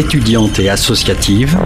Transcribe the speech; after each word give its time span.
étudiante 0.00 0.58
et 0.58 0.70
associative. 0.70 1.58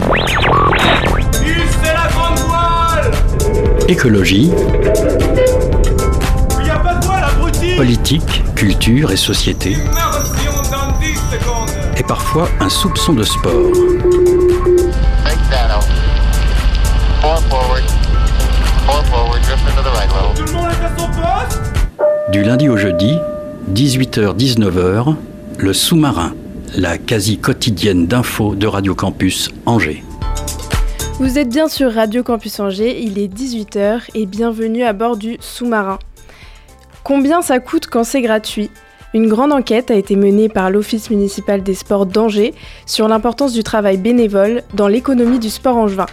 Écologie. 3.86 4.50
Politique, 7.76 8.42
culture 8.56 9.12
et 9.12 9.16
société. 9.16 9.76
Merci, 9.94 10.48
on 10.48 10.62
donne 10.62 10.98
10 11.00 11.14
secondes 11.14 11.70
Et 11.96 12.02
parfois 12.02 12.48
un 12.58 12.68
soupçon 12.68 13.12
de 13.12 13.22
sport. 13.22 13.70
Du 22.32 22.42
lundi 22.42 22.68
au 22.68 22.76
jeudi, 22.76 23.16
18h-19h, 23.72 25.14
le 25.58 25.72
sous-marin, 25.72 26.32
la 26.76 26.98
quasi 26.98 27.38
quotidienne 27.38 28.06
d'infos 28.06 28.54
de 28.54 28.66
Radio 28.66 28.94
Campus 28.94 29.50
Angers. 29.64 30.02
Vous 31.20 31.38
êtes 31.38 31.48
bien 31.48 31.68
sur 31.68 31.92
Radio 31.92 32.24
Campus 32.24 32.58
Angers, 32.58 33.00
il 33.00 33.18
est 33.18 33.32
18h 33.32 34.10
et 34.14 34.26
bienvenue 34.26 34.82
à 34.82 34.92
bord 34.92 35.16
du 35.16 35.36
sous-marin. 35.40 35.98
Combien 37.04 37.42
ça 37.42 37.60
coûte 37.60 37.86
quand 37.86 38.02
c'est 38.02 38.22
gratuit? 38.22 38.70
Une 39.14 39.28
grande 39.28 39.52
enquête 39.52 39.92
a 39.92 39.94
été 39.94 40.16
menée 40.16 40.48
par 40.48 40.70
l'Office 40.70 41.10
municipal 41.10 41.62
des 41.62 41.74
sports 41.74 42.06
d'Angers 42.06 42.54
sur 42.86 43.06
l'importance 43.06 43.52
du 43.52 43.62
travail 43.62 43.96
bénévole 43.96 44.62
dans 44.74 44.88
l'économie 44.88 45.38
du 45.38 45.50
sport 45.50 45.76
angevin. 45.76 46.06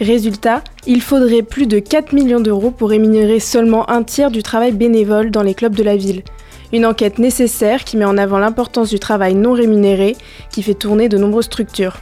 Résultat, 0.00 0.64
il 0.84 1.00
faudrait 1.00 1.42
plus 1.42 1.68
de 1.68 1.78
4 1.78 2.12
millions 2.12 2.40
d'euros 2.40 2.72
pour 2.72 2.90
rémunérer 2.90 3.38
seulement 3.38 3.88
un 3.88 4.02
tiers 4.02 4.32
du 4.32 4.42
travail 4.42 4.72
bénévole 4.72 5.30
dans 5.30 5.42
les 5.42 5.54
clubs 5.54 5.76
de 5.76 5.84
la 5.84 5.96
ville. 5.96 6.24
Une 6.72 6.86
enquête 6.86 7.18
nécessaire 7.18 7.84
qui 7.84 7.96
met 7.96 8.04
en 8.04 8.16
avant 8.16 8.38
l'importance 8.38 8.88
du 8.88 8.98
travail 8.98 9.34
non 9.34 9.52
rémunéré 9.52 10.16
qui 10.50 10.62
fait 10.62 10.74
tourner 10.74 11.08
de 11.08 11.18
nombreuses 11.18 11.44
structures. 11.44 11.98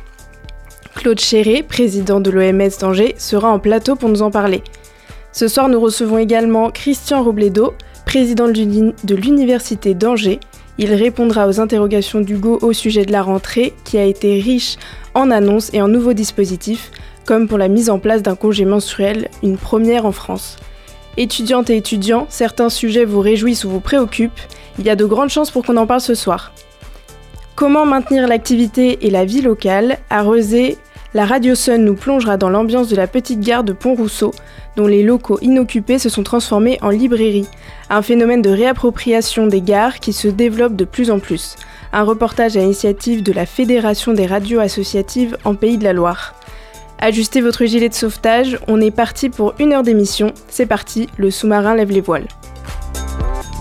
Claude 0.95 1.19
Chéré, 1.19 1.63
président 1.63 2.21
de 2.21 2.31
l'OMS 2.31 2.71
d'Angers, 2.81 3.15
sera 3.19 3.51
en 3.51 3.59
plateau 3.59 3.97
pour 3.97 4.09
nous 4.09 4.23
en 4.23 4.31
parler. 4.31 4.63
Ce 5.33 5.49
soir, 5.49 5.69
nous 5.69 5.81
recevons 5.81 6.19
également 6.19 6.71
Christian 6.71 7.23
Robledo, 7.23 7.75
président 8.07 8.47
de 8.47 8.53
l'uni- 8.53 8.95
de 9.05 9.15
l'Université 9.15 9.95
d'Angers. 9.95 10.41
Il 10.79 10.93
répondra 10.95 11.49
aux 11.49 11.61
interrogations 11.61 12.21
d'Hugo 12.21 12.59
au 12.63 12.73
sujet 12.73 13.05
de 13.05 13.13
la 13.13 13.23
rentrée, 13.23 13.75
qui 13.85 13.99
a 13.99 14.05
été 14.05 14.41
riche 14.41 14.77
en 15.15 15.31
annonces 15.31 15.71
et 15.73 15.83
en 15.83 15.89
nouveaux 15.89 16.13
dispositifs, 16.13 16.91
comme 17.25 17.49
pour 17.49 17.59
la 17.59 17.69
mise 17.69 17.91
en 17.91 17.99
place 17.99 18.23
d'un 18.23 18.35
congé 18.37 18.65
menstruel, 18.65 19.29
une 19.43 19.59
première 19.59 20.07
en 20.07 20.13
France. 20.13 20.57
Étudiantes 21.17 21.71
et 21.71 21.77
étudiants, 21.77 22.27
certains 22.29 22.71
sujets 22.71 23.05
vous 23.05 23.21
réjouissent 23.21 23.65
ou 23.65 23.71
vous 23.71 23.81
préoccupent. 23.81 24.41
Il 24.79 24.87
y 24.87 24.91
a 24.91 24.97
de 24.97 25.05
grandes 25.05 25.31
chances 25.31 25.51
pour 25.51 25.65
qu'on 25.65 25.77
en 25.77 25.87
parle 25.87 26.01
ce 26.01 26.15
soir. 26.15 26.53
Comment 27.57 27.85
maintenir 27.85 28.27
l'activité 28.27 29.07
et 29.07 29.11
la 29.11 29.25
vie 29.25 29.43
locale? 29.43 29.99
À 30.09 30.23
Rezé, 30.23 30.79
la 31.13 31.27
Radio 31.27 31.57
Sun 31.57 31.85
nous 31.85 31.97
plongera 31.97 32.37
dans 32.37 32.49
l'ambiance 32.49 32.89
de 32.89 32.95
la 32.95 33.09
petite 33.09 33.41
gare 33.41 33.65
de 33.65 33.73
Pont-Rousseau, 33.73 34.33
dont 34.77 34.87
les 34.87 35.03
locaux 35.03 35.39
inoccupés 35.43 35.99
se 35.99 36.09
sont 36.09 36.23
transformés 36.23 36.79
en 36.83 36.91
librairie. 36.91 37.49
Un 37.91 38.01
phénomène 38.01 38.43
de 38.43 38.51
réappropriation 38.51 39.49
des 39.49 39.61
gares 39.61 39.99
qui 39.99 40.13
se 40.13 40.29
développe 40.29 40.77
de 40.77 40.85
plus 40.85 41.11
en 41.11 41.19
plus. 41.19 41.57
Un 41.93 42.05
reportage 42.05 42.57
à 42.57 42.61
l'initiative 42.61 43.25
de 43.25 43.33
la 43.33 43.45
Fédération 43.45 44.13
des 44.13 44.27
radios 44.27 44.61
associatives 44.61 45.37
en 45.45 45.57
Pays 45.57 45.79
de 45.79 45.85
la 45.85 45.93
Loire. 45.93 46.35
Ajustez 47.03 47.41
votre 47.41 47.65
gilet 47.65 47.89
de 47.89 47.95
sauvetage, 47.95 48.59
on 48.69 48.79
est 48.79 48.91
parti 48.91 49.31
pour 49.31 49.55
une 49.59 49.73
heure 49.73 49.83
d'émission. 49.83 50.35
C'est 50.49 50.67
parti, 50.67 51.09
le 51.17 51.31
sous-marin 51.31 51.75
lève 51.75 51.91
les 51.91 52.03
voiles. 52.03 52.27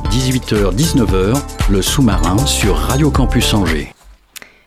18h-19h, 0.10 1.42
le 1.72 1.82
sous-marin 1.82 2.38
sur 2.40 2.76
Radio 2.76 3.10
Campus 3.10 3.54
Angers. 3.54 3.94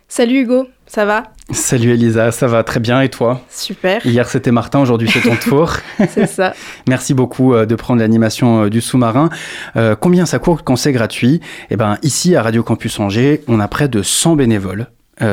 Salut 0.09 0.41
Hugo, 0.41 0.69
ça 0.87 1.05
va? 1.05 1.25
Salut 1.51 1.91
Elisa, 1.93 2.33
ça 2.33 2.47
va 2.47 2.65
très 2.65 2.81
bien 2.81 3.03
et 3.03 3.11
toi? 3.11 3.43
Super, 3.51 4.07
Hier 4.07 4.27
c'était 4.27 4.53
Martin, 4.53 4.81
aujourd'hui 4.81 5.11
c'est 5.13 5.21
ton 5.21 5.37
tour. 5.37 5.77
c'est 6.09 6.27
ça. 6.27 6.55
Merci 6.89 7.13
beaucoup 7.13 7.53
euh, 7.53 7.67
de 7.67 7.75
prendre 7.75 8.01
l'animation 8.01 8.65
euh, 8.65 8.71
du 8.71 8.81
sous-marin. 8.81 9.29
Euh, 9.77 9.95
combien 10.01 10.25
ça 10.25 10.39
coûte 10.39 10.61
quand 10.65 10.77
c'est 10.77 10.93
gratuit? 10.93 11.43
Eh 11.69 11.77
ben 11.77 11.99
ici 12.03 12.37
à 12.37 12.43
Radio 12.43 12.63
Campus 12.63 12.99
Angers, 13.01 13.43
on 13.49 13.61
a 13.61 13.69
près 13.69 13.89
de 13.89 14.03
100 14.03 14.37
bénévoles. 14.37 14.87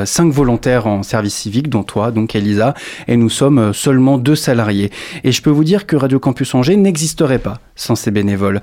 5 0.06 0.32
volontaires 0.32 0.88
en 0.88 1.04
service 1.04 1.36
civique, 1.36 1.70
dont 1.70 1.84
toi, 1.84 2.12
donc 2.12 2.36
Elisa, 2.36 2.74
et 3.08 3.18
nous 3.18 3.30
sommes 3.30 3.60
euh, 3.60 3.74
seulement 3.74 4.18
deux 4.18 4.36
salariés. 4.36 4.92
Et 5.24 5.32
je 5.32 5.42
peux 5.42 5.50
vous 5.50 5.64
dire 5.64 5.86
que 5.86 5.96
Radio 5.96 6.20
Campus 6.20 6.54
Angers 6.56 6.76
n'existerait 6.76 7.40
pas 7.40 7.60
sans 7.76 7.96
ces 7.96 8.12
bénévoles. 8.12 8.62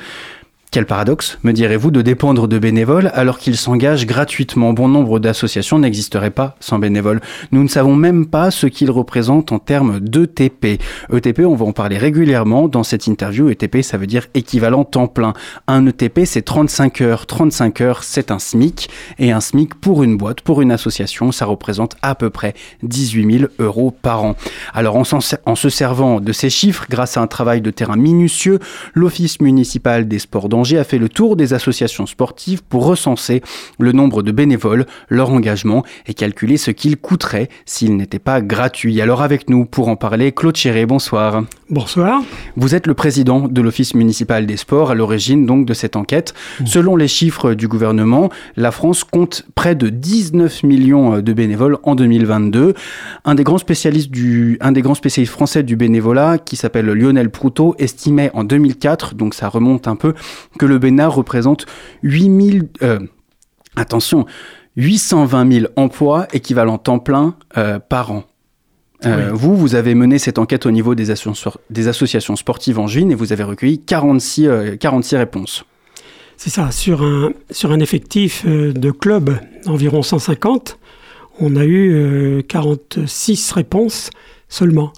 Quel 0.76 0.84
paradoxe, 0.84 1.38
me 1.42 1.52
direz-vous, 1.52 1.90
de 1.90 2.02
dépendre 2.02 2.48
de 2.48 2.58
bénévoles 2.58 3.10
alors 3.14 3.38
qu'ils 3.38 3.56
s'engagent 3.56 4.04
gratuitement? 4.04 4.74
Bon 4.74 4.88
nombre 4.88 5.18
d'associations 5.18 5.78
n'existeraient 5.78 6.28
pas 6.30 6.54
sans 6.60 6.78
bénévoles. 6.78 7.22
Nous 7.50 7.62
ne 7.62 7.68
savons 7.68 7.96
même 7.96 8.26
pas 8.26 8.50
ce 8.50 8.66
qu'ils 8.66 8.90
représentent 8.90 9.52
en 9.52 9.58
termes 9.58 10.00
d'ETP. 10.00 10.78
ETP, 11.10 11.40
on 11.46 11.54
va 11.54 11.64
en 11.64 11.72
parler 11.72 11.96
régulièrement 11.96 12.68
dans 12.68 12.82
cette 12.82 13.06
interview. 13.06 13.48
ETP, 13.48 13.80
ça 13.80 13.96
veut 13.96 14.06
dire 14.06 14.26
équivalent 14.34 14.84
temps 14.84 15.06
plein. 15.06 15.32
Un 15.66 15.86
ETP, 15.86 16.26
c'est 16.26 16.42
35 16.42 17.00
heures. 17.00 17.24
35 17.24 17.80
heures, 17.80 18.02
c'est 18.02 18.30
un 18.30 18.38
SMIC. 18.38 18.90
Et 19.18 19.32
un 19.32 19.40
SMIC 19.40 19.76
pour 19.76 20.02
une 20.02 20.18
boîte, 20.18 20.42
pour 20.42 20.60
une 20.60 20.72
association, 20.72 21.32
ça 21.32 21.46
représente 21.46 21.96
à 22.02 22.14
peu 22.14 22.28
près 22.28 22.52
18 22.82 23.38
000 23.38 23.50
euros 23.60 23.96
par 24.02 24.24
an. 24.24 24.36
Alors, 24.74 24.96
en, 24.96 25.04
en 25.46 25.54
se 25.54 25.68
servant 25.70 26.20
de 26.20 26.32
ces 26.32 26.50
chiffres, 26.50 26.84
grâce 26.90 27.16
à 27.16 27.22
un 27.22 27.28
travail 27.28 27.62
de 27.62 27.70
terrain 27.70 27.96
minutieux, 27.96 28.58
l'Office 28.92 29.40
municipal 29.40 30.06
des 30.06 30.18
sports 30.18 30.50
d'Angers 30.50 30.65
a 30.74 30.84
fait 30.84 30.98
le 30.98 31.08
tour 31.08 31.36
des 31.36 31.54
associations 31.54 32.06
sportives 32.06 32.62
pour 32.64 32.86
recenser 32.86 33.42
le 33.78 33.92
nombre 33.92 34.22
de 34.22 34.32
bénévoles, 34.32 34.86
leur 35.08 35.30
engagement 35.30 35.84
et 36.06 36.14
calculer 36.14 36.56
ce 36.56 36.70
qu'il 36.70 36.96
coûterait 36.96 37.48
s'il 37.64 37.96
n'était 37.96 38.18
pas 38.18 38.40
gratuit. 38.40 39.00
Alors 39.00 39.22
avec 39.22 39.48
nous 39.48 39.64
pour 39.64 39.88
en 39.88 39.96
parler, 39.96 40.32
Claude 40.32 40.56
Chéré, 40.56 40.86
bonsoir. 40.86 41.44
Bonsoir. 41.70 42.22
Vous 42.56 42.74
êtes 42.74 42.86
le 42.86 42.94
président 42.94 43.48
de 43.48 43.60
l'Office 43.60 43.94
municipal 43.94 44.46
des 44.46 44.56
sports 44.56 44.90
à 44.90 44.94
l'origine 44.94 45.46
donc 45.46 45.66
de 45.66 45.74
cette 45.74 45.96
enquête. 45.96 46.34
Selon 46.64 46.96
les 46.96 47.08
chiffres 47.08 47.54
du 47.54 47.68
gouvernement, 47.68 48.30
la 48.56 48.70
France 48.70 49.04
compte 49.04 49.44
près 49.54 49.74
de 49.74 49.88
19 49.88 50.62
millions 50.62 51.20
de 51.20 51.32
bénévoles 51.32 51.78
en 51.82 51.94
2022. 51.94 52.74
Un 53.24 53.34
des 53.34 53.44
grands 53.44 53.58
spécialistes 53.58 54.10
du, 54.10 54.58
un 54.60 54.72
des 54.72 54.82
grands 54.82 54.94
spécialistes 54.94 55.32
français 55.32 55.62
du 55.62 55.76
bénévolat, 55.76 56.38
qui 56.38 56.56
s'appelle 56.56 56.86
Lionel 56.86 57.30
Proutot, 57.30 57.74
estimait 57.78 58.30
en 58.34 58.44
2004, 58.44 59.14
donc 59.14 59.34
ça 59.34 59.48
remonte 59.48 59.88
un 59.88 59.96
peu, 59.96 60.14
que 60.56 60.66
le 60.66 60.78
Bénard 60.78 61.14
représente 61.14 61.66
8000, 62.02 62.68
euh, 62.82 62.98
attention, 63.76 64.26
820 64.76 65.52
000 65.52 65.66
emplois 65.76 66.26
équivalents 66.32 66.78
temps 66.78 66.98
plein 66.98 67.36
euh, 67.56 67.78
par 67.78 68.10
an. 68.12 68.24
Euh, 69.04 69.30
Vous, 69.32 69.56
vous 69.56 69.74
avez 69.74 69.94
mené 69.94 70.18
cette 70.18 70.38
enquête 70.38 70.64
au 70.66 70.70
niveau 70.70 70.94
des, 70.94 71.12
associ- 71.12 71.54
des 71.70 71.86
associations 71.88 72.34
sportives 72.36 72.78
en 72.78 72.86
juin 72.86 73.10
et 73.10 73.14
vous 73.14 73.32
avez 73.32 73.42
recueilli 73.44 73.78
46, 73.80 74.46
euh, 74.46 74.76
46 74.76 75.16
réponses. 75.16 75.64
C'est 76.38 76.50
ça, 76.50 76.70
sur 76.70 77.02
un, 77.02 77.30
sur 77.50 77.72
un 77.72 77.80
effectif 77.80 78.44
euh, 78.46 78.72
de 78.72 78.90
club 78.90 79.38
d'environ 79.64 80.02
150, 80.02 80.78
on 81.40 81.56
a 81.56 81.64
eu 81.64 81.92
euh, 81.94 82.42
46 82.42 83.52
réponses 83.52 84.10
seulement. 84.48 84.92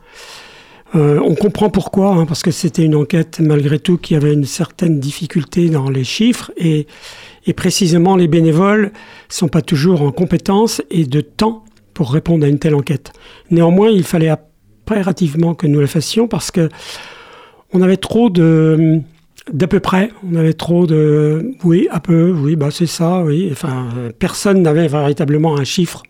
Euh, 0.94 1.20
on 1.22 1.34
comprend 1.34 1.68
pourquoi, 1.68 2.10
hein, 2.12 2.24
parce 2.24 2.42
que 2.42 2.50
c'était 2.50 2.82
une 2.82 2.94
enquête 2.94 3.40
malgré 3.40 3.78
tout 3.78 3.98
qui 3.98 4.14
avait 4.14 4.32
une 4.32 4.46
certaine 4.46 5.00
difficulté 5.00 5.68
dans 5.68 5.90
les 5.90 6.04
chiffres 6.04 6.50
et, 6.56 6.86
et 7.46 7.52
précisément 7.52 8.16
les 8.16 8.26
bénévoles 8.26 8.92
sont 9.28 9.48
pas 9.48 9.60
toujours 9.60 10.00
en 10.00 10.12
compétence 10.12 10.80
et 10.90 11.04
de 11.04 11.20
temps 11.20 11.64
pour 11.92 12.12
répondre 12.12 12.44
à 12.46 12.48
une 12.48 12.58
telle 12.58 12.74
enquête. 12.74 13.12
Néanmoins, 13.50 13.90
il 13.90 14.04
fallait 14.04 14.30
impérativement 14.30 15.54
que 15.54 15.66
nous 15.66 15.80
la 15.80 15.86
fassions 15.86 16.26
parce 16.26 16.50
que 16.50 16.68
on 17.72 17.82
avait 17.82 17.98
trop 17.98 18.30
de 18.30 19.00
d'à 19.52 19.66
peu 19.66 19.80
près, 19.80 20.10
on 20.30 20.36
avait 20.36 20.52
trop 20.52 20.86
de 20.86 21.52
oui, 21.64 21.88
à 21.90 22.00
peu, 22.00 22.30
oui, 22.30 22.54
bah 22.56 22.68
c'est 22.70 22.86
ça, 22.86 23.22
oui. 23.22 23.48
Enfin, 23.50 23.88
personne 24.18 24.62
n'avait 24.62 24.88
véritablement 24.88 25.56
un 25.56 25.64
chiffre 25.64 26.02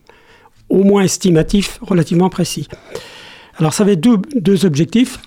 au 0.69 0.83
moins 0.83 1.03
estimatif 1.03 1.79
relativement 1.83 2.31
précis. 2.31 2.69
Alors 3.59 3.75
ça 3.75 3.83
avait 3.85 3.97
deux, 3.97 4.19
deux 4.37 4.65
objectifs, 4.65 5.19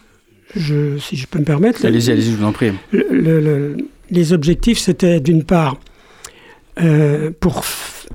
je, 0.55 0.97
si 0.97 1.15
je 1.15 1.27
peux 1.27 1.39
me 1.39 1.43
permettre. 1.45 1.85
Allez-y, 1.85 2.11
allez-y, 2.11 2.31
je 2.31 2.37
vous 2.37 2.45
en 2.45 2.51
prie. 2.53 2.71
Le- 2.91 3.07
le- 3.11 3.39
le- 3.39 3.77
les 4.09 4.33
objectifs, 4.33 4.79
c'était 4.79 5.19
d'une 5.19 5.43
part 5.43 5.77
euh, 6.81 7.31
pour 7.39 7.63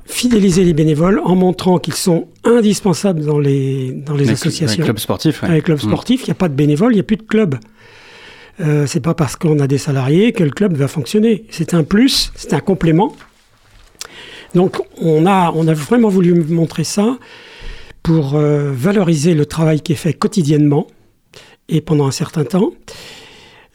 fidéliser 0.07 0.65
les 0.65 0.73
bénévoles 0.73 1.21
en 1.25 1.35
montrant 1.35 1.79
qu'ils 1.79 1.95
sont 1.95 2.29
indispensables 2.45 3.25
dans 3.25 3.39
les, 3.39 3.93
dans 3.93 4.15
les, 4.15 4.25
Les- 4.25 4.31
associations. 4.31 4.79
les 4.79 4.85
clubs 4.85 4.99
sportifs, 4.99 5.43
ouais. 5.43 5.49
Avec 5.51 5.65
club 5.65 5.79
Mm. 5.79 5.89
sportif, 5.89 6.23
il 6.23 6.27
n'y 6.27 6.31
a 6.33 6.35
pas 6.35 6.49
de 6.49 6.55
bénévoles, 6.55 6.93
il 6.93 6.97
n'y 6.97 7.01
a 7.01 7.05
plus 7.05 7.17
de 7.17 7.23
club. 7.23 7.57
Euh, 8.61 8.87
c'est 8.87 9.01
pas 9.01 9.13
parce 9.13 9.37
qu'on 9.37 9.59
a 9.59 9.67
des 9.67 9.77
salariés 9.79 10.33
que 10.33 10.43
le 10.43 10.51
club 10.51 10.75
va 10.75 10.89
fonctionner. 10.89 11.45
C'est 11.51 11.75
un 11.75 11.85
plus, 11.85 12.33
c'est 12.37 12.55
un 12.55 12.61
complément. 12.61 13.15
Donc 14.55 14.79
on 14.99 15.27
a, 15.27 15.53
on 15.55 15.69
a 15.69 15.75
vraiment 15.75 16.09
voulu 16.09 16.33
montrer 16.35 16.85
ça 16.85 17.19
pour 18.07 18.37
euh, 18.37 18.71
valoriser 18.73 19.35
le 19.35 19.47
travail 19.47 19.81
qui 19.81 19.91
est 19.91 19.97
fait 19.97 20.13
quotidiennement 20.13 20.87
et 21.69 21.81
pendant 21.81 22.07
un 22.07 22.13
certain 22.13 22.45
temps. 22.45 22.71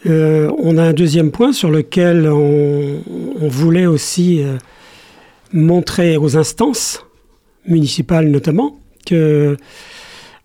Euh, 0.06 0.50
on 0.58 0.78
a 0.78 0.84
un 0.84 0.94
deuxième 0.94 1.32
point 1.32 1.52
sur 1.52 1.70
lequel 1.70 2.30
on, 2.30 3.02
voulait 3.42 3.88
aussi 3.88 4.42
euh, 4.42 4.58
montrer 5.52 6.16
aux 6.16 6.38
instances 6.38 7.06
municipales 7.68 8.30
notamment 8.30 8.80
que, 9.06 9.58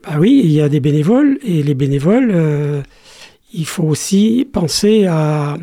bah 0.02 0.16
oui, 0.18 0.40
il 0.42 0.50
y 0.50 0.60
a 0.60 0.68
des 0.68 0.80
bénévoles 0.80 1.38
et 1.44 1.62
les 1.62 1.74
bénévoles, 1.74 2.82
il 3.54 3.66
faut 3.66 3.84
aussi 3.84 4.48
penser 4.52 5.06
à 5.06 5.58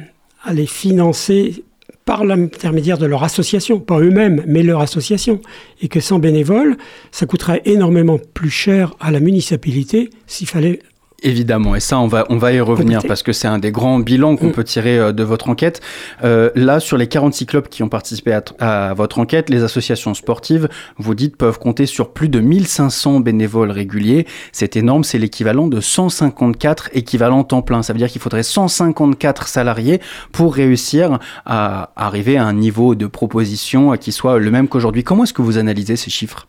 les 0.53 0.65
financer 0.65 1.65
par 2.05 2.25
l'intermédiaire 2.25 2.97
de 2.97 3.05
leur 3.05 3.23
association, 3.23 3.79
pas 3.79 4.00
eux-mêmes, 4.00 4.44
mais 4.47 4.63
leur 4.63 4.81
association. 4.81 5.41
Et 5.81 5.88
que 5.88 6.00
sans 6.00 6.19
bénévoles, 6.19 6.77
ça 7.11 7.25
coûterait 7.25 7.61
énormément 7.65 8.19
plus 8.33 8.50
cher 8.50 8.94
à 9.00 9.11
la 9.11 9.19
municipalité 9.19 10.09
s'il 10.27 10.47
fallait 10.47 10.79
Évidemment, 11.25 11.73
et 11.73 11.79
ça, 11.79 11.99
on 11.99 12.07
va, 12.07 12.25
on 12.29 12.35
va 12.37 12.51
y 12.51 12.59
revenir 12.59 13.01
parce 13.07 13.23
que 13.23 13.31
c'est 13.31 13.47
un 13.47 13.57
des 13.57 13.71
grands 13.71 13.99
bilans 13.99 14.35
qu'on 14.35 14.47
Mm. 14.47 14.51
peut 14.51 14.63
tirer 14.65 14.99
euh, 14.99 15.11
de 15.13 15.23
votre 15.23 15.47
enquête. 15.47 15.79
Euh, 16.25 16.49
là, 16.53 16.81
sur 16.81 16.97
les 16.97 17.07
46 17.07 17.45
clubs 17.45 17.67
qui 17.69 17.81
ont 17.81 17.87
participé 17.87 18.33
à, 18.33 18.43
à 18.89 18.93
votre 18.93 19.19
enquête, 19.19 19.49
les 19.49 19.63
associations 19.63 20.13
sportives, 20.15 20.67
vous 20.97 21.15
dites, 21.15 21.37
peuvent 21.37 21.59
compter 21.59 21.85
sur 21.85 22.11
plus 22.11 22.27
de 22.27 22.41
1500 22.41 23.21
bénévoles 23.21 23.71
réguliers. 23.71 24.27
C'est 24.51 24.75
énorme, 24.75 25.05
c'est 25.05 25.17
l'équivalent 25.17 25.67
de 25.67 25.79
154 25.79 26.89
équivalents 26.93 27.45
temps 27.45 27.61
plein. 27.61 27.83
Ça 27.83 27.93
veut 27.93 27.99
dire 27.99 28.09
qu'il 28.09 28.19
faudrait 28.21 28.43
154 28.43 29.47
salariés 29.47 30.01
pour 30.33 30.53
réussir 30.53 31.19
à 31.45 31.91
arriver 31.95 32.35
à 32.35 32.45
un 32.45 32.53
niveau 32.53 32.95
de 32.95 33.07
proposition 33.07 33.95
qui 33.95 34.11
soit 34.11 34.39
le 34.39 34.51
même 34.51 34.67
qu'aujourd'hui. 34.67 35.05
Comment 35.05 35.23
est-ce 35.23 35.33
que 35.33 35.41
vous 35.41 35.57
analysez 35.57 35.95
ces 35.95 36.09
chiffres? 36.09 36.47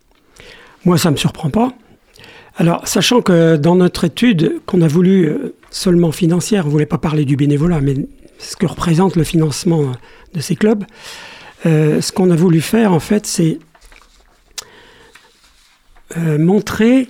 Moi, 0.85 0.99
ça 0.99 1.11
ne 1.11 1.13
me 1.15 1.19
surprend 1.19 1.49
pas. 1.49 1.71
Alors, 2.57 2.87
sachant 2.87 3.21
que 3.21 3.57
dans 3.57 3.75
notre 3.75 4.05
étude, 4.05 4.61
qu'on 4.67 4.81
a 4.83 4.89
voulu 4.89 5.27
euh, 5.27 5.55
seulement 5.71 6.13
financière, 6.13 6.65
on 6.65 6.69
ne 6.69 6.73
voulait 6.73 6.87
pas 6.87 6.99
parler 6.99 7.25
du 7.25 7.37
bénévolat, 7.37 7.81
mais 7.81 7.95
ce 8.39 8.57
que 8.57 8.67
représente 8.67 9.17
le 9.17 9.25
financement 9.25 9.83
euh, 9.83 9.93
de 10.35 10.41
ces 10.41 10.55
clubs, 10.55 10.85
euh, 11.67 12.01
ce 12.01 12.13
qu'on 12.13 12.31
a 12.31 12.37
voulu 12.37 12.61
faire, 12.61 12.93
en 12.93 13.01
fait, 13.01 13.27
c'est 13.27 13.59
euh, 16.17 16.39
montrer, 16.39 17.09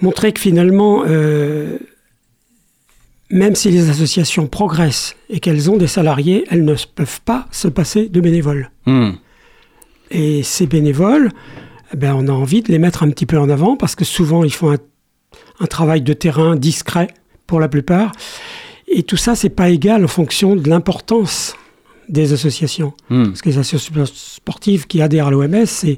montrer 0.00 0.32
que 0.32 0.40
finalement, 0.40 1.04
euh, 1.06 1.78
même 3.30 3.54
si 3.54 3.70
les 3.70 3.88
associations 3.88 4.46
progressent 4.48 5.16
et 5.30 5.40
qu'elles 5.40 5.70
ont 5.70 5.76
des 5.76 5.86
salariés, 5.86 6.44
elles 6.50 6.64
ne 6.64 6.74
peuvent 6.94 7.20
pas 7.22 7.46
se 7.52 7.68
passer 7.68 8.08
de 8.08 8.20
bénévoles. 8.20 8.70
Hmm. 8.84 9.12
Et 10.10 10.42
ces 10.42 10.66
bénévoles, 10.66 11.30
eh 11.92 11.96
ben, 11.96 12.14
on 12.14 12.28
a 12.28 12.32
envie 12.32 12.62
de 12.62 12.68
les 12.68 12.78
mettre 12.78 13.02
un 13.02 13.10
petit 13.10 13.26
peu 13.26 13.38
en 13.38 13.48
avant 13.48 13.76
parce 13.76 13.94
que 13.94 14.04
souvent 14.04 14.44
ils 14.44 14.52
font 14.52 14.72
un, 14.72 14.78
un 15.60 15.66
travail 15.66 16.02
de 16.02 16.12
terrain 16.12 16.56
discret 16.56 17.08
pour 17.46 17.60
la 17.60 17.68
plupart. 17.68 18.12
Et 18.88 19.02
tout 19.02 19.16
ça, 19.16 19.34
c'est 19.34 19.50
pas 19.50 19.70
égal 19.70 20.04
en 20.04 20.08
fonction 20.08 20.56
de 20.56 20.68
l'importance 20.68 21.54
des 22.08 22.32
associations. 22.32 22.92
Hmm. 23.10 23.26
Parce 23.26 23.42
que 23.42 23.50
les 23.50 23.58
associations 23.58 24.04
sportives 24.06 24.86
qui 24.86 25.00
adhèrent 25.00 25.28
à 25.28 25.30
l'OMS, 25.30 25.66
c'est 25.66 25.96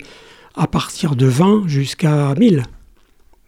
à 0.54 0.66
partir 0.66 1.16
de 1.16 1.26
20 1.26 1.64
jusqu'à 1.66 2.34
1000. 2.34 2.62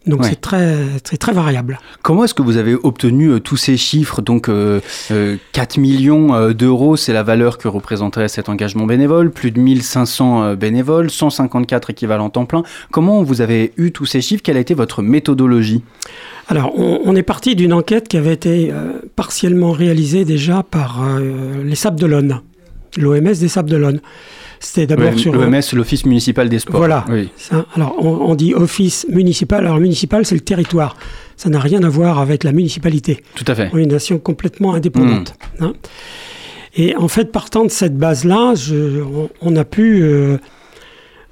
Donc 0.07 0.23
Ouais. 0.23 0.29
c'est 0.31 0.41
très, 0.41 0.77
très, 1.03 1.17
très 1.17 1.33
variable. 1.33 1.81
Comment 2.03 2.23
est-ce 2.25 2.35
que 2.35 2.43
vous 2.43 2.57
avez 2.59 2.75
obtenu 2.75 3.31
euh, 3.31 3.41
tous 3.41 3.57
ces 3.57 3.77
chiffres? 3.77 4.23
Donc 4.23 4.49
euh, 4.49 4.81
euh, 5.11 5.37
4 5.53 5.79
millions 5.79 6.33
euh, 6.35 6.53
d'euros, 6.53 6.97
c'est 6.97 7.13
la 7.13 7.25
valeur 7.25 7.59
que 7.59 7.67
représenterait 7.67 8.29
cet 8.29 8.49
engagement 8.49 8.87
bénévole, 8.87 9.33
plus 9.33 9.51
de 9.51 9.59
1500 9.59 10.43
euh, 10.43 10.55
bénévoles, 10.55 11.11
154 11.11 11.91
équivalents 11.91 12.31
temps 12.31 12.47
plein. 12.47 12.63
Comment 12.93 13.23
vous 13.25 13.41
avez 13.41 13.73
eu 13.79 13.91
tous 13.91 14.07
ces 14.07 14.21
chiffres? 14.21 14.43
Quelle 14.45 14.57
a 14.57 14.61
été 14.61 14.75
votre 14.75 15.03
méthodologie? 15.03 15.83
Alors, 16.49 16.79
on, 16.79 17.01
on 17.05 17.17
est 17.17 17.25
parti 17.25 17.57
d'une 17.57 17.73
enquête 17.73 18.07
qui 18.07 18.17
avait 18.17 18.33
été 18.35 18.71
euh, 18.71 19.01
partiellement 19.17 19.73
réalisée 19.73 20.25
déjà 20.25 20.63
par 20.63 21.03
euh, 21.03 21.65
les 21.65 21.75
Sables 21.75 21.99
d'Olonne, 21.99 22.41
l'OMS 22.97 23.21
des 23.35 23.49
Sables 23.49 23.71
d'Olonne. 23.71 24.01
C'était 24.61 24.87
d'abord 24.87 25.13
Le- 25.13 25.19
sur... 25.19 25.33
L'OMS, 25.35 25.61
l'Office 25.75 26.05
municipal 26.07 26.49
des 26.49 26.59
sports. 26.59 26.77
Voilà. 26.79 27.05
Oui. 27.11 27.29
Ça, 27.37 27.67
alors, 27.75 27.95
on, 27.99 28.09
on 28.31 28.35
dit 28.35 28.55
office 28.55 29.07
municipal. 29.11 29.65
Alors, 29.67 29.79
municipal, 29.81 30.25
c'est 30.27 30.35
le 30.35 30.41
territoire. 30.41 30.97
Ça 31.37 31.49
n'a 31.51 31.61
rien 31.61 31.83
à 31.83 31.89
voir 31.89 32.19
avec 32.19 32.45
la 32.45 32.53
municipalité. 32.53 33.23
Tout 33.35 33.45
à 33.47 33.55
fait. 33.55 33.69
On 33.73 33.79
est 33.79 33.83
une 33.83 33.91
nation 33.93 34.19
complètement 34.19 34.75
indépendante. 34.75 35.35
hein. 35.61 35.75
Et 36.79 36.95
en 36.97 37.09
fait, 37.09 37.33
partant 37.33 37.65
de 37.65 37.71
cette 37.71 37.97
base-là, 37.97 38.55
je- 38.55 39.01
on, 39.03 39.31
on 39.41 39.57
a 39.57 39.65
pu 39.65 40.03
euh, 40.03 40.37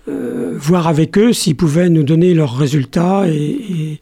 euh, 0.08 0.54
voir 0.56 0.86
avec 0.86 1.16
eux 1.18 1.32
s'ils 1.32 1.56
pouvaient 1.56 1.88
nous 1.88 2.02
donner 2.02 2.34
leurs 2.34 2.56
résultats 2.56 3.24
et, 3.26 3.32
et- 3.34 4.00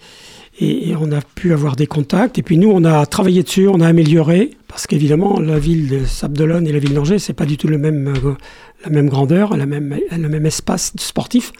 et- 0.61 0.91
et 0.91 0.97
on 1.01 1.11
a 1.13 1.21
pu 1.21 1.53
avoir 1.53 1.77
des 1.77 1.87
contacts. 1.87 2.39
Et 2.39 2.43
puis 2.43 2.59
nous, 2.59 2.71
on 2.71 2.85
a 2.85 3.07
travaillé 3.07 3.43
dessus, 3.43 3.69
on 3.69 3.81
a 3.81 3.87
amélioré, 3.87 4.51
parce 4.69 4.87
qu'évidemment, 4.87 5.41
la 5.41 5.59
ville 5.59 5.89
de 5.89 6.05
Sable-d'Olonne 6.05 6.67
et 6.67 6.73
la 6.73 6.79
ville 6.79 6.95
d'Angers, 6.95 7.19
c'est 7.19 7.33
pas 7.33 7.47
du 7.47 7.57
tout 7.57 7.69
le 7.69 7.79
même, 7.79 8.09
euh, 8.25 8.35
la 8.84 8.90
même 8.90 9.08
grandeur, 9.08 9.56
la 9.56 9.67
même, 9.67 9.99
le 10.11 10.29
même 10.29 10.46
espace 10.46 10.93
sportif. 10.99 11.52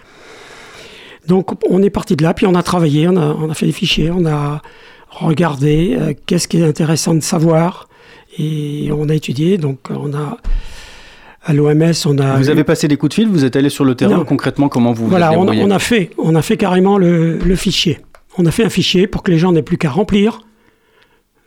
Donc 1.27 1.51
on 1.71 1.83
est 1.83 1.91
parti 1.91 2.17
de 2.17 2.23
là, 2.23 2.35
puis 2.35 2.47
on 2.47 2.55
a 2.55 2.63
travaillé, 2.63 3.09
on 3.09 3.17
a, 3.17 3.27
on 3.39 3.49
a 3.51 3.55
fait 3.55 3.67
des 3.67 3.73
fichiers, 3.73 4.11
on 4.11 4.27
a 4.27 4.61
regardé 5.11 5.97
euh, 5.99 6.15
qu'est-ce 6.27 6.49
qui 6.49 6.59
est 6.59 6.65
intéressant 6.67 7.15
de 7.15 7.21
savoir, 7.21 7.89
et 8.39 8.91
on 8.93 9.09
a 9.09 9.15
étudié. 9.15 9.57
Donc 9.59 9.89
on 9.91 10.13
a 10.15 10.39
à 11.45 11.53
l'OMS, 11.53 11.93
on 12.07 12.19
a 12.19 12.37
Vous 12.39 12.51
avez 12.51 12.65
passé 12.65 12.89
des 12.89 12.97
coups 12.97 13.11
de 13.11 13.15
fil, 13.15 13.29
vous 13.29 13.45
êtes 13.45 13.57
allé 13.57 13.69
sur 13.69 13.85
le 13.85 13.95
terrain, 13.95 14.19
Non. 14.19 14.25
concrètement, 14.25 14.69
comment 14.69 14.93
vous 14.93 15.09
voilà, 15.09 15.33
on, 15.33 15.41
débrouillé 15.45 15.63
on 15.65 15.71
a 15.71 15.79
fait, 15.79 16.11
on 16.19 16.35
a 16.35 16.43
fait 16.43 16.57
carrément 16.57 16.99
le, 16.99 17.39
le 17.39 17.57
fichier. 17.57 17.99
On 18.39 18.47
a 18.47 18.51
fait 18.51 18.65
un 18.65 18.71
fichier 18.71 19.07
pour 19.07 19.23
que 19.23 19.31
les 19.31 19.39
gens 19.39 19.53
n'aient 19.53 19.63
plus 19.63 19.77
qu'à 19.77 19.91
remplir. 19.91 20.41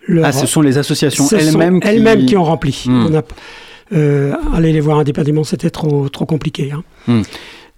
leur- 0.07 0.25
Ah, 0.25 0.31
ce 0.31 0.45
sont 0.47 0.61
les 0.61 0.77
associations 0.77 1.25
elles-mêmes 1.31 1.79
qui... 1.79 1.87
elles-mêmes 1.87 2.25
qui 2.25 2.35
ont 2.37 2.43
rempli. 2.43 2.83
Hmm. 2.85 3.07
On 3.09 3.15
a, 3.15 3.23
aller 3.91 4.73
les 4.73 4.79
voir 4.81 4.99
indépendamment, 4.99 5.43
c'était 5.43 5.69
trop, 5.69 6.09
trop 6.09 6.25
compliqué. 6.25 6.71
hein. 6.71 7.21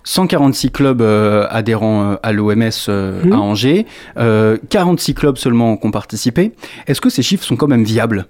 146 0.03 0.71
clubs 0.71 1.01
euh, 1.01 1.45
adhérents 1.49 2.11
euh, 2.11 2.15
à 2.23 2.31
l'OMS 2.31 2.69
euh, 2.87 3.23
Mhm. 3.25 3.33
à 3.33 3.39
Angers, 3.39 3.85
euh, 4.17 4.57
46 4.69 5.13
clubs 5.13 5.37
seulement 5.37 5.75
qui 5.75 5.85
ont 5.85 5.91
participé. 5.91 6.53
Est-ce 6.87 7.01
que 7.01 7.09
ces 7.09 7.21
chiffres 7.21 7.43
sont 7.43 7.57
quand 7.57 7.67
même 7.67 7.83
viables? 7.83 8.25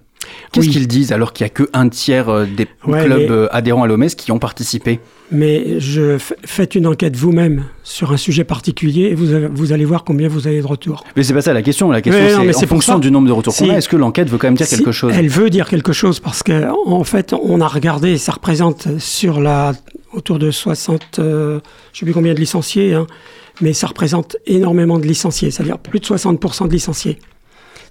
Qu'est-ce 0.51 0.67
Oui. 0.67 0.71
qu'ils 0.73 0.87
disent 0.87 1.11
alors 1.11 1.33
qu'il 1.33 1.43
n'y 1.45 1.47
a 1.47 1.53
que 1.53 1.69
un 1.73 1.89
tiers 1.89 2.29
euh, 2.29 2.45
des 2.45 2.67
Ouais, 2.85 3.05
clubs 3.05 3.17
mais- 3.19 3.29
euh, 3.31 3.47
adhérents 3.55 3.83
à 3.83 3.87
l'OMS 3.87 4.07
qui 4.17 4.31
ont 4.31 4.39
participé? 4.39 4.99
Mais 5.31 5.79
je 5.79 6.17
faites 6.45 6.75
une 6.75 6.87
enquête 6.87 7.15
vous-même 7.15 7.65
sur 7.83 8.11
un 8.13 8.17
sujet 8.17 8.43
particulier 8.45 9.03
et 9.05 9.15
vous, 9.15 9.33
avez- 9.33 9.47
vous 9.47 9.73
allez 9.73 9.83
voir 9.85 10.03
combien 10.03 10.27
vous 10.29 10.47
avez 10.47 10.61
de 10.61 10.65
retours. 10.67 11.03
Mais 11.15 11.23
c'est 11.23 11.33
pas 11.33 11.41
ça 11.41 11.53
la 11.53 11.61
question. 11.61 11.91
La 11.91 12.01
question 12.01 12.21
c'est 12.53 12.65
en 12.65 12.67
fonction 12.67 12.93
ça. 12.93 12.99
du 12.99 13.11
nombre 13.11 13.27
de 13.27 13.33
retours 13.33 13.55
qu'on 13.55 13.69
a, 13.69 13.73
est-ce 13.77 13.89
que 13.89 13.97
l'enquête 13.97 14.29
veut 14.29 14.37
quand 14.37 14.47
même 14.47 14.55
dire 14.55 14.65
Si 14.67 14.77
quelque 14.77 14.91
chose? 14.91 15.13
Elle 15.15 15.27
veut 15.29 15.49
dire 15.49 15.67
quelque 15.69 15.93
chose 15.93 16.19
parce 16.19 16.43
que 16.43 16.67
en 16.87 17.03
fait, 17.03 17.33
on 17.33 17.59
a 17.61 17.67
regardé, 17.67 18.17
ça 18.17 18.31
représente 18.31 18.99
sur 18.99 19.39
la 19.41 19.73
autour 20.13 20.39
de 20.39 20.49
60, 20.51 21.19
euh, 21.19 21.59
je 21.93 21.99
sais 21.99 22.05
plus 22.05 22.13
combien 22.13 22.33
de 22.33 22.39
licenciés, 22.39 22.93
hein, 22.93 23.05
mais 23.61 23.73
ça 23.73 23.87
représente 23.87 24.37
énormément 24.47 24.97
de 24.97 25.05
licenciés, 25.05 25.51
c'est-à-dire 25.51 25.77
plus 25.77 25.99
de 25.99 26.05
60% 26.05 26.67
de 26.67 26.71
licenciés. 26.71 27.19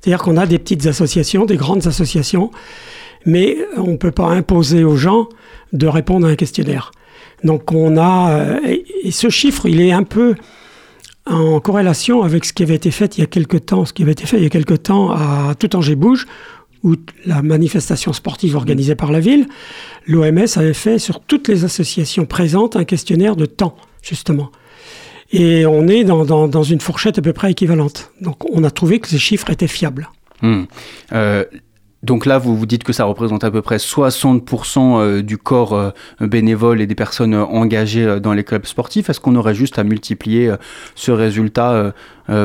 C'est-à-dire 0.07 0.23
qu'on 0.23 0.37
a 0.37 0.47
des 0.47 0.61
petites 0.61 0.87
associations, 0.87 1.47
des 1.47 1.57
grandes 1.57 1.89
associations, 1.89 2.53
mais 3.25 3.57
on 3.77 3.89
ne 3.89 3.97
peut 3.97 4.13
pas 4.13 4.29
imposer 4.29 4.85
aux 4.85 4.95
gens 4.95 5.29
de 5.73 5.89
répondre 5.89 6.29
à 6.29 6.31
un 6.31 6.37
questionnaire. 6.37 6.93
Donc 7.43 7.73
on 7.73 7.97
a, 7.97 8.31
euh, 8.31 8.77
et, 9.03 9.11
ce 9.11 9.31
chiffre, 9.31 9.67
il 9.67 9.81
est 9.81 9.91
un 9.91 10.05
peu 10.05 10.37
en 11.29 11.59
corrélation 11.59 12.23
avec 12.23 12.45
ce 12.45 12.53
qui 12.53 12.63
avait 12.63 12.77
été 12.77 12.93
fait 12.93 13.19
il 13.19 13.23
y 13.23 13.25
a 13.25 13.27
quelque 13.27 13.57
temps, 13.57 13.85
ce 13.85 13.93
qui 13.93 14.05
avait 14.05 14.13
été 14.13 14.27
fait 14.27 14.37
il 14.37 14.45
y 14.45 14.47
a 14.47 14.49
quelque 14.49 14.75
temps 14.75 15.11
à 15.11 15.57
Tout 15.59 15.75
Angers 15.75 15.97
Bouge, 15.97 16.29
où 16.85 16.95
la 17.25 17.43
manifestation 17.43 18.13
sportive 18.13 18.55
organisée 18.55 18.95
par 18.95 19.11
la 19.11 19.19
ville, 19.19 19.49
l'OMS 20.07 20.47
avait 20.55 20.73
fait 20.73 21.01
sur 21.01 21.19
toutes 21.19 21.49
les 21.49 21.65
associations 21.65 22.27
présentes 22.27 22.77
un 22.77 22.85
questionnaire 22.85 23.35
de 23.35 23.47
temps, 23.47 23.75
justement. 24.03 24.53
Et 25.39 25.67
on 25.67 25.87
est 25.89 26.05
dans, 26.05 26.25
dans- 26.25 26.49
dans 26.49 26.63
une 26.63 26.81
fourchette 26.81 27.19
à 27.19 27.23
peu 27.23 27.33
près 27.33 27.51
équivalente. 27.51 28.11
Donc 28.21 28.37
on 28.53 28.65
a 28.65 28.71
trouvé 28.71 28.99
que 29.01 29.09
ces 29.09 29.19
chiffres 29.19 29.51
étaient 29.51 29.67
fiables. 29.69 30.09
Hmm. 30.43 30.65
Euh, 31.13 31.45
donc 32.03 32.25
là, 32.25 32.39
vous 32.39 32.57
vous 32.57 32.67
dites 32.67 32.85
que 32.85 32.93
ça 32.93 33.05
représente 33.05 33.43
à 33.43 33.51
peu 33.51 33.63
près 33.63 33.79
60% 33.79 34.79
euh, 35.01 35.23
du 35.23 35.39
corps 35.39 35.73
euh, 35.75 35.91
bénévole 36.21 36.81
et 36.81 36.87
des 36.87 36.95
personnes 36.95 37.35
engagées 37.35 38.21
dans 38.21 38.33
les 38.33 38.45
clubs 38.45 38.67
sportifs. 38.67 39.11
Est-ce 39.11 39.19
qu'on 39.21 39.35
aurait 39.35 39.55
juste 39.55 39.79
à 39.79 39.85
multiplier 39.85 40.55
ce 40.95 41.11
résultat 41.11 41.93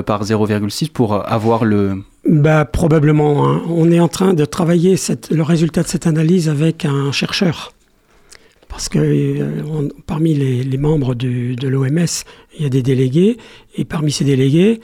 par 0.05 0.23
0,6 0.23 0.89
pour 0.91 1.13
avoir 1.31 1.65
le... 1.65 1.97
Bah, 2.27 2.65
probablement. 2.65 3.47
hein. 3.49 3.61
On 3.69 3.91
est 3.91 3.99
en 3.99 4.07
train 4.07 4.33
de 4.33 4.45
travailler 4.45 4.95
cette- 4.97 5.29
le 5.31 5.43
résultat 5.43 5.83
de 5.83 5.87
cette 5.87 6.07
analyse 6.07 6.49
avec 6.49 6.85
un 6.85 7.11
chercheur. 7.11 7.73
Parce 8.71 8.89
que 8.89 8.97
euh, 8.99 9.61
on- 9.67 9.89
parmi 10.07 10.33
les, 10.33 10.63
les 10.63 10.77
membres 10.77 11.13
du- 11.13 11.55
de 11.55 11.67
l'OMS, 11.67 12.05
il 12.57 12.63
y 12.63 12.65
a 12.65 12.69
des 12.69 12.81
délégués. 12.81 13.37
Et 13.77 13.85
parmi 13.85 14.11
ces 14.11 14.23
délégués 14.25 14.81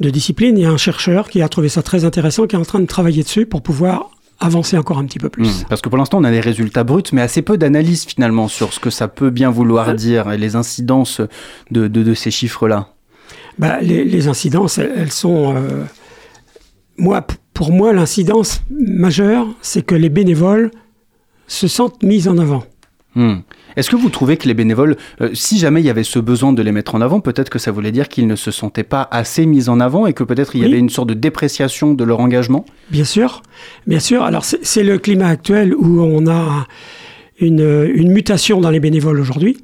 de 0.00 0.10
discipline, 0.10 0.56
il 0.56 0.62
y 0.62 0.66
a 0.66 0.70
un 0.70 0.76
chercheur 0.76 1.28
qui 1.28 1.42
a 1.42 1.48
trouvé 1.48 1.68
ça 1.68 1.82
très 1.82 2.04
intéressant, 2.04 2.46
qui 2.46 2.54
est 2.54 2.58
en 2.58 2.64
train 2.64 2.80
de 2.80 2.86
travailler 2.86 3.22
dessus 3.22 3.46
pour 3.46 3.62
pouvoir 3.62 4.10
avancer 4.40 4.76
encore 4.76 4.98
un 4.98 5.04
petit 5.06 5.18
peu 5.20 5.28
plus. 5.28 5.46
Hmm. 5.62 5.64
Parce 5.68 5.80
que 5.80 5.88
pour 5.88 5.98
l'instant, 5.98 6.18
on 6.18 6.24
a 6.24 6.30
des 6.30 6.40
résultats 6.40 6.82
bruts, 6.84 7.02
mais 7.12 7.20
assez 7.22 7.42
peu 7.42 7.56
d'analyse 7.56 8.04
finalement 8.04 8.48
sur 8.48 8.72
ce 8.72 8.80
que 8.80 8.90
ça 8.90 9.06
peut 9.08 9.30
bien 9.30 9.50
vouloir 9.50 9.90
Euh. 9.90 9.94
dire 9.94 10.30
et 10.32 10.38
les 10.38 10.56
incidences 10.56 11.20
de, 11.70 11.86
de- 11.88 12.02
de 12.02 12.14
ces 12.14 12.30
chiffres-là. 12.30 12.88
Bah, 13.58 13.80
les, 13.80 14.04
les 14.04 14.28
incidences, 14.28 14.78
elles, 14.78 14.92
elles 14.96 15.12
sont. 15.12 15.54
euh, 15.56 15.84
moi, 16.96 17.24
pour 17.54 17.70
moi, 17.72 17.92
l'incidence 17.92 18.62
majeure, 18.70 19.46
c'est 19.62 19.82
que 19.82 19.94
les 19.94 20.08
bénévoles 20.08 20.70
se 21.46 21.68
sentent 21.68 22.02
mis 22.02 22.26
en 22.28 22.38
avant. 22.38 22.64
Hmm. 23.14 23.36
Est-ce 23.76 23.90
que 23.90 23.96
vous 23.96 24.08
trouvez 24.08 24.36
que 24.38 24.48
les 24.48 24.54
bénévoles, 24.54 24.96
euh, 25.20 25.30
si 25.34 25.58
jamais 25.58 25.80
il 25.80 25.86
y 25.86 25.90
avait 25.90 26.02
ce 26.04 26.18
besoin 26.18 26.52
de 26.52 26.62
les 26.62 26.72
mettre 26.72 26.94
en 26.94 27.00
avant, 27.00 27.20
peut-être 27.20 27.50
que 27.50 27.58
ça 27.58 27.70
voulait 27.70 27.92
dire 27.92 28.08
qu'ils 28.08 28.26
ne 28.26 28.36
se 28.36 28.50
sentaient 28.50 28.84
pas 28.84 29.06
assez 29.10 29.44
mis 29.46 29.68
en 29.68 29.80
avant 29.80 30.06
et 30.06 30.12
que 30.14 30.24
peut-être 30.24 30.54
il 30.56 30.60
y 30.60 30.64
Oui. 30.64 30.70
avait 30.70 30.78
une 30.78 30.88
sorte 30.90 31.08
de 31.08 31.14
dépréciation 31.14 31.92
de 31.94 32.04
leur 32.04 32.20
engagement? 32.20 32.64
Bien 32.90 33.04
sûr, 33.04 33.42
bien 33.86 33.98
sûr. 34.00 34.22
Alors 34.22 34.44
c'est 34.44 34.64
c'est 34.64 34.82
le 34.82 34.98
climat 34.98 35.28
actuel 35.28 35.74
où 35.74 36.00
on 36.02 36.26
a 36.26 36.66
une, 37.40 37.90
une 37.94 38.12
mutation 38.12 38.60
dans 38.60 38.70
les 38.70 38.80
bénévoles 38.80 39.20
aujourd'hui. 39.20 39.58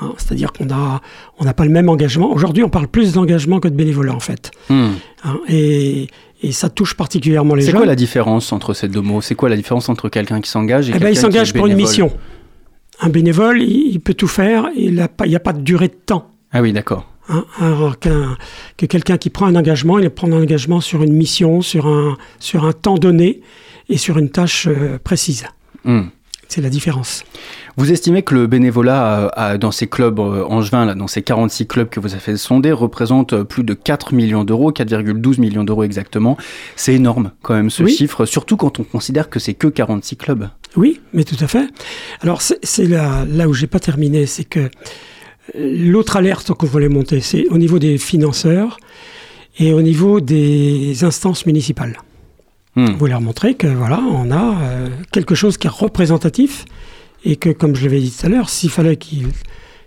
hein. 0.00 0.12
C'est-à-dire 0.18 0.52
qu'on 0.52 0.70
a, 0.70 1.00
on 1.38 1.44
n'a 1.44 1.54
pas 1.54 1.64
le 1.64 1.70
même 1.70 1.88
engagement. 1.88 2.32
Aujourd'hui, 2.32 2.62
on 2.62 2.68
parle 2.68 2.88
plus 2.88 3.12
d'engagement 3.14 3.58
que 3.60 3.68
de 3.68 3.74
bénévolat 3.74 4.14
en 4.14 4.20
fait. 4.20 4.50
Hmm. 4.68 4.90
hein. 5.24 5.38
Et, 5.48 6.08
et 6.42 6.52
ça 6.52 6.68
touche 6.68 6.94
particulièrement 6.94 7.54
les 7.54 7.62
C'est 7.62 7.70
jeunes. 7.70 7.78
quoi 7.78 7.86
la 7.86 7.94
différence 7.96 8.52
entre 8.52 8.74
ces 8.74 8.88
deux 8.88 9.00
mots? 9.00 9.20
C'est 9.20 9.34
quoi 9.34 9.48
la 9.48 9.56
différence 9.56 9.88
entre 9.88 10.08
quelqu'un 10.08 10.40
qui 10.40 10.50
s'engage 10.50 10.88
et 10.90 10.92
Eh 10.94 10.98
ben, 10.98 11.08
il 11.08 11.14
quelqu'un 11.14 11.14
qui 11.14 11.18
est 11.18 11.20
s'engage 11.32 11.52
pour 11.54 11.66
une 11.66 11.74
mission. 11.76 12.12
Un 13.02 13.08
bénévole, 13.10 13.60
il, 13.62 13.92
il 13.92 14.00
peut 14.00 14.14
tout 14.14 14.28
faire. 14.28 14.70
Il 14.76 14.94
n'y 14.94 15.36
a 15.36 15.40
pas 15.40 15.52
de 15.52 15.60
durée 15.60 15.88
de 15.88 15.94
temps. 16.06 16.30
Ah 16.52 16.62
oui, 16.62 16.72
d'accord. 16.72 17.06
hein. 17.28 17.44
Alors 17.60 17.98
qu'un- 17.98 18.36
que 18.76 18.86
quelqu'un 18.86 19.18
qui 19.18 19.28
prend 19.30 19.46
un 19.46 19.54
engagement, 19.56 19.98
il 19.98 20.08
prend 20.10 20.28
un 20.28 20.40
engagement 20.42 20.80
sur 20.80 21.02
une 21.02 21.12
mission, 21.12 21.60
sur 21.62 21.86
un, 21.86 22.16
sur 22.38 22.64
un 22.64 22.72
temps 22.72 22.94
donné 22.96 23.40
et 23.88 23.96
sur 23.98 24.18
une 24.18 24.30
tâche 24.30 24.66
euh, 24.68 24.98
précise. 25.02 25.44
Hmm. 25.84 26.02
C'est 26.54 26.60
la 26.60 26.68
différence. 26.68 27.24
Vous 27.78 27.92
estimez 27.92 28.20
que 28.20 28.34
le 28.34 28.46
bénévolat 28.46 29.32
euh, 29.38 29.56
dans 29.56 29.70
ces 29.70 29.86
clubs 29.86 30.20
euh, 30.20 30.44
angevins, 30.44 30.84
là, 30.84 30.94
dans 30.94 31.06
ces 31.06 31.22
46 31.22 31.66
clubs 31.66 31.88
que 31.88 31.98
vous 31.98 32.12
avez 32.12 32.20
fait 32.20 32.36
sonder, 32.36 32.72
représente 32.72 33.32
euh, 33.32 33.42
plus 33.42 33.64
de 33.64 33.72
4 33.72 34.12
millions 34.12 34.44
d'euros, 34.44 34.70
4,12 34.70 35.40
millions 35.40 35.64
d'euros 35.64 35.82
exactement. 35.82 36.36
C'est 36.76 36.92
énorme 36.92 37.30
quand 37.40 37.54
même 37.54 37.70
ce 37.70 37.84
Oui. 37.84 37.94
chiffre, 37.96 38.26
surtout 38.26 38.58
quand 38.58 38.80
on 38.80 38.84
considère 38.84 39.30
que 39.30 39.38
c'est 39.38 39.54
que 39.54 39.66
46 39.66 40.16
clubs. 40.16 40.50
Oui, 40.76 41.00
mais 41.14 41.24
tout 41.24 41.42
à 41.42 41.48
fait. 41.48 41.64
Alors 42.20 42.42
c'est 42.42 42.84
là, 42.86 43.24
là 43.26 43.48
où 43.48 43.54
j'ai 43.54 43.66
pas 43.66 43.80
terminé, 43.80 44.26
c'est 44.26 44.44
que 44.44 44.68
l'autre 45.58 46.18
alerte 46.18 46.52
qu'on 46.52 46.66
voulait 46.66 46.90
monter, 46.90 47.22
c'est 47.22 47.46
au 47.48 47.56
niveau 47.56 47.78
des 47.78 47.96
financeurs 47.96 48.76
et 49.58 49.72
au 49.72 49.80
niveau 49.80 50.20
des 50.20 51.02
instances 51.02 51.46
municipales. 51.46 51.96
Hmm. 52.74 52.92
Vous 52.98 53.06
leur 53.06 53.20
montrer 53.20 53.52
que 53.54 53.66
voilà, 53.66 54.00
on 54.10 54.30
a 54.30 54.54
euh, 54.62 54.88
quelque 55.12 55.34
chose 55.34 55.58
qui 55.58 55.66
est 55.66 55.70
représentatif 55.70 56.64
et 57.24 57.36
que, 57.36 57.50
comme 57.50 57.76
je 57.76 57.84
l'avais 57.84 58.00
dit 58.00 58.10
tout 58.10 58.24
à 58.26 58.30
l'heure, 58.30 58.48
s'il 58.48 58.70
fallait 58.70 58.96
qu'ils 58.96 59.28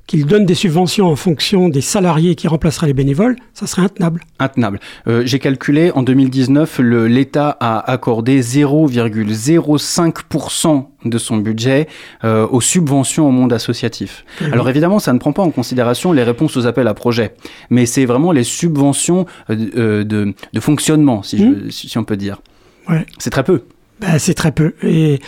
qu'ils 0.08 0.28
donnent 0.28 0.46
des 0.46 0.54
subventions 0.54 1.08
en 1.08 1.16
fonction 1.16 1.68
des 1.68 1.82
salariés 1.82 2.36
qui 2.36 2.48
remplaceraient 2.48 2.86
les 2.86 2.94
bénévoles, 2.94 3.38
ça 3.56 3.66
serait 3.66 3.82
intenable. 3.82 4.22
Intenable. 4.38 4.80
Euh, 5.08 5.24
J'ai 5.26 5.40
calculé, 5.40 5.90
en 5.96 6.04
2019, 6.04 6.78
le- 6.78 7.08
l'État 7.08 7.58
a 7.60 7.80
accordé 7.92 8.40
0,05% 8.44 10.86
de 11.06 11.18
son 11.18 11.38
budget 11.38 11.88
euh, 12.24 12.46
aux 12.48 12.62
subventions 12.62 13.28
au 13.28 13.32
monde 13.32 13.52
associatif. 13.54 14.24
Alors 14.52 14.70
évidemment, 14.70 15.00
ça 15.00 15.12
ne 15.14 15.18
prend 15.20 15.34
pas 15.34 15.42
en 15.44 15.50
considération 15.52 16.12
les 16.14 16.22
réponses 16.24 16.56
aux 16.58 16.66
appels 16.68 16.88
à 16.88 16.94
projets, 16.94 17.34
mais 17.70 17.86
c'est 17.88 18.06
vraiment 18.06 18.32
les 18.32 18.44
subventions 18.44 19.26
euh, 19.50 20.04
de, 20.04 20.34
de 20.54 20.60
fonctionnement, 20.60 21.24
si, 21.24 21.38
je- 21.40 21.70
si 21.72 21.98
on 21.98 22.04
peut 22.04 22.18
dire. 22.18 22.42
Ouais. 22.90 23.06
C'est 23.18 23.30
très 23.30 23.44
peu. 23.44 23.64
Ben, 24.00 24.20
c'est 24.20 24.34
très 24.34 24.52
peu. 24.52 24.74
Et 24.84 25.20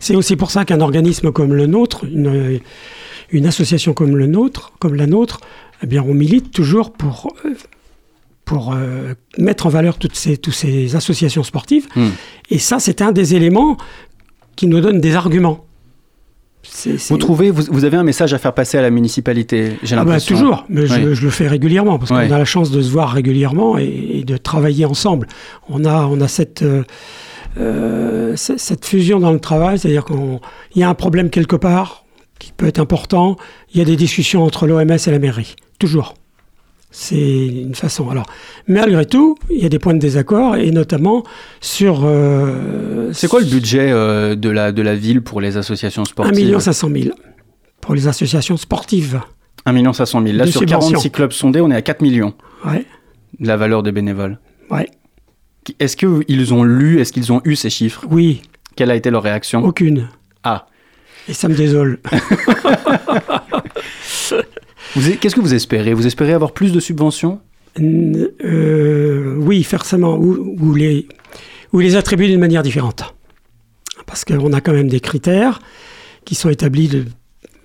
c'est 0.00 0.16
aussi 0.16 0.36
pour 0.36 0.50
ça 0.50 0.64
qu'un 0.64 0.80
organisme 0.80 1.30
comme 1.32 1.54
le 1.54 1.66
nôtre, 1.66 2.04
une, 2.04 2.60
une 3.30 3.46
association 3.46 3.94
comme 3.94 4.16
le 4.16 4.26
nôtre, 4.26 4.72
comme 4.78 4.94
la 4.94 5.06
nôtre, 5.06 5.40
eh 5.82 5.86
bien, 5.86 6.02
on 6.02 6.14
milite 6.14 6.50
toujours 6.50 6.92
pour, 6.92 7.34
euh, 7.44 7.54
pour 8.44 8.72
euh, 8.72 9.14
mettre 9.38 9.66
en 9.66 9.68
valeur 9.68 9.98
toutes 9.98 10.16
ces, 10.16 10.36
toutes 10.36 10.54
ces 10.54 10.96
associations 10.96 11.42
sportives. 11.42 11.86
Hmm. 11.94 12.08
Et 12.50 12.58
ça, 12.58 12.78
c'est 12.78 13.02
un 13.02 13.12
des 13.12 13.34
éléments 13.34 13.76
qui 14.56 14.66
nous 14.66 14.80
donne 14.80 15.00
des 15.00 15.14
arguments. 15.14 15.66
Vous 17.08 17.16
trouvez, 17.18 17.50
vous, 17.50 17.62
vous 17.70 17.84
avez 17.84 17.96
un 17.96 18.02
message 18.02 18.34
à 18.34 18.38
faire 18.38 18.52
passer 18.52 18.78
à 18.78 18.82
la 18.82 18.90
municipalité, 18.90 19.78
j'ai 19.82 19.94
Ah 19.94 19.98
bah, 19.98 20.04
l'impression. 20.12 20.34
toujours, 20.36 20.64
mais 20.68 20.86
je, 20.86 20.94
Oui. 20.94 21.14
je 21.14 21.24
le 21.24 21.30
fais 21.30 21.48
régulièrement 21.48 21.98
parce 21.98 22.10
qu'on 22.10 22.16
a 22.16 22.26
la 22.28 22.44
chance 22.44 22.70
de 22.70 22.80
se 22.82 22.90
voir 22.90 23.12
régulièrement 23.12 23.78
et, 23.78 23.84
et 24.20 24.24
de 24.24 24.36
travailler 24.36 24.84
ensemble. 24.84 25.26
On 25.68 25.84
a, 25.84 26.04
on 26.06 26.20
a 26.20 26.28
cette, 26.28 26.62
euh, 26.62 26.82
euh, 27.58 28.34
cette 28.36 28.84
fusion 28.84 29.18
dans 29.20 29.32
le 29.32 29.40
travail, 29.40 29.78
c'est-à-dire 29.78 30.04
qu'il 30.04 30.38
y 30.76 30.82
a 30.82 30.88
un 30.88 30.94
problème 30.94 31.30
quelque 31.30 31.56
part 31.56 32.04
qui 32.38 32.52
peut 32.54 32.66
être 32.66 32.80
important, 32.80 33.36
il 33.72 33.78
y 33.78 33.82
a 33.82 33.84
des 33.86 33.96
discussions 33.96 34.42
entre 34.44 34.66
l'OMS 34.66 34.90
et 35.06 35.10
la 35.10 35.18
mairie, 35.18 35.56
toujours. 35.78 36.14
C'est 36.98 37.46
une 37.48 37.74
façon. 37.74 38.08
Alors, 38.08 38.24
malgré 38.68 39.04
tout, 39.04 39.36
il 39.50 39.58
y 39.58 39.66
a 39.66 39.68
des 39.68 39.78
points 39.78 39.92
de 39.92 39.98
désaccord 39.98 40.56
et 40.56 40.70
notamment 40.70 41.24
sur. 41.60 42.04
euh, 42.06 43.10
C'est 43.12 43.28
quoi 43.28 43.40
le 43.40 43.46
budget 43.46 43.90
euh, 43.92 44.34
de, 44.34 44.48
la, 44.48 44.72
de 44.72 44.80
la 44.80 44.94
ville 44.94 45.20
pour 45.20 45.42
les 45.42 45.58
associations 45.58 46.02
1 46.02 46.04
sportives 46.06 46.58
500 46.58 46.88
000 46.90 47.14
pour 47.82 47.94
les 47.94 48.08
associations 48.08 48.56
sportives. 48.56 49.20
1 49.66 49.92
500 49.92 50.22
000. 50.24 50.36
Là, 50.38 50.46
sur 50.46 50.60
subventions. 50.60 50.92
46 50.92 51.10
clubs 51.10 51.32
sondés, 51.32 51.60
on 51.60 51.70
est 51.70 51.74
à 51.76 51.82
4 51.82 52.00
millions 52.00 52.32
Ouais, 52.64 52.86
de 53.40 53.46
la 53.46 53.58
valeur 53.58 53.82
des 53.82 53.92
bénévoles. 53.92 54.38
ouais, 54.70 54.88
Est-ce 55.78 55.98
qu'ils 55.98 56.54
ont 56.54 56.64
lu, 56.64 56.98
est-ce 57.00 57.12
qu'ils 57.12 57.30
ont 57.30 57.42
eu 57.44 57.56
ces 57.56 57.68
chiffres? 57.68 58.06
Oui, 58.10 58.40
Quelle 58.74 58.90
a 58.90 58.96
été 58.96 59.10
leur 59.10 59.22
réaction? 59.22 59.62
Aucune. 59.62 60.08
Ah. 60.44 60.66
Et 61.28 61.34
ça 61.34 61.46
me 61.48 61.54
désole. 61.54 61.98
Qu'est-ce 65.20 65.34
que 65.34 65.40
vous 65.40 65.54
espérez? 65.54 65.92
Vous 65.94 66.06
espérez 66.06 66.32
avoir 66.32 66.52
plus 66.52 66.72
de 66.72 66.80
subventions? 66.80 67.40
Euh, 68.44 69.36
oui, 69.38 69.62
forcément, 69.62 70.16
ou, 70.16 70.56
ou 70.60 70.74
les, 70.74 71.06
ou 71.72 71.80
les 71.80 71.96
attribuer 71.96 72.28
d'une 72.28 72.40
manière 72.40 72.62
différente. 72.62 73.14
Parce 74.06 74.24
qu'on 74.24 74.52
a 74.52 74.60
quand 74.60 74.72
même 74.72 74.88
des 74.88 75.00
critères 75.00 75.60
qui 76.24 76.34
sont 76.34 76.48
établis 76.48 76.88
de- 76.88 77.04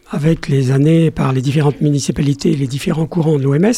avec 0.09 0.47
les 0.49 0.71
années 0.71 1.11
par 1.11 1.31
les 1.33 1.41
différentes 1.41 1.81
municipalités, 1.81 2.53
les 2.55 2.67
différents 2.67 3.05
courants 3.05 3.37
de 3.37 3.43
l'OMS. 3.43 3.71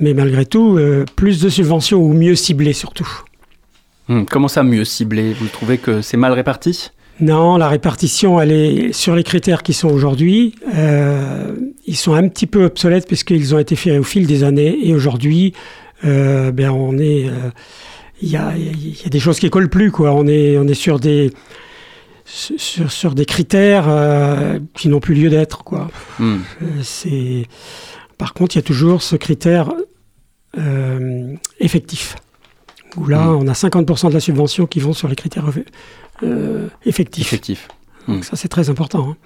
Mais 0.00 0.14
malgré 0.14 0.44
tout, 0.46 0.76
euh, 0.76 1.04
plus 1.16 1.40
de 1.40 1.48
subventions 1.48 2.00
ou 2.02 2.12
mieux 2.12 2.34
ciblées 2.36 2.72
surtout. 2.72 3.08
Hmm, 4.08 4.24
Comment 4.24 4.48
ça 4.48 4.62
mieux 4.62 4.84
cibler 4.84 5.32
Vous 5.32 5.46
trouvez 5.48 5.78
que 5.78 6.02
c'est 6.02 6.16
mal 6.16 6.32
réparti? 6.32 6.90
Non, 7.20 7.56
la 7.56 7.68
répartition, 7.68 8.40
elle 8.40 8.50
est 8.52 8.92
sur 8.92 9.14
les 9.14 9.22
critères 9.22 9.62
qui 9.62 9.72
sont 9.72 9.88
aujourd'hui. 9.88 10.54
euh, 10.74 11.54
ils 11.86 11.96
sont 11.96 12.14
un 12.14 12.26
petit 12.28 12.46
peu 12.46 12.64
obsolètes 12.64 13.06
puisqu'ils 13.06 13.54
ont 13.54 13.58
été 13.58 13.76
faits 13.76 13.98
au 14.00 14.02
fil 14.02 14.26
des 14.26 14.42
années. 14.42 14.78
Et 14.86 14.94
aujourd'hui, 14.94 15.52
euh, 16.04 16.50
ben 16.50 16.70
on 16.70 16.98
est, 16.98 17.28
euh, 17.28 17.50
il 18.22 18.28
y, 18.30 18.36
a, 18.36 18.54
il 18.56 18.88
y 19.00 19.06
a 19.06 19.08
des 19.10 19.20
choses 19.20 19.38
qui 19.38 19.48
collent 19.50 19.68
plus 19.68 19.90
quoi. 19.90 20.12
On 20.12 20.26
est, 20.26 20.56
on 20.58 20.66
est 20.66 20.74
sur 20.74 20.98
des 20.98 21.30
sur, 22.24 22.90
sur 22.90 23.14
des 23.14 23.26
critères 23.26 23.84
euh, 23.88 24.58
qui 24.74 24.88
n'ont 24.88 25.00
plus 25.00 25.14
lieu 25.14 25.28
d'être 25.28 25.62
quoi. 25.62 25.90
Hmm. 26.18 26.38
Euh, 26.62 27.42
par 28.16 28.32
contre, 28.32 28.54
il 28.56 28.58
y 28.58 28.60
a 28.60 28.62
toujours 28.62 29.02
ce 29.02 29.16
critère 29.16 29.72
euh, 30.58 31.34
effectif. 31.60 32.16
Où 32.96 33.08
là, 33.08 33.24
Mm. 33.24 33.36
on 33.42 33.48
a 33.48 33.52
50% 33.54 34.08
de 34.08 34.14
la 34.14 34.20
subvention 34.20 34.66
qui 34.66 34.78
vont 34.80 34.92
sur 34.92 35.08
les 35.08 35.16
critères 35.16 35.44
euh, 36.22 36.68
effectifs. 36.86 37.26
Effectif. 37.26 37.68
Donc 38.08 38.24
ça, 38.24 38.36
c'est 38.36 38.48
très 38.48 38.70
important. 38.70 39.08
hein. 39.10 39.16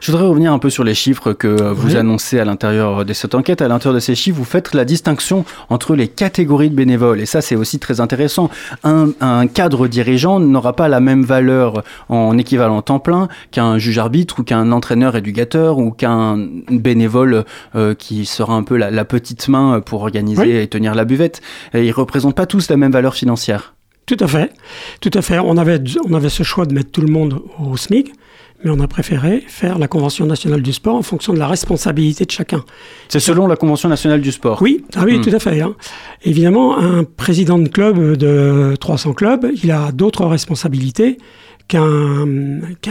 Je 0.00 0.12
voudrais 0.12 0.26
revenir 0.26 0.52
un 0.52 0.58
peu 0.58 0.68
sur 0.68 0.84
les 0.84 0.92
chiffres 0.92 1.32
que 1.32 1.46
vous 1.72 1.90
Oui. 1.92 1.96
annoncez 1.96 2.38
à 2.38 2.44
l'intérieur 2.44 3.06
de 3.06 3.12
cette 3.14 3.34
enquête. 3.34 3.62
À 3.62 3.68
l'intérieur 3.68 3.94
de 3.94 4.00
ces 4.00 4.14
chiffres, 4.14 4.36
vous 4.36 4.44
faites 4.44 4.74
la 4.74 4.84
distinction 4.84 5.46
entre 5.70 5.94
les 5.94 6.08
catégories 6.08 6.68
de 6.68 6.74
bénévoles. 6.74 7.20
Et 7.22 7.26
ça, 7.26 7.40
c'est 7.40 7.56
aussi 7.56 7.78
très 7.78 8.00
intéressant. 8.02 8.50
Un, 8.82 9.10
un 9.22 9.46
cadre 9.46 9.88
dirigeant 9.88 10.40
n'aura 10.40 10.74
pas 10.76 10.88
la 10.88 11.00
même 11.00 11.22
valeur 11.24 11.82
en 12.10 12.36
équivalent 12.36 12.82
temps 12.82 12.98
plein 12.98 13.28
qu'un 13.50 13.78
juge 13.78 13.96
arbitre 13.96 14.40
ou 14.40 14.42
qu'un 14.42 14.72
entraîneur 14.72 15.16
éducateur 15.16 15.78
ou 15.78 15.90
qu'un 15.90 16.36
bénévole 16.70 17.44
euh, 17.74 17.94
qui 17.94 18.26
sera 18.26 18.52
un 18.54 18.62
peu 18.62 18.76
la, 18.76 18.90
la 18.90 19.06
petite 19.06 19.48
main 19.48 19.80
pour 19.80 20.02
organiser 20.02 20.42
Oui. 20.42 20.50
et 20.50 20.66
tenir 20.68 20.94
la 20.94 21.06
buvette. 21.06 21.40
Et 21.72 21.86
ils 21.86 21.92
représentent 21.92 22.36
pas 22.36 22.46
tous 22.46 22.68
la 22.68 22.76
même 22.76 22.92
valeur 22.92 23.14
financière. 23.14 23.73
Tout 24.06 24.16
à 24.20 24.26
fait. 24.28 24.52
Tout 25.00 25.10
à 25.14 25.22
fait. 25.22 25.38
On 25.38 25.56
avait, 25.56 25.80
on 26.08 26.12
avait 26.14 26.28
ce 26.28 26.42
choix 26.42 26.66
de 26.66 26.74
mettre 26.74 26.90
tout 26.90 27.00
le 27.00 27.06
monde 27.10 27.40
au 27.58 27.76
SMIC, 27.76 28.12
mais 28.62 28.70
on 28.70 28.80
a 28.80 28.86
préféré 28.88 29.42
faire 29.46 29.78
la 29.78 29.88
Convention 29.88 30.26
nationale 30.26 30.62
du 30.62 30.72
sport 30.72 30.94
en 30.96 31.02
fonction 31.02 31.32
de 31.32 31.38
la 31.38 31.48
responsabilité 31.48 32.24
de 32.24 32.30
chacun. 32.30 32.64
C'est 33.08 33.20
selon 33.20 33.46
la 33.46 33.56
Convention 33.56 33.88
nationale 33.88 34.20
du 34.20 34.30
sport. 34.32 34.60
Oui, 34.62 34.84
ah 34.94 35.02
oui, 35.04 35.18
Hmm. 35.18 35.22
tout 35.22 35.30
à 35.34 35.38
fait. 35.38 35.60
hein. 35.60 35.74
Évidemment, 36.22 36.78
un 36.78 37.04
président 37.04 37.58
de 37.58 37.68
club 37.68 38.16
de 38.16 38.74
300 38.78 39.12
clubs, 39.14 39.46
il 39.62 39.70
a 39.70 39.90
d'autres 39.92 40.26
responsabilités 40.26 41.18
qu'un 41.66 42.26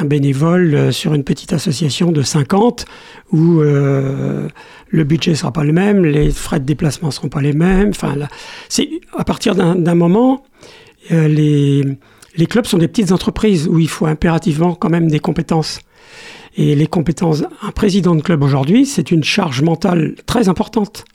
bénévole 0.05 0.91
sur 0.91 1.13
une 1.13 1.23
petite 1.23 1.53
association 1.53 2.11
de 2.11 2.23
50 2.23 2.85
où 3.31 3.61
euh, 3.61 4.47
le 4.89 5.03
budget 5.03 5.35
sera 5.35 5.51
pas 5.53 5.63
le 5.63 5.73
même, 5.73 6.03
les 6.03 6.31
frais 6.31 6.59
de 6.59 6.65
déplacement 6.65 7.11
seront 7.11 7.29
pas 7.29 7.41
les 7.41 7.53
mêmes. 7.53 7.89
Enfin, 7.89 8.15
c'est 8.69 8.89
à 9.15 9.23
partir 9.23 9.53
d'un 9.55 9.95
moment, 9.95 10.43
euh, 11.11 11.27
les 11.27 12.45
clubs 12.45 12.65
sont 12.65 12.77
des 12.77 12.87
petites 12.87 13.11
entreprises 13.11 13.67
où 13.67 13.79
il 13.79 13.89
faut 13.89 14.05
impérativement 14.05 14.75
quand 14.75 14.89
même 14.89 15.09
des 15.09 15.19
compétences. 15.19 15.79
Et 16.55 16.75
les 16.75 16.87
compétences, 16.87 17.43
un 17.61 17.71
président 17.71 18.15
de 18.15 18.21
club 18.21 18.43
aujourd'hui, 18.43 18.85
c'est 18.85 19.11
une 19.11 19.23
charge 19.23 19.61
mentale 19.61 20.15
très 20.25 20.49
importante. 20.49 21.05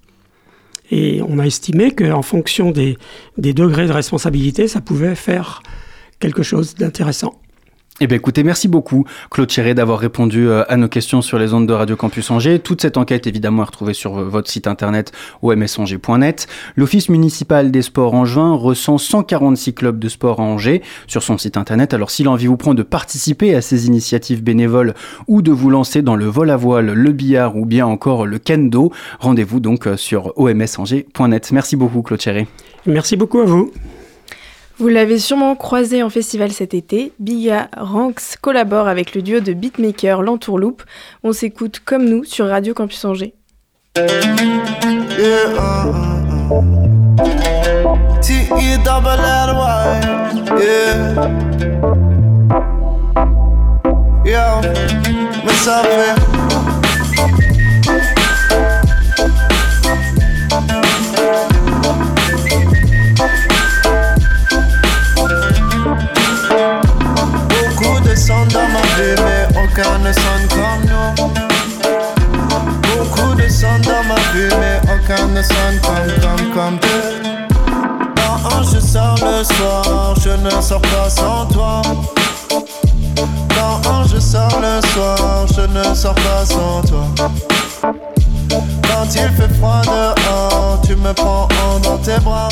Et 0.90 1.20
on 1.28 1.38
a 1.38 1.46
estimé 1.46 1.92
qu'en 1.94 2.22
fonction 2.22 2.70
des 2.70 2.96
degrés 3.36 3.86
de 3.86 3.92
responsabilité, 3.92 4.68
ça 4.68 4.80
pouvait 4.80 5.14
faire 5.14 5.62
quelque 6.18 6.42
chose 6.42 6.74
d'intéressant. 6.74 7.40
Eh 8.00 8.06
bien 8.06 8.16
écoutez, 8.16 8.44
merci 8.44 8.68
beaucoup 8.68 9.06
Claude 9.28 9.50
Chéré 9.50 9.74
d'avoir 9.74 9.98
répondu 9.98 10.48
euh, 10.48 10.62
à 10.68 10.76
nos 10.76 10.86
questions 10.86 11.20
sur 11.20 11.36
les 11.36 11.52
ondes 11.52 11.66
de 11.66 11.72
Radio 11.72 11.96
Campus 11.96 12.30
Angers. 12.30 12.60
Toute 12.60 12.80
cette 12.80 12.96
enquête 12.96 13.26
évidemment 13.26 13.62
est 13.62 13.66
retrouvée 13.66 13.92
sur 13.92 14.18
euh, 14.18 14.24
votre 14.24 14.48
site 14.48 14.68
internet 14.68 15.10
omsangers.net. 15.42 16.46
L'Office 16.76 17.08
municipal 17.08 17.72
des 17.72 17.82
sports 17.82 18.14
angevin 18.14 18.54
recense 18.54 19.02
146 19.02 19.74
clubs 19.74 19.98
de 19.98 20.08
sport 20.08 20.38
à 20.38 20.44
Angers 20.44 20.80
sur 21.08 21.24
son 21.24 21.38
site 21.38 21.56
internet. 21.56 21.92
Alors 21.92 22.12
si 22.12 22.22
l'envie 22.22 22.46
vous 22.46 22.56
prend 22.56 22.74
de 22.74 22.84
participer 22.84 23.56
à 23.56 23.62
ces 23.62 23.88
initiatives 23.88 24.44
bénévoles 24.44 24.94
ou 25.26 25.42
de 25.42 25.50
vous 25.50 25.68
lancer 25.68 26.00
dans 26.00 26.14
le 26.14 26.26
vol 26.26 26.50
à 26.50 26.56
voile, 26.56 26.92
le 26.92 27.10
billard 27.10 27.56
ou 27.56 27.66
bien 27.66 27.86
encore 27.86 28.26
le 28.26 28.38
kendo, 28.38 28.92
rendez-vous 29.18 29.58
donc 29.58 29.88
euh, 29.88 29.96
sur 29.96 30.38
omsangers.net. 30.38 31.50
Merci 31.50 31.74
beaucoup 31.74 32.02
Claude 32.02 32.20
Chéré. 32.20 32.46
Merci 32.86 33.16
beaucoup 33.16 33.40
à 33.40 33.44
vous. 33.44 33.72
Vous 34.78 34.86
l'avez 34.86 35.18
sûrement 35.18 35.56
croisé 35.56 36.04
en 36.04 36.10
festival 36.10 36.52
cet 36.52 36.72
été, 36.72 37.12
Biga 37.18 37.68
Ranks 37.76 38.36
collabore 38.40 38.86
avec 38.86 39.12
le 39.12 39.22
duo 39.22 39.40
de 39.40 39.52
beatmakers 39.52 40.22
L'Entourloupe. 40.22 40.84
On 41.24 41.32
s'écoute 41.32 41.80
comme 41.84 42.04
nous 42.04 42.22
sur 42.22 42.46
Radio 42.46 42.74
Campus 42.74 43.04
Angers. 43.04 43.34
Yeah, 54.30 54.60
uh, 54.60 54.84
uh, 55.66 56.47
aucun 69.78 69.98
ne 69.98 70.12
sonne 70.12 70.48
comme 70.50 70.84
nous. 70.86 71.32
Beaucoup 72.82 73.34
de 73.34 73.48
sons 73.48 73.78
dans 73.84 74.02
ma 74.08 74.16
vie, 74.32 74.52
mais 74.58 74.80
aucun 74.92 75.26
ne 75.28 75.42
sonne 75.42 75.80
comme, 75.82 76.20
comme, 76.20 76.50
comme 76.52 76.78
deux. 76.78 77.38
Quand 78.16 78.62
je 78.64 78.80
sors 78.80 79.18
le 79.22 79.44
soir, 79.44 80.14
je 80.20 80.30
ne 80.30 80.60
sors 80.60 80.80
pas 80.80 81.08
sans 81.08 81.46
toi. 81.46 81.82
Quand 83.54 84.04
je 84.12 84.18
sors 84.18 84.60
le 84.60 84.80
soir, 84.88 85.46
je 85.54 85.60
ne 85.60 85.94
sors 85.94 86.14
pas 86.14 86.44
sans 86.44 86.82
toi. 86.82 87.04
Quand 87.80 89.06
il 89.14 89.30
fait 89.36 89.54
froid 89.58 89.82
dehors, 89.84 90.80
tu 90.86 90.96
me 90.96 91.12
prends 91.12 91.48
en 91.64 91.78
dans 91.80 91.98
tes 91.98 92.18
bras. 92.18 92.48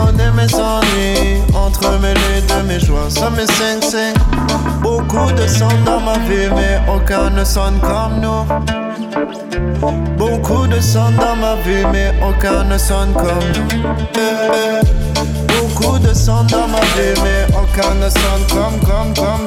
Tu 0.00 0.06
connais 0.06 0.30
mes 0.32 0.54
ennuis, 0.54 1.42
entremêlés 1.54 2.42
de 2.48 2.62
mes 2.66 2.80
joies, 2.80 3.08
ça 3.10 3.30
me 3.30 3.44
sing 3.46 3.82
sing. 3.82 4.14
Beaucoup 4.80 5.30
de 5.32 5.46
sons 5.46 5.68
dans 5.84 6.00
ma 6.00 6.14
vie, 6.18 6.48
mais 6.54 6.80
aucun 6.92 7.30
ne 7.30 7.44
sonne 7.44 7.78
comme 7.80 8.20
nous. 8.20 8.44
Beaucoup 10.16 10.66
de 10.66 10.80
sons 10.80 11.10
dans 11.18 11.36
ma 11.36 11.56
vie, 11.56 11.84
mais 11.92 12.14
aucun 12.26 12.64
ne 12.64 12.78
sonne 12.78 13.12
comme 13.12 13.52
nous. 13.54 13.68
Beaucoup 15.48 15.98
de 15.98 16.14
sons 16.14 16.44
dans 16.44 16.68
ma 16.68 16.80
vie, 16.80 17.20
mais 17.22 17.46
aucun 17.54 17.94
ne 17.94 18.08
sonne 18.08 18.46
comme, 18.48 18.80
comme, 18.80 19.14
comme. 19.14 19.46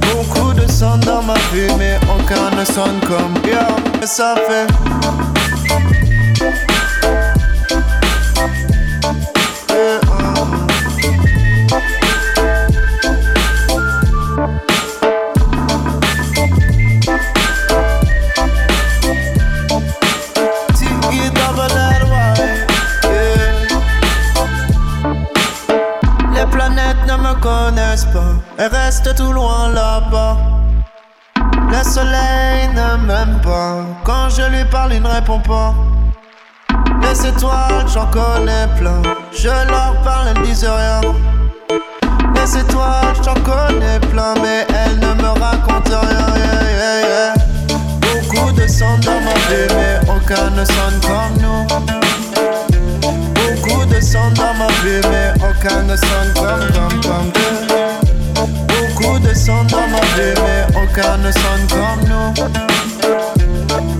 Beaucoup 0.00 0.52
de 0.54 0.66
sons 0.70 0.98
dans 1.04 1.22
ma 1.22 1.34
vie, 1.52 1.72
mais 1.78 1.98
aucun 2.08 2.56
ne 2.56 2.64
sonne 2.64 3.00
comme. 3.06 3.34
Yo, 3.44 4.06
ça 4.06 4.34
fait. 4.48 5.29
Connaissent 27.40 28.06
pas, 28.06 28.34
elles 28.58 28.70
restent 28.70 29.14
tout 29.16 29.32
loin 29.32 29.68
là-bas. 29.68 30.36
Le 31.70 31.82
soleil 31.84 32.68
ne 32.74 33.06
m'aime 33.06 33.40
pas, 33.42 33.84
quand 34.04 34.28
je 34.28 34.42
lui 34.50 34.64
parle, 34.64 34.94
il 34.94 35.02
ne 35.02 35.08
répond 35.08 35.40
pas. 35.40 35.74
Les 37.02 37.26
étoiles, 37.26 37.86
j'en 37.92 38.06
connais 38.06 38.66
plein, 38.78 39.02
je 39.32 39.48
leur 39.48 39.94
parle, 40.04 40.28
elles 40.28 40.42
disent 40.42 40.64
rien. 40.64 41.00
Les 42.34 42.58
étoiles, 42.58 43.14
j'en 43.24 43.34
connais 43.34 43.98
plein, 44.10 44.34
mais 44.42 44.66
elles 44.68 44.98
ne 44.98 45.14
me 45.14 45.28
racontent 45.28 46.00
rien. 46.00 46.26
yeah, 46.36 46.62
yeah, 46.78 47.08
yeah. 47.08 47.34
Beaucoup 48.00 48.52
de 48.52 48.66
sons 48.66 48.98
dans 49.04 49.20
ma 49.20 49.34
vie, 49.48 49.68
mais 49.76 50.00
aucun 50.10 50.50
ne 50.50 50.64
sonne 50.64 51.00
comme 51.02 51.42
nous. 51.42 51.66
Beaucoup 53.34 53.84
de 53.86 54.00
sons 54.00 54.30
dans 54.34 54.54
ma 54.54 54.66
vie, 54.82 55.00
mais 55.10 55.29
aucun 55.62 55.82
ne 55.82 55.94
sonne 55.96 56.32
comme, 56.34 56.72
comme, 56.72 57.00
comme 57.02 57.32
deux. 57.32 57.66
Beaucoup 58.66 59.18
de 59.18 59.34
sons 59.34 59.64
vie, 60.16 60.34
mais 60.42 60.64
aucun 60.74 61.18
ne 61.18 61.30
sonne 61.30 61.66
comme 61.68 62.08
nous. 62.08 62.32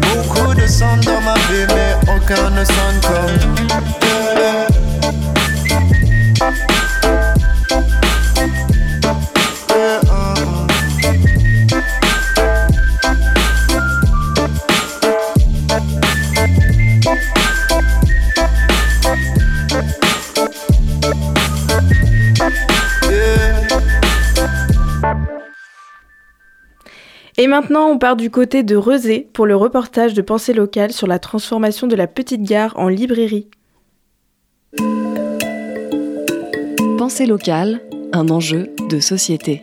Beaucoup 0.01 0.55
de 0.55 0.67
sons 0.67 0.97
dans 1.05 1.21
ma 1.21 1.35
vie, 1.35 1.67
mais 1.69 1.97
aucun 2.17 2.49
ne 2.51 2.65
sonne 2.65 3.01
comme 3.03 3.37
nous. 3.59 4.00
Et 27.43 27.47
maintenant, 27.47 27.89
on 27.89 27.97
part 27.97 28.17
du 28.17 28.29
côté 28.29 28.63
de 28.63 28.77
Rezé 28.77 29.27
pour 29.33 29.47
le 29.47 29.57
reportage 29.57 30.13
de 30.13 30.21
Pensée 30.21 30.53
locale 30.53 30.93
sur 30.93 31.07
la 31.07 31.19
transformation 31.19 31.87
de 31.87 31.97
la 31.97 32.07
petite 32.07 32.43
gare 32.43 32.75
en 32.77 32.89
librairie. 32.89 33.49
Pensée 36.99 37.25
locale, 37.25 37.81
un 38.13 38.29
enjeu 38.29 38.69
de 38.91 39.01
société. 39.01 39.63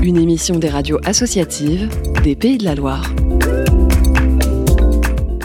Une 0.00 0.16
émission 0.16 0.60
des 0.60 0.68
radios 0.68 1.00
associatives 1.04 1.88
des 2.22 2.36
Pays 2.36 2.58
de 2.58 2.64
la 2.64 2.76
Loire. 2.76 3.10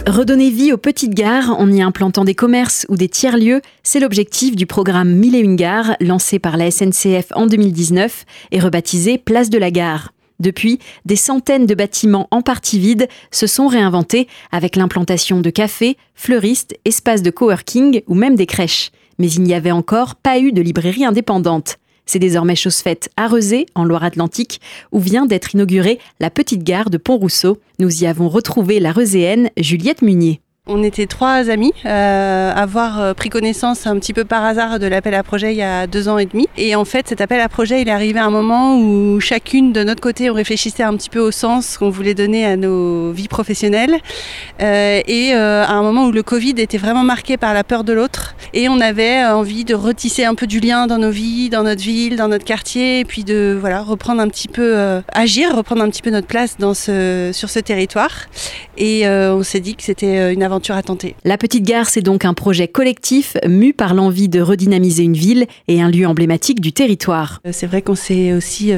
Redonner 0.06 0.50
vie 0.50 0.72
aux 0.72 0.78
petites 0.78 1.14
gares 1.14 1.58
en 1.60 1.70
y 1.70 1.80
implantant 1.80 2.24
des 2.24 2.34
commerces 2.34 2.86
ou 2.88 2.96
des 2.96 3.08
tiers-lieux, 3.08 3.62
c'est 3.84 4.00
l'objectif 4.00 4.56
du 4.56 4.66
programme 4.66 5.12
Mille 5.14 5.36
et 5.36 5.40
une 5.40 5.54
gares 5.54 5.96
lancé 6.00 6.40
par 6.40 6.56
la 6.56 6.72
SNCF 6.72 7.28
en 7.36 7.46
2019 7.46 8.24
et 8.50 8.58
rebaptisé 8.58 9.16
Place 9.16 9.48
de 9.48 9.58
la 9.58 9.70
Gare. 9.70 10.12
Depuis, 10.40 10.80
des 11.04 11.14
centaines 11.14 11.66
de 11.66 11.74
bâtiments 11.76 12.26
en 12.32 12.42
partie 12.42 12.80
vides 12.80 13.06
se 13.30 13.46
sont 13.46 13.68
réinventés 13.68 14.26
avec 14.50 14.74
l'implantation 14.74 15.40
de 15.40 15.50
cafés, 15.50 15.96
fleuristes, 16.16 16.76
espaces 16.84 17.22
de 17.22 17.30
coworking 17.30 18.02
ou 18.08 18.16
même 18.16 18.34
des 18.34 18.46
crèches. 18.46 18.90
Mais 19.20 19.30
il 19.30 19.42
n'y 19.42 19.54
avait 19.54 19.70
encore 19.70 20.16
pas 20.16 20.40
eu 20.40 20.50
de 20.50 20.62
librairie 20.62 21.04
indépendante. 21.04 21.78
C'est 22.12 22.18
désormais 22.18 22.56
chose 22.56 22.76
faite 22.76 23.08
à 23.16 23.26
Rezé, 23.26 23.64
en 23.74 23.84
Loire-Atlantique, 23.84 24.60
où 24.92 25.00
vient 25.00 25.24
d'être 25.24 25.54
inaugurée 25.54 25.98
la 26.20 26.28
petite 26.28 26.62
gare 26.62 26.90
de 26.90 26.98
Pont-Rousseau. 26.98 27.58
Nous 27.78 28.02
y 28.02 28.06
avons 28.06 28.28
retrouvé 28.28 28.80
la 28.80 28.92
Rezéenne 28.92 29.48
Juliette 29.56 30.02
Munier. 30.02 30.42
On 30.68 30.84
était 30.84 31.08
trois 31.08 31.50
amis 31.50 31.72
euh, 31.86 32.52
avoir 32.54 33.00
euh, 33.00 33.14
pris 33.14 33.30
connaissance 33.30 33.84
un 33.88 33.98
petit 33.98 34.12
peu 34.12 34.24
par 34.24 34.44
hasard 34.44 34.78
de 34.78 34.86
l'appel 34.86 35.12
à 35.12 35.24
projet 35.24 35.52
il 35.52 35.56
y 35.56 35.62
a 35.62 35.88
deux 35.88 36.08
ans 36.08 36.18
et 36.18 36.26
demi. 36.26 36.46
Et 36.56 36.76
en 36.76 36.84
fait, 36.84 37.08
cet 37.08 37.20
appel 37.20 37.40
à 37.40 37.48
projet, 37.48 37.82
il 37.82 37.88
est 37.88 37.92
arrivé 37.92 38.20
à 38.20 38.26
un 38.26 38.30
moment 38.30 38.78
où 38.78 39.18
chacune 39.18 39.72
de 39.72 39.82
notre 39.82 40.00
côté, 40.00 40.30
on 40.30 40.34
réfléchissait 40.34 40.84
un 40.84 40.96
petit 40.96 41.10
peu 41.10 41.18
au 41.18 41.32
sens 41.32 41.78
qu'on 41.78 41.90
voulait 41.90 42.14
donner 42.14 42.46
à 42.46 42.56
nos 42.56 43.10
vies 43.10 43.26
professionnelles. 43.26 43.96
Euh, 44.60 45.00
et 45.04 45.34
euh, 45.34 45.64
à 45.64 45.72
un 45.72 45.82
moment 45.82 46.06
où 46.06 46.12
le 46.12 46.22
Covid 46.22 46.54
était 46.58 46.78
vraiment 46.78 47.02
marqué 47.02 47.36
par 47.36 47.54
la 47.54 47.64
peur 47.64 47.82
de 47.82 47.92
l'autre. 47.92 48.36
Et 48.54 48.68
on 48.68 48.78
avait 48.78 49.24
envie 49.24 49.64
de 49.64 49.74
retisser 49.74 50.24
un 50.24 50.36
peu 50.36 50.46
du 50.46 50.60
lien 50.60 50.86
dans 50.86 50.98
nos 50.98 51.10
vies, 51.10 51.50
dans 51.50 51.64
notre 51.64 51.82
ville, 51.82 52.14
dans 52.14 52.28
notre 52.28 52.44
quartier, 52.44 53.00
et 53.00 53.04
puis 53.04 53.24
de 53.24 53.58
voilà 53.60 53.82
reprendre 53.82 54.20
un 54.20 54.28
petit 54.28 54.46
peu, 54.46 54.76
euh, 54.76 55.00
agir, 55.12 55.56
reprendre 55.56 55.82
un 55.82 55.90
petit 55.90 56.02
peu 56.02 56.10
notre 56.10 56.28
place 56.28 56.56
dans 56.56 56.74
ce, 56.74 57.30
sur 57.32 57.50
ce 57.50 57.58
territoire. 57.58 58.12
Et 58.76 59.08
euh, 59.08 59.34
on 59.34 59.42
s'est 59.42 59.60
dit 59.60 59.74
que 59.74 59.82
c'était 59.82 60.32
une 60.32 60.42
aventure 60.42 60.51
aventure 60.52 60.76
à 60.76 60.82
tenter. 60.82 61.14
La 61.24 61.38
Petite 61.38 61.64
Gare, 61.64 61.88
c'est 61.88 62.02
donc 62.02 62.26
un 62.26 62.34
projet 62.34 62.68
collectif 62.68 63.38
mu 63.48 63.72
par 63.72 63.94
l'envie 63.94 64.28
de 64.28 64.40
redynamiser 64.40 65.02
une 65.02 65.14
ville 65.14 65.46
et 65.66 65.80
un 65.80 65.90
lieu 65.90 66.06
emblématique 66.06 66.60
du 66.60 66.72
territoire. 66.72 67.40
Euh, 67.46 67.50
c'est 67.52 67.66
vrai 67.66 67.80
qu'on 67.80 67.94
s'est 67.94 68.34
aussi 68.34 68.72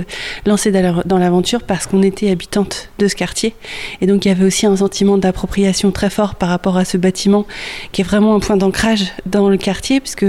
lancé 0.46 0.70
dans 0.70 1.18
l'aventure 1.18 1.64
parce 1.64 1.86
qu'on 1.86 2.02
était 2.02 2.30
habitante 2.30 2.90
de 2.98 3.08
ce 3.08 3.16
quartier. 3.16 3.54
Et 4.00 4.06
donc 4.06 4.24
il 4.24 4.28
y 4.28 4.30
avait 4.30 4.44
aussi 4.44 4.66
un 4.66 4.76
sentiment 4.76 5.18
d'appropriation 5.18 5.90
très 5.90 6.10
fort 6.10 6.36
par 6.36 6.48
rapport 6.48 6.76
à 6.76 6.84
ce 6.84 6.96
bâtiment 6.96 7.44
qui 7.90 8.02
est 8.02 8.04
vraiment 8.04 8.36
un 8.36 8.40
point 8.40 8.56
d'ancrage 8.56 9.12
dans 9.26 9.48
le 9.48 9.56
quartier 9.56 9.98
puisque 9.98 10.26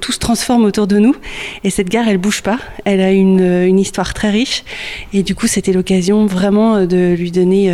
tout 0.00 0.12
se 0.12 0.18
transforme 0.18 0.64
autour 0.64 0.88
de 0.88 0.98
nous. 0.98 1.14
Et 1.62 1.70
cette 1.70 1.88
gare, 1.88 2.08
elle 2.08 2.18
bouge 2.18 2.42
pas. 2.42 2.58
Elle 2.84 3.00
a 3.00 3.12
une, 3.12 3.40
une 3.40 3.78
histoire 3.78 4.14
très 4.14 4.30
riche. 4.30 4.64
Et 5.12 5.22
du 5.22 5.36
coup, 5.36 5.46
c'était 5.46 5.72
l'occasion 5.72 6.26
vraiment 6.26 6.86
de 6.86 7.14
lui 7.16 7.30
donner 7.30 7.70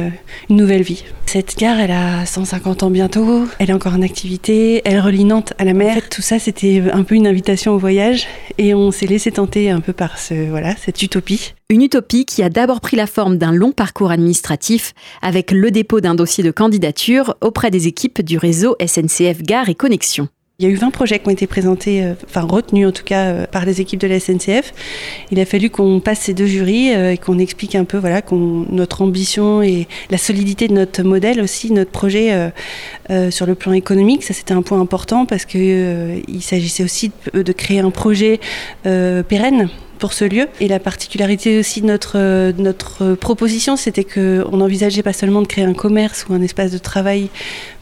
une 0.51 0.57
nouvelle 0.57 0.83
vie. 0.83 1.05
Cette 1.27 1.57
gare, 1.59 1.81
elle 1.81 1.91
a 1.91 2.27
150 2.27 2.85
ans 2.85 2.91
bientôt, 2.91 3.14
elle 3.59 3.71
est 3.71 3.73
encore 3.73 3.95
en 3.95 4.03
activité, 4.03 4.83
elle 4.85 5.01
relie 5.01 5.25
Nantes 5.25 5.53
à 5.59 5.65
la 5.65 5.73
mer. 5.73 6.09
tout 6.09 6.23
ça, 6.23 6.39
c'était 6.39 6.83
un 6.93 7.05
peu 7.05 7.15
une 7.15 7.27
invitation 7.27 7.73
au 7.73 7.79
voyage 7.79 8.27
et 8.59 8.75
on 8.75 8.91
s'est 8.91 9.07
laissé 9.07 9.31
tenter 9.31 9.71
un 9.71 9.81
peu 9.81 9.93
par 9.93 10.19
ce, 10.19 10.49
voilà, 10.49 10.75
cette 10.77 11.01
utopie. 11.03 11.55
Une 11.71 11.83
utopie 11.83 12.25
qui 12.25 12.43
a 12.43 12.51
d'abord 12.51 12.81
pris 12.81 12.97
la 12.97 13.07
forme 13.07 13.39
d'un 13.39 13.53
long 13.53 13.73
parcours 13.73 14.11
administratif 14.11 14.95
avec 15.23 15.51
le 15.53 15.71
dépôt 15.71 16.01
d'un 16.01 16.15
dossier 16.15 16.43
de 16.43 16.51
candidature 16.51 17.37
auprès 17.41 17.71
des 17.71 17.87
équipes 17.87 18.21
du 18.23 18.37
réseau 18.37 18.77
SNCF 18.85 19.43
Gare 19.43 19.69
et 19.69 19.75
Connexion. 19.75 20.29
Il 20.61 20.65
y 20.65 20.69
a 20.69 20.71
eu 20.71 20.77
20 20.77 20.93
projets 20.93 21.19
qui 21.19 21.27
ont 21.27 21.33
été 21.33 21.49
présentés, 21.49 22.05
euh, 22.05 22.15
enfin 22.27 22.43
retenus 22.43 22.87
en 22.87 22.93
tout 22.93 23.03
cas 23.03 23.25
euh, 23.25 23.47
par 23.49 23.65
les 23.65 23.81
équipes 23.81 23.99
de 23.99 24.07
la 24.07 24.21
SNCF. 24.21 24.73
Il 25.33 25.41
a 25.41 25.47
fallu 25.47 25.69
qu'on 25.69 25.99
passe 25.99 26.21
ces 26.21 26.33
deux 26.33 26.47
jurys 26.47 26.95
euh, 26.95 27.11
et 27.11 27.19
qu'on 27.19 27.41
explique 27.41 27.75
un 27.75 27.83
peu 27.83 27.99
voilà, 27.99 28.23
notre 28.31 29.03
ambition 29.03 29.63
et 29.63 29.89
la 30.11 30.17
solidité 30.17 30.69
de 30.69 30.75
notre 30.75 31.03
modèle 31.03 31.41
aussi, 31.41 31.73
notre 31.73 31.91
projet 31.91 32.53
sur 33.31 33.47
le 33.47 33.55
plan 33.57 33.73
économique. 33.73 34.23
Ça 34.23 34.33
c'était 34.33 34.55
un 34.55 34.63
point 34.63 34.81
important 34.81 35.27
parce 35.27 35.45
qu'il 35.45 36.23
il 36.29 36.43
s'agissait 36.43 36.85
aussi 36.85 37.11
de, 37.33 37.53
créer 37.53 37.81
un 37.81 37.91
projet 37.91 38.39
pérenne 38.85 39.69
pour 39.99 40.13
ce 40.13 40.25
lieu. 40.25 40.47
Et 40.61 40.69
la 40.69 40.79
particularité 40.79 41.59
aussi 41.59 41.81
de 41.81 41.87
notre 42.59 43.15
proposition, 43.15 43.77
c'était 43.77 44.05
qu'on 44.05 44.57
n'envisageait 44.57 45.03
pas 45.03 45.13
seulement 45.13 45.43
de 45.43 45.47
créer 45.47 45.65
un 45.65 45.75
commerce 45.75 46.27
ou 46.29 46.35
un 46.35 46.43
espace 46.43 46.71
de 46.71 46.79
travail 46.79 47.29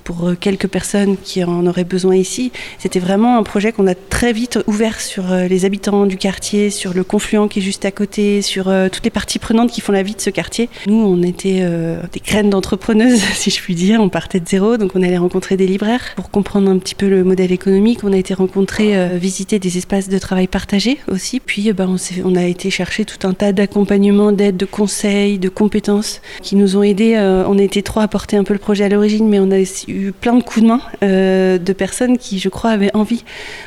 pour 0.04 0.28
euh, 0.28 0.36
quelques 0.38 0.66
personnes 0.66 1.16
qui 1.22 1.42
en 1.44 1.66
auraient 1.66 1.84
besoin 1.84 2.16
ici. 2.16 2.52
C'était 2.78 2.98
vraiment 2.98 3.38
un 3.38 3.42
projet 3.42 3.72
qu'on 3.72 3.86
a 3.86 3.94
très 3.94 4.32
vite 4.32 4.58
ouvert 4.66 5.00
sur 5.00 5.32
euh, 5.32 5.46
les 5.46 5.64
habitants 5.64 6.06
du 6.06 6.16
quartier, 6.16 6.70
sur 6.70 6.94
le 6.94 7.04
confluent 7.04 7.48
qui 7.48 7.60
est 7.60 7.62
juste 7.62 7.84
à 7.84 7.90
côté, 7.90 8.42
sur 8.42 8.68
euh, 8.68 8.88
toutes 8.88 9.04
les 9.04 9.10
parties 9.10 9.38
prenantes 9.38 9.70
qui 9.70 9.80
font 9.80 9.92
la 9.92 10.02
vie 10.02 10.14
de 10.14 10.20
ce 10.20 10.30
quartier. 10.30 10.68
Nous, 10.86 10.94
on 10.94 11.22
était 11.22 11.66
des 12.12 12.20
graines 12.20 12.50
d'entrepreneuses, 12.50 13.20
si 13.34 13.50
je 13.50 13.60
puis 13.60 13.74
dire. 13.74 14.00
On 14.00 14.08
partait 14.08 14.40
de 14.40 14.48
zéro, 14.48 14.76
donc 14.76 14.92
on 14.94 15.02
allait 15.02 15.16
rencontrer 15.16 15.56
des 15.56 15.66
libraires 15.66 16.02
pour 16.16 16.30
comprendre 16.30 16.70
un 16.70 16.78
petit 16.78 16.94
peu 16.94 17.08
le 17.08 17.24
modèle 17.24 17.52
économique. 17.52 18.00
On 18.04 18.12
a 18.12 18.16
été 18.16 18.34
rencontrer, 18.34 19.18
visiter 19.18 19.58
des 19.58 19.78
espaces 19.78 20.08
de 20.08 20.18
travail 20.18 20.46
partagés 20.46 20.98
aussi. 21.08 21.40
Puis, 21.40 21.72
ben, 21.72 21.88
on, 21.88 22.28
on, 22.28 22.36
a 22.36 22.44
été 22.44 22.70
chercher 22.70 23.04
tout 23.04 23.26
un 23.26 23.32
tas 23.32 23.52
d'accompagnements, 23.52 24.32
d'aides, 24.32 24.56
de 24.56 24.64
conseils, 24.64 25.38
de 25.38 25.48
compétences 25.48 26.20
qui 26.42 26.56
nous 26.56 26.76
ont 26.76 26.82
aidés. 26.82 27.16
on 27.46 27.58
était 27.58 27.82
trois 27.82 28.02
à 28.04 28.08
porter 28.08 28.36
un 28.36 28.44
peu 28.44 28.52
le 28.52 28.60
projet 28.60 28.84
à 28.84 28.88
l'origine, 28.88 29.28
mais 29.28 29.40
on 29.40 29.50
a 29.50 29.60
eu 29.60 29.91
plein 30.20 30.34
de 30.34 30.42
coups 30.42 30.62
de 30.62 30.68
main 30.68 30.80
euh, 31.02 31.58
de 31.58 31.72
personnes 31.72 32.18
qui, 32.18 32.38
je 32.38 32.48
crois, 32.48 32.70
avaient 32.70 32.94
envie 32.94 33.24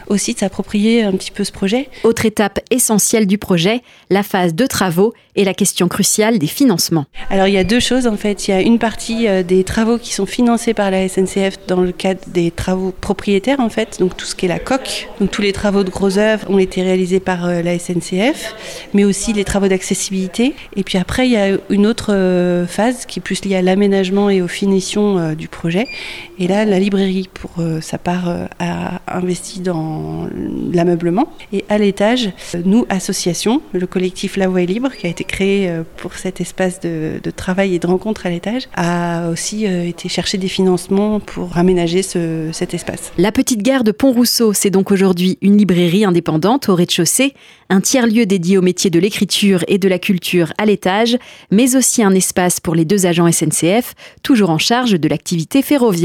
aussi 0.08 0.34
de 0.34 0.40
s'approprier 0.40 1.04
un 1.04 1.12
petit 1.14 1.32
peu 1.32 1.44
ce 1.44 1.52
projet. 1.52 1.90
Autre 2.04 2.26
étape 2.26 2.60
essentielle 2.72 3.28
du 3.28 3.38
projet, 3.38 3.82
la 4.10 4.24
phase 4.24 4.54
de 4.54 4.66
travaux 4.66 5.14
et 5.36 5.44
la 5.44 5.54
question 5.54 5.88
cruciale 5.88 6.40
des 6.40 6.48
financements. 6.48 7.06
Alors 7.30 7.48
il 7.48 7.54
y 7.54 7.58
a 7.58 7.64
deux 7.64 7.80
choses 7.80 8.08
en 8.08 8.16
fait. 8.16 8.48
Il 8.48 8.52
y 8.52 8.54
a 8.54 8.62
une 8.62 8.80
partie 8.80 9.28
euh, 9.28 9.44
des 9.44 9.64
travaux 9.64 9.98
qui 9.98 10.14
sont 10.14 10.26
financés 10.26 10.74
par 10.74 10.92
la 10.92 11.08
SNCF 11.08 11.58
dans 11.68 11.82
le 11.82 11.92
cadre 11.92 12.22
des 12.28 12.52
travaux 12.52 12.94
propriétaires 13.00 13.60
en 13.60 13.70
fait, 13.70 14.00
donc 14.00 14.16
tout 14.16 14.26
ce 14.26 14.36
qui 14.36 14.46
est 14.46 14.50
la 14.50 14.60
coque. 14.60 15.10
Donc 15.20 15.32
tous 15.32 15.42
les 15.42 15.52
travaux 15.52 15.84
de 15.84 15.90
gros 15.90 16.18
œuvres 16.18 16.50
ont 16.50 16.60
été 16.60 16.82
réalisés 16.82 17.20
par 17.20 17.46
euh, 17.46 17.62
la 17.62 17.78
SNCF, 17.78 18.56
mais 18.94 19.04
aussi 19.04 19.34
les 19.34 19.44
travaux 19.44 19.68
d'accessibilité. 19.68 20.54
Et 20.76 20.84
puis 20.84 20.98
après 20.98 21.28
il 21.28 21.34
y 21.34 21.38
a 21.38 21.58
une 21.70 21.86
autre 21.86 22.66
phase 22.68 23.06
qui 23.06 23.20
est 23.20 23.22
plus 23.22 23.44
liée 23.44 23.56
à 23.56 23.62
l'aménagement 23.62 24.30
et 24.30 24.42
aux 24.42 24.48
finitions 24.48 25.34
du 25.34 25.48
projet. 25.48 25.88
Et 26.38 26.48
là, 26.48 26.66
la 26.66 26.80
librairie, 26.80 27.30
pour 27.34 27.52
euh, 27.60 27.80
sa 27.80 27.98
part, 27.98 28.30
euh, 28.30 28.46
a 28.60 29.02
investi 29.08 29.62
dans 29.62 30.28
l'ameublement. 30.74 31.30
Et 31.54 31.64
à 31.70 31.78
l'étage, 31.78 32.30
nous, 32.66 32.86
association, 32.90 33.62
le 33.72 33.88
collectif 33.88 34.36
La 34.36 34.48
Voix 34.48 34.62
est 34.62 34.66
libre, 34.66 34.92
qui 34.92 35.08
a 35.08 35.10
été 35.10 35.24
créé 35.24 35.70
euh, 35.70 35.84
pour 35.98 36.16
cet 36.16 36.42
espace 36.42 36.82
de, 36.82 37.20
travail 37.36 37.76
et 37.76 37.80
de 37.80 37.88
rencontre 37.88 38.26
à 38.26 38.30
l'étage, 38.30 38.64
a 38.76 39.30
aussi 39.30 39.66
été 39.66 40.08
chercher 40.10 40.38
des 40.38 40.48
financements 40.48 41.20
pour 41.20 41.58
aménager 41.58 42.02
cet 42.02 42.74
espace. 42.74 43.12
La 43.18 43.32
petite 43.32 43.62
gare 43.62 43.84
de 43.84 43.92
Pont-Rousseau, 43.92 44.54
c'est 44.54 44.70
donc 44.70 44.92
aujourd'hui 44.92 45.38
une 45.42 45.58
librairie 45.58 46.06
indépendante 46.06 46.70
au 46.70 46.76
rez-de-chaussée, 46.76 47.34
un 47.70 47.82
tiers-lieu 47.82 48.26
dédié 48.26 48.58
au 48.58 48.62
métier 48.62 48.90
de 48.90 49.00
l'écriture 49.00 49.64
et 49.68 49.78
de 49.78 49.90
la 49.90 50.00
culture 50.00 50.54
à 50.58 50.66
l'étage, 50.66 51.18
mais 51.52 51.76
aussi 51.76 52.04
un 52.04 52.14
espace 52.14 52.60
pour 52.60 52.76
les 52.76 52.86
deux 52.86 53.06
agents 53.06 53.30
SNCF, 53.30 53.96
toujours 54.24 54.50
en 54.50 54.58
charge 54.58 54.92
de 54.92 55.08
l'activité 55.10 55.62
ferroviaire. 55.62 56.05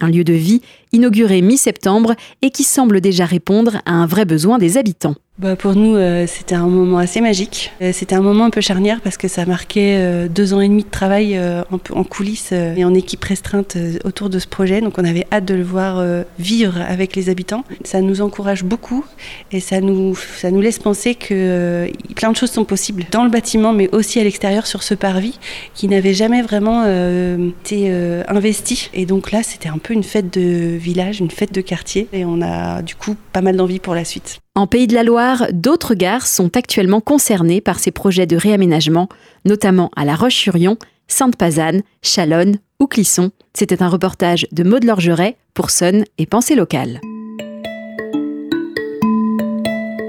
Un 0.00 0.08
lieu 0.08 0.24
de 0.24 0.32
vie 0.32 0.62
inauguré 0.92 1.42
mi-septembre 1.42 2.14
et 2.42 2.50
qui 2.50 2.64
semble 2.64 3.00
déjà 3.00 3.24
répondre 3.24 3.80
à 3.86 3.92
un 3.92 4.06
vrai 4.06 4.24
besoin 4.24 4.58
des 4.58 4.78
habitants. 4.78 5.14
Bah 5.40 5.56
pour 5.56 5.74
nous, 5.74 5.96
euh, 5.96 6.26
c'était 6.26 6.54
un 6.54 6.66
moment 6.66 6.98
assez 6.98 7.22
magique. 7.22 7.72
Euh, 7.80 7.92
c'était 7.94 8.14
un 8.14 8.20
moment 8.20 8.44
un 8.44 8.50
peu 8.50 8.60
charnière 8.60 9.00
parce 9.00 9.16
que 9.16 9.26
ça 9.26 9.46
marquait 9.46 9.96
euh, 9.96 10.28
deux 10.28 10.52
ans 10.52 10.60
et 10.60 10.68
demi 10.68 10.84
de 10.84 10.90
travail 10.90 11.40
en, 11.70 11.78
en, 11.98 12.04
coulisses 12.04 12.52
et 12.52 12.84
en 12.84 12.92
équipe 12.92 13.24
restreinte 13.24 13.78
autour 14.04 14.28
de 14.28 14.38
ce 14.38 14.46
projet. 14.46 14.82
Donc 14.82 14.98
on 14.98 15.04
avait 15.04 15.26
hâte 15.32 15.46
de 15.46 15.54
le 15.54 15.62
voir 15.62 16.04
vivre 16.38 16.78
avec 16.86 17.16
les 17.16 17.30
habitants. 17.30 17.64
Ça 17.84 18.02
nous 18.02 18.20
encourage 18.20 18.64
beaucoup 18.64 19.04
et 19.50 19.60
ça 19.60 19.80
nous, 19.80 20.14
ça 20.14 20.50
nous 20.50 20.60
laisse 20.60 20.78
penser 20.78 21.14
que 21.14 21.90
plein 22.16 22.32
de 22.32 22.36
choses 22.36 22.50
sont 22.50 22.64
possibles 22.64 23.06
dans 23.10 23.24
le 23.24 23.30
bâtiment, 23.30 23.72
mais 23.72 23.88
aussi 23.94 24.20
à 24.20 24.24
l'extérieur 24.24 24.66
sur 24.66 24.82
ce 24.82 24.94
parvis 24.94 25.38
qui 25.74 25.88
n'avait 25.88 26.14
jamais 26.14 26.42
vraiment 26.42 26.84
été 26.84 27.90
investi. 28.28 28.90
Et 28.92 29.06
donc 29.06 29.32
là, 29.32 29.42
c'était 29.42 29.70
un 29.70 29.78
peu 29.78 29.94
une 29.94 30.04
fête 30.04 30.32
de 30.32 30.76
village, 30.80 31.20
une 31.20 31.30
fête 31.30 31.52
de 31.52 31.60
quartier 31.60 32.08
et 32.12 32.24
on 32.24 32.42
a 32.42 32.82
du 32.82 32.96
coup 32.96 33.14
pas 33.32 33.40
mal 33.40 33.56
d'envie 33.56 33.78
pour 33.78 33.94
la 33.94 34.04
suite. 34.04 34.40
En 34.56 34.66
Pays 34.66 34.86
de 34.86 34.94
la 34.94 35.04
Loire, 35.04 35.46
d'autres 35.52 35.94
gares 35.94 36.26
sont 36.26 36.56
actuellement 36.56 37.00
concernées 37.00 37.60
par 37.60 37.78
ces 37.78 37.92
projets 37.92 38.26
de 38.26 38.36
réaménagement, 38.36 39.08
notamment 39.44 39.90
à 39.96 40.04
La 40.04 40.16
Roche-sur-Yon, 40.16 40.76
Sainte-Pazanne, 41.06 41.82
Chalonne 42.02 42.58
ou 42.80 42.86
Clisson. 42.86 43.30
C'était 43.54 43.82
un 43.82 43.88
reportage 43.88 44.46
de 44.52 44.64
Maud 44.64 44.84
Lorgeret 44.84 45.36
pour 45.54 45.70
Sun 45.70 46.04
et 46.18 46.26
Pensée 46.26 46.54
locale. 46.56 47.00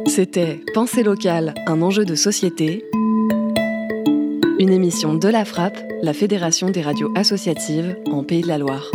C'était 0.07 0.59
Pensée 0.73 1.03
locale, 1.03 1.53
un 1.67 1.81
enjeu 1.81 2.05
de 2.05 2.15
société. 2.15 2.83
Une 4.59 4.71
émission 4.71 5.15
de 5.15 5.27
la 5.27 5.45
Frappe, 5.45 5.77
la 6.01 6.13
Fédération 6.13 6.69
des 6.69 6.81
radios 6.81 7.11
associatives 7.15 7.95
en 8.11 8.23
Pays 8.23 8.41
de 8.41 8.47
la 8.47 8.57
Loire. 8.57 8.91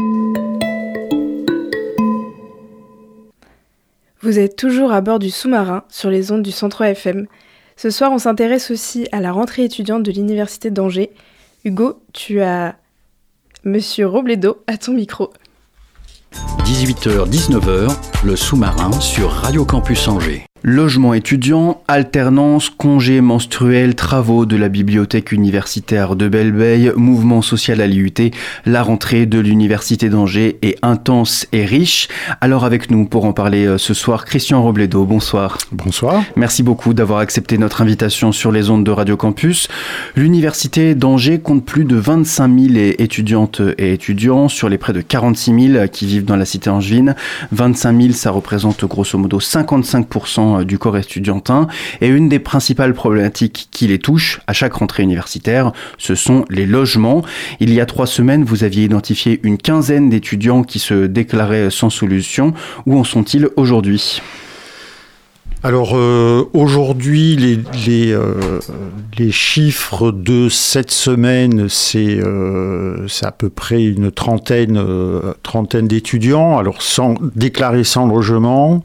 Vous 4.23 4.39
êtes 4.39 4.57
toujours 4.57 4.93
à 4.93 5.01
bord 5.03 5.19
du 5.19 5.31
sous-marin 5.31 5.85
sur 5.89 6.11
les 6.11 6.33
ondes 6.33 6.43
du 6.43 6.53
Centre 6.53 6.83
FM. 6.83 7.27
Ce 7.77 7.91
soir, 7.91 8.11
on 8.13 8.19
s'intéresse 8.19 8.71
aussi 8.71 9.07
à 9.13 9.21
la 9.21 9.31
rentrée 9.31 9.65
étudiante 9.65 10.03
de 10.03 10.11
l'Université 10.11 10.71
d'Angers. 10.71 11.11
Hugo, 11.65 12.01
tu 12.15 12.41
as 12.41 12.77
Monsieur 13.65 14.07
Robledo 14.07 14.63
à 14.67 14.79
ton 14.79 14.95
micro. 14.95 15.33
18h-19h, 16.65 17.95
le 18.25 18.37
sous-marin 18.37 18.93
sur 19.01 19.31
Radio 19.31 19.65
Campus 19.65 20.09
Angers. 20.09 20.47
Logement 20.69 21.15
étudiant, 21.15 21.81
alternance, 21.87 22.71
congés 22.71 23.21
menstruels, 23.21 23.95
travaux 23.95 24.47
de 24.47 24.57
la 24.57 24.69
bibliothèque 24.69 25.31
universitaire 25.31 26.17
de 26.17 26.27
Belleveille, 26.27 26.91
mouvement 26.97 27.41
social 27.41 27.81
à 27.81 27.87
l'IUT, 27.87 28.33
la 28.65 28.83
rentrée 28.83 29.27
de 29.27 29.39
l'université 29.39 30.09
d'Angers 30.09 30.59
est 30.63 30.77
intense 30.83 31.47
et 31.53 31.65
riche. 31.65 32.09
Alors 32.41 32.65
avec 32.65 32.91
nous 32.91 33.05
pour 33.05 33.27
en 33.27 33.33
parler 33.33 33.65
euh, 33.65 33.79
ce 33.79 33.95
soir, 33.95 34.25
Christian 34.25 34.61
Robledo, 34.61 35.05
bonsoir. 35.05 35.59
Bonsoir. 35.71 36.25
Merci 36.35 36.65
beaucoup 36.65 36.95
d'avoir 36.95 37.21
accepté 37.21 37.59
notre 37.59 37.81
invitation 37.81 38.33
sur 38.33 38.51
les 38.51 38.69
ondes 38.69 38.83
de 38.83 38.91
Radio 38.91 39.17
Campus. 39.17 39.69
L'université 40.17 40.97
d'Angers 40.97 41.39
compte 41.39 41.65
plus 41.65 41.85
de 41.85 41.95
25 41.95 42.73
000 42.73 42.95
étudiantes 42.99 43.63
et 43.79 43.93
étudiants 43.93 44.49
sur 44.49 44.69
les 44.69 44.79
près 44.79 44.93
de 44.93 45.01
46 45.01 45.71
000 45.75 45.87
qui 45.87 46.07
vivent 46.07 46.25
dans 46.25 46.35
la 46.35 46.45
cité 46.45 46.71
angevine. 46.71 47.15
25 47.53 48.01
000, 48.01 48.13
ça 48.15 48.33
représente 48.33 48.85
grosso 48.85 49.17
modo 49.17 49.39
55% 49.39 50.56
euh, 50.61 50.65
du 50.65 50.79
corps 50.79 50.97
estudiantin. 50.97 51.67
Et 52.01 52.09
une 52.09 52.29
des 52.29 52.39
principales 52.39 52.95
problématiques 52.95 53.69
qui 53.71 53.87
les 53.87 53.99
touche 53.99 54.41
à 54.47 54.53
chaque 54.53 54.75
rentrée 54.75 55.03
universitaire, 55.03 55.73
ce 55.99 56.15
sont 56.15 56.45
les 56.51 56.67
logements. 56.67 57.23
Il 57.61 57.73
y 57.73 57.81
a 57.81 57.87
trois 57.87 58.07
semaines, 58.07 58.45
vous 58.45 58.65
aviez 58.65 58.85
identifié 58.85 59.41
une 59.43 59.59
quinzaine 59.59 60.11
d'étudiants 60.11 60.63
qui 60.63 60.79
se 60.79 61.07
déclaraient 61.07 61.71
sans 61.71 61.91
solution. 61.91 62.55
Où 62.87 62.99
en 62.99 63.05
sont-ils 63.05 63.49
aujourd'hui? 63.57 64.21
Alors 65.63 65.97
euh, 65.97 66.45
aujourd'hui, 66.53 67.65
euh, 67.89 68.61
les, 69.19 69.33
chiffres 69.33 70.13
de 70.13 70.49
cette 70.49 70.91
semaine, 70.91 71.69
c'est 71.69 72.19
euh, 72.21 73.07
à 73.23 73.33
peu 73.33 73.49
près 73.49 73.83
une 73.83 74.11
trentaine, 74.11 74.81
trentaine 75.43 75.89
d'étudiants. 75.89 76.59
Alors 76.59 76.83
sans 76.83 77.15
déclarer 77.35 77.85
sans 77.85 78.07
logement, 78.07 78.85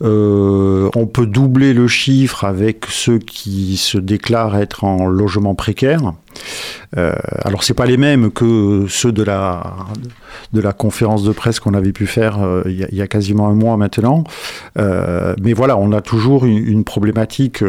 on 0.00 1.06
peut 1.12 1.26
doubler 1.26 1.72
le 1.72 1.88
chiffre 1.88 2.44
avec 2.44 2.86
ceux 2.90 3.18
qui 3.18 3.76
se 3.76 3.96
déclarent 3.96 4.56
être 4.56 4.84
en 4.84 5.06
logement 5.06 5.54
précaire. 5.54 6.12
Euh, 6.96 7.12
alors 7.44 7.62
c'est 7.62 7.74
pas 7.74 7.86
les 7.86 7.96
mêmes 7.96 8.30
que 8.30 8.86
ceux 8.88 9.12
de 9.12 9.22
la 9.22 10.72
conférence 10.72 11.22
de 11.22 11.32
presse 11.32 11.60
qu'on 11.60 11.74
avait 11.74 11.92
pu 11.92 12.06
faire 12.06 12.42
euh, 12.42 12.62
il, 12.66 12.94
y 12.94 13.02
a, 13.02 13.06
quasiment 13.06 13.48
un 13.48 13.54
mois 13.54 13.76
maintenant. 13.76 14.24
Euh, 14.78 15.34
mais 15.40 15.52
voilà, 15.52 15.76
on 15.76 15.92
a 15.92 16.00
toujours 16.00 16.44
une, 16.44 16.84
problématique 16.84 17.62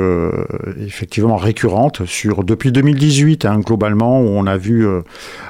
effectivement 0.80 1.36
récurrente 1.36 2.06
sur 2.06 2.44
depuis 2.44 2.72
2018 2.72 3.46
hein, 3.46 3.60
globalement 3.60 4.22
où 4.22 4.28
on 4.28 4.48
a 4.48 4.58
vu 4.58 4.88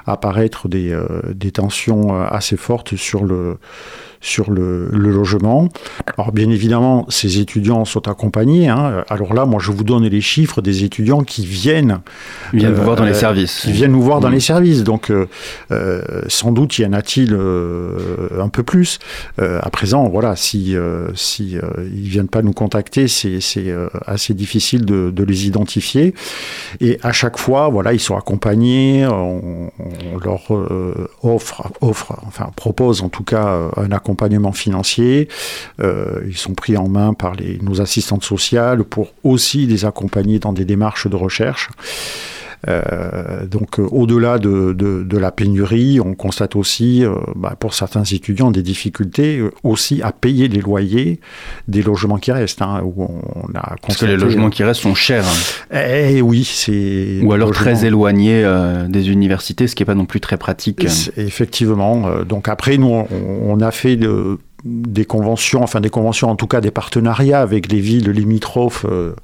apparaître 0.08 0.68
des 0.68 1.52
tensions 1.52 2.20
assez 2.24 2.58
fortes 2.58 2.96
sur 2.96 3.24
le 3.24 3.58
sur 4.22 4.52
le, 4.52 4.88
logement. 4.92 5.68
Alors 6.18 6.32
bien 6.32 6.50
évidemment, 6.50 7.06
ces 7.10 7.40
étudiants 7.40 7.86
sont 7.86 8.08
accompagnés. 8.08 8.70
Hein. 8.70 9.04
Alors 9.10 9.34
là, 9.34 9.46
moi, 9.46 9.60
je 9.62 9.72
vous 9.72 9.84
donne 9.84 10.06
les 10.06 10.22
chiffres 10.22 10.62
des 10.62 10.84
étudiants 10.84 11.24
qui 11.24 11.46
viennent. 11.46 12.00
Ils 12.54 12.60
viennent 12.60 12.74
vous 12.74 12.84
voir 12.84 12.96
dans 12.96 13.04
les 13.04 13.12
euh, 13.12 13.16
services. 13.16 13.62
Qui 13.62 13.72
viennent 13.72 13.92
nous 13.92 14.02
voir 14.02 14.20
dans 14.20 14.30
mmh. 14.30 14.34
les 14.34 14.40
services. 14.40 14.84
Donc, 14.84 15.10
euh, 15.10 15.28
euh, 15.72 16.22
sans 16.28 16.52
doute, 16.52 16.78
y 16.78 16.86
en 16.86 16.94
a-t-il 16.94 17.34
un 17.34 18.50
peu 18.50 18.64
plus. 18.64 19.00
à 19.40 19.70
présent, 19.72 20.08
voilà, 20.08 20.36
si, 20.36 20.76
si 21.16 21.58
ils 21.94 22.10
viennent 22.10 22.28
pas 22.28 22.44
nous 22.44 22.54
contacter, 22.54 23.08
c'est 23.08 23.40
assez 24.06 24.34
difficile 24.34 24.86
de, 24.86 25.24
les 25.24 25.48
identifier. 25.48 26.14
Et 26.80 27.00
à 27.04 27.12
chaque 27.12 27.38
fois, 27.38 27.70
voilà, 27.70 27.94
ils 27.94 28.00
sont 28.00 28.18
accompagnés. 28.18 29.08
On, 29.08 29.72
on 29.80 30.18
leur 30.18 30.52
offre, 31.24 31.72
offre, 31.82 32.14
enfin 32.28 32.50
propose 32.56 33.02
en 33.02 33.10
tout 33.10 33.24
cas 33.24 33.70
un 33.78 33.92
accompagnement 33.92 34.11
accompagnement 34.12 34.52
financier. 34.52 35.30
Euh, 35.80 36.22
ils 36.28 36.38
sont 36.38 36.54
pris 36.54 36.76
en 36.76 36.90
main 36.90 37.14
par 37.14 37.34
les, 37.34 37.60
nos 37.62 37.80
assistantes 37.80 38.24
sociales 38.24 38.84
pour 38.84 39.14
aussi 39.24 39.66
les 39.66 39.86
accompagner 39.86 40.38
dans 40.40 40.52
des 40.52 40.66
démarches 40.66 41.08
de 41.08 41.16
recherche. 41.16 41.70
Euh, 42.68 43.46
donc 43.48 43.80
euh, 43.80 43.88
au-delà 43.92 44.38
de, 44.38 44.74
de, 44.74 45.18
la 45.18 45.32
pénurie, 45.32 46.00
on 46.00 46.14
constate 46.14 46.56
aussi 46.56 47.04
euh, 47.04 47.16
bah, 47.36 47.56
pour 47.60 47.74
certains 47.74 48.04
étudiants 48.04 48.52
des 48.52 48.62
difficultés 48.62 49.42
aussi 49.64 50.02
à 50.02 50.12
payer 50.12 50.48
les 50.48 50.62
loyers 50.62 51.20
des 51.68 51.82
logements 51.82 52.18
qui 52.18 52.32
restent. 52.32 52.62
Hein, 52.62 52.82
où 52.84 53.04
on 53.04 53.56
a 53.56 53.76
Parce 53.82 53.98
que 53.98 54.06
les 54.06 54.18
logements 54.18 54.50
qui 54.50 54.64
restent 54.64 54.82
sont 54.82 54.96
chers. 54.96 55.26
Hein. 55.26 55.78
Eh 55.78 56.22
oui, 56.22 56.44
c'est... 56.44 57.20
Ou 57.24 57.34
alors 57.34 57.52
très 57.52 57.86
éloignés 57.86 58.46
des 58.90 59.10
universités, 59.10 59.68
ce 59.68 59.76
qui 59.76 59.84
n'est 59.84 59.88
pas 59.88 59.96
non 59.96 60.06
plus 60.06 60.20
très 60.20 60.38
pratique. 60.38 60.86
Effectivement. 61.18 62.24
Donc 62.24 62.48
après, 62.48 62.78
nous, 62.78 62.88
on, 62.88 63.08
on 63.46 63.60
a 63.62 63.72
fait... 63.72 63.96
Le, 63.96 64.40
des 64.64 65.06
conventions, 65.06 65.64
enfin 65.64 65.82
des 65.82 65.90
conventions, 65.90 66.30
en 66.30 66.36
tout 66.36 66.48
cas 66.48 66.62
des 66.62 66.72
partenariats 66.72 67.42
avec 67.42 67.72
les 67.72 67.80
villes 67.80 68.10
limitrophes 68.10 68.86
euh, 68.90 69.16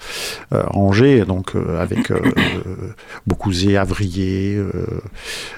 euh, 0.54 0.63
Angers, 0.71 1.26
donc 1.26 1.56
euh, 1.56 1.82
avec 1.82 2.12
Beaucouzé, 3.28 3.78
Avrier, 3.78 4.60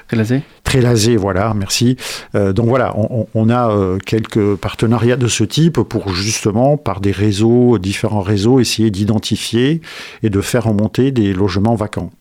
Trélazé 0.07 0.41
Trélazé, 0.63 1.15
voilà, 1.15 1.53
merci. 1.53 1.97
donc 2.33 2.67
voilà, 2.67 2.93
on, 2.95 3.27
on 3.33 3.49
a 3.49 3.97
quelques 4.05 4.55
partenariats 4.55 5.17
de 5.17 5.27
ce 5.27 5.43
type 5.43 5.81
pour 5.81 6.13
justement, 6.13 6.77
par 6.77 7.01
des 7.01 7.11
réseaux, 7.11 7.77
différents 7.79 8.21
réseaux, 8.21 8.59
essayer 8.59 8.91
d'identifier 8.91 9.81
et 10.21 10.29
de 10.29 10.41
faire 10.41 10.65
remonter 10.65 11.11
des 11.11 11.33
logements 11.33 11.75
vacants. 11.75 12.11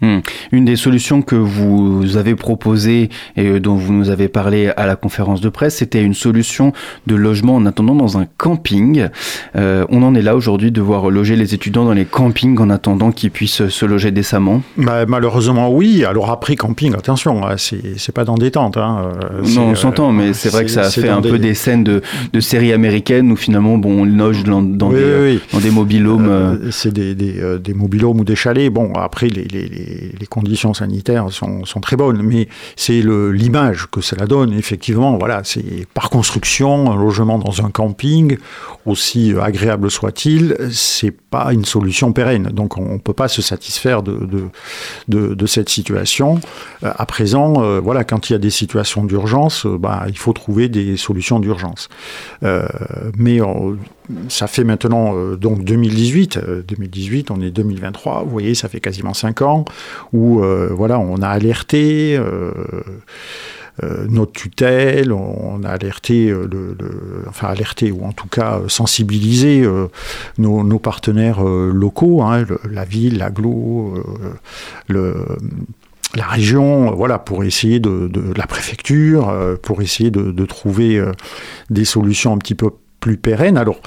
Hmm. 0.00 0.18
Une 0.52 0.64
des 0.64 0.76
solutions 0.76 1.22
que 1.22 1.34
vous 1.34 2.16
avez 2.16 2.34
proposées 2.34 3.10
et 3.36 3.46
euh, 3.46 3.60
dont 3.60 3.74
vous 3.74 3.92
nous 3.92 4.10
avez 4.10 4.28
parlé 4.28 4.68
à 4.76 4.86
la 4.86 4.96
conférence 4.96 5.40
de 5.40 5.48
presse, 5.48 5.76
c'était 5.76 6.02
une 6.02 6.14
solution 6.14 6.72
de 7.06 7.16
logement 7.16 7.56
en 7.56 7.66
attendant 7.66 7.94
dans 7.94 8.16
un 8.16 8.26
camping. 8.36 9.08
Euh, 9.56 9.84
on 9.88 10.02
en 10.02 10.14
est 10.14 10.22
là 10.22 10.36
aujourd'hui 10.36 10.70
de 10.70 10.80
voir 10.80 11.10
loger 11.10 11.36
les 11.36 11.52
étudiants 11.54 11.84
dans 11.84 11.94
les 11.94 12.04
campings 12.04 12.58
en 12.60 12.70
attendant 12.70 13.10
qu'ils 13.10 13.30
puissent 13.30 13.68
se 13.68 13.86
loger 13.86 14.10
décemment 14.10 14.62
bah, 14.76 15.04
Malheureusement 15.06 15.70
oui. 15.70 16.04
Alors 16.04 16.30
après 16.30 16.54
camping, 16.54 16.94
attention, 16.94 17.46
hein, 17.46 17.56
c'est 17.56 18.14
pas 18.14 18.24
dans 18.24 18.36
des 18.36 18.52
tentes. 18.52 18.76
Hein. 18.76 19.10
Euh, 19.32 19.42
non, 19.54 19.68
on 19.70 19.74
s'entend, 19.74 20.12
mais 20.12 20.32
c'est 20.32 20.50
vrai 20.50 20.64
que 20.64 20.70
ça 20.70 20.84
fait 20.90 21.08
un 21.08 21.22
peu 21.22 21.38
des 21.38 21.54
scènes 21.54 21.84
de, 21.84 22.02
de, 22.32 22.40
séries 22.40 22.72
américaines 22.72 23.32
où 23.32 23.36
finalement 23.36 23.78
bon, 23.78 24.02
on 24.02 24.04
loge 24.04 24.44
dans, 24.44 24.62
dans, 24.62 24.90
des, 24.90 25.40
dans 25.52 25.58
des 25.58 25.70
mobilhomes. 25.70 26.70
c'est 26.70 26.92
des, 26.92 27.14
des, 27.14 27.58
des, 27.58 27.74
mobilhomes 27.74 28.20
ou 28.20 28.24
des 28.24 28.36
chalets. 28.36 28.72
Bon, 28.72 28.92
après 28.94 29.28
les, 29.28 29.44
les 29.44 29.68
les, 29.68 29.87
conditions 30.28 30.74
sanitaires 30.74 31.26
sont, 31.30 31.62
très 31.80 31.96
bonnes, 31.96 32.22
mais 32.22 32.48
c'est 32.76 33.02
l'image 33.02 33.86
que 33.90 34.00
cela 34.00 34.26
donne. 34.26 34.52
Effectivement, 34.52 35.16
voilà, 35.18 35.42
c'est 35.44 35.86
par 35.94 36.10
construction, 36.10 36.90
un 36.90 36.96
logement 36.96 37.38
dans 37.38 37.64
un 37.64 37.70
camping, 37.70 38.38
aussi 38.86 39.34
agréable 39.40 39.90
soit-il, 39.90 40.56
c'est 40.70 41.12
pas 41.30 41.52
une 41.52 41.64
solution 41.64 42.12
pérenne. 42.12 42.44
Donc 42.52 42.78
on 42.78 42.94
ne 42.94 42.98
peut 42.98 43.12
pas 43.12 43.28
se 43.28 43.42
satisfaire 43.42 44.02
de, 44.02 44.28
de, 45.08 45.46
cette 45.46 45.68
situation. 45.68 46.40
Euh, 46.82 46.92
à 46.96 47.06
présent, 47.06 47.62
euh, 47.62 47.80
voilà, 47.80 48.04
quand 48.04 48.28
il 48.28 48.32
y 48.32 48.36
a 48.36 48.38
des 48.38 48.50
situations 48.50 49.04
d'urgence, 49.04 49.66
euh, 49.66 49.78
bah, 49.78 50.04
il 50.08 50.18
faut 50.18 50.32
trouver 50.32 50.68
des 50.68 50.96
solutions 50.96 51.40
d'urgence. 51.40 51.88
mais 53.16 53.38
ça 54.28 54.46
fait 54.46 54.64
maintenant 54.64 55.14
donc 55.36 55.64
2018. 55.64 56.38
2018, 56.66 57.30
on 57.30 57.40
est 57.42 57.50
2023. 57.50 58.22
Vous 58.24 58.30
voyez, 58.30 58.54
ça 58.54 58.68
fait 58.68 58.80
quasiment 58.80 59.14
5 59.14 59.42
ans 59.42 59.64
où 60.12 60.42
voilà, 60.70 60.98
on 60.98 61.20
a 61.22 61.28
alerté. 61.28 62.18
Notre 64.08 64.32
tutelle, 64.32 65.12
on 65.12 65.62
a 65.62 65.70
alerté, 65.70 66.28
le, 66.28 66.76
enfin 67.28 67.48
alerté 67.48 67.92
ou 67.92 68.04
en 68.04 68.12
tout 68.12 68.28
cas 68.28 68.60
sensibilisé 68.68 69.66
nos, 70.38 70.78
partenaires 70.78 71.42
locaux, 71.42 72.22
hein, 72.22 72.44
la 72.70 72.84
ville, 72.84 73.18
l'aglo, 73.18 73.94
la 74.88 76.26
région, 76.26 76.94
voilà, 76.94 77.18
pour 77.18 77.44
essayer 77.44 77.80
de, 77.80 78.10
la 78.36 78.46
préfecture, 78.46 79.32
pour 79.62 79.82
essayer 79.82 80.10
de, 80.10 80.32
de 80.32 80.46
trouver 80.46 81.02
des 81.70 81.84
solutions 81.84 82.32
un 82.32 82.38
petit 82.38 82.54
peu 82.54 82.70
plus 83.00 83.16
pérennes. 83.16 83.56
Alors, 83.56 83.80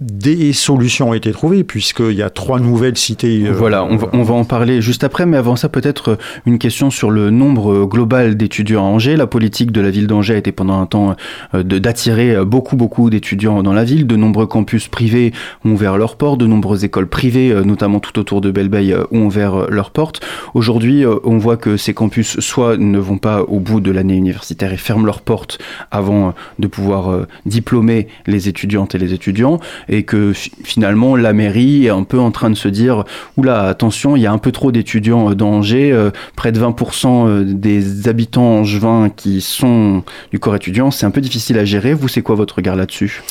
des 0.00 0.52
solutions 0.52 1.10
ont 1.10 1.14
été 1.14 1.32
trouvées, 1.32 1.64
puisqu'il 1.64 2.12
y 2.12 2.22
a 2.22 2.30
trois 2.30 2.60
nouvelles 2.60 2.96
cités. 2.96 3.46
Euh, 3.46 3.50
voilà, 3.50 3.84
on 3.84 4.22
va, 4.22 4.34
en 4.34 4.44
parler 4.44 4.80
juste 4.80 5.02
après, 5.02 5.26
mais 5.26 5.36
avant 5.36 5.56
ça, 5.56 5.68
peut-être 5.68 6.10
euh, 6.10 6.16
une 6.46 6.60
question 6.60 6.90
sur 6.90 7.10
le 7.10 7.30
nombre 7.30 7.84
global 7.84 8.36
d'étudiants 8.36 8.84
à 8.84 8.88
Angers. 8.88 9.16
La 9.16 9.26
politique 9.26 9.72
de 9.72 9.80
la 9.80 9.90
ville 9.90 10.06
d'Angers 10.06 10.34
a 10.34 10.36
été 10.36 10.52
pendant 10.52 10.80
un 10.80 10.86
temps 10.86 11.16
euh, 11.54 11.64
d'attirer 11.64 12.44
beaucoup, 12.44 12.76
beaucoup 12.76 13.10
d'étudiants 13.10 13.64
dans 13.64 13.72
la 13.72 13.82
ville. 13.82 14.06
De 14.06 14.14
nombreux 14.14 14.46
campus 14.46 14.86
privés 14.86 15.32
ont 15.64 15.72
ouvert 15.72 15.98
leurs 15.98 16.14
portes, 16.14 16.38
de 16.38 16.46
nombreuses 16.46 16.84
écoles 16.84 17.08
privées, 17.08 17.52
notamment 17.64 17.98
tout 17.98 18.20
autour 18.20 18.40
de 18.40 18.52
Belleveille, 18.52 18.94
ont 19.10 19.26
ouvert 19.26 19.68
leurs 19.68 19.90
portes. 19.90 20.20
Aujourd'hui, 20.54 21.04
on 21.24 21.38
voit 21.38 21.56
que 21.56 21.76
ces 21.76 21.94
campus 21.94 22.38
soit 22.38 22.76
ne 22.76 22.98
vont 22.98 23.18
pas 23.18 23.42
au 23.42 23.58
bout 23.58 23.80
de 23.80 23.90
l'année 23.90 24.16
universitaire 24.16 24.72
et 24.72 24.76
ferment 24.76 25.06
leurs 25.06 25.22
portes 25.22 25.58
avant 25.90 26.34
de 26.58 26.66
pouvoir 26.68 27.26
diplômer 27.46 28.08
les 28.26 28.48
étudiantes 28.48 28.94
et 28.94 28.98
les 28.98 29.12
étudiants 29.12 29.58
et 29.88 30.02
que 30.02 30.32
finalement 30.32 31.16
la 31.16 31.32
mairie 31.32 31.86
est 31.86 31.90
un 31.90 32.04
peu 32.04 32.18
en 32.18 32.30
train 32.30 32.50
de 32.50 32.54
se 32.54 32.68
dire 32.68 33.04
oula 33.36 33.62
attention 33.62 34.16
il 34.16 34.22
y 34.22 34.26
a 34.26 34.32
un 34.32 34.38
peu 34.38 34.52
trop 34.52 34.72
d'étudiants 34.72 35.34
dans 35.34 35.48
Angers 35.48 35.92
euh, 35.92 36.10
près 36.36 36.52
de 36.52 36.60
20% 36.60 37.28
euh, 37.28 37.44
des 37.44 38.08
habitants 38.08 38.58
angevins 38.58 39.08
qui 39.14 39.40
sont 39.40 40.02
du 40.30 40.38
corps 40.38 40.56
étudiant 40.56 40.90
c'est 40.90 41.06
un 41.06 41.10
peu 41.10 41.20
difficile 41.20 41.58
à 41.58 41.64
gérer. 41.64 41.94
Vous 41.94 42.08
c'est 42.08 42.22
quoi 42.22 42.34
votre 42.34 42.56
regard 42.56 42.76
là-dessus? 42.76 43.22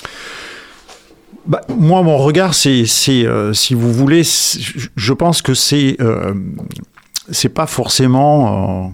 Bah, 1.46 1.62
moi, 1.70 2.02
mon 2.02 2.18
regard, 2.18 2.54
c'est, 2.54 2.86
euh, 3.10 3.54
si 3.54 3.74
vous 3.74 3.94
voulez, 3.94 4.24
je 4.24 5.14
pense 5.14 5.42
que 5.42 5.54
c'est, 5.54 5.98
c'est 7.32 7.50
pas 7.50 7.68
forcément 7.68 8.94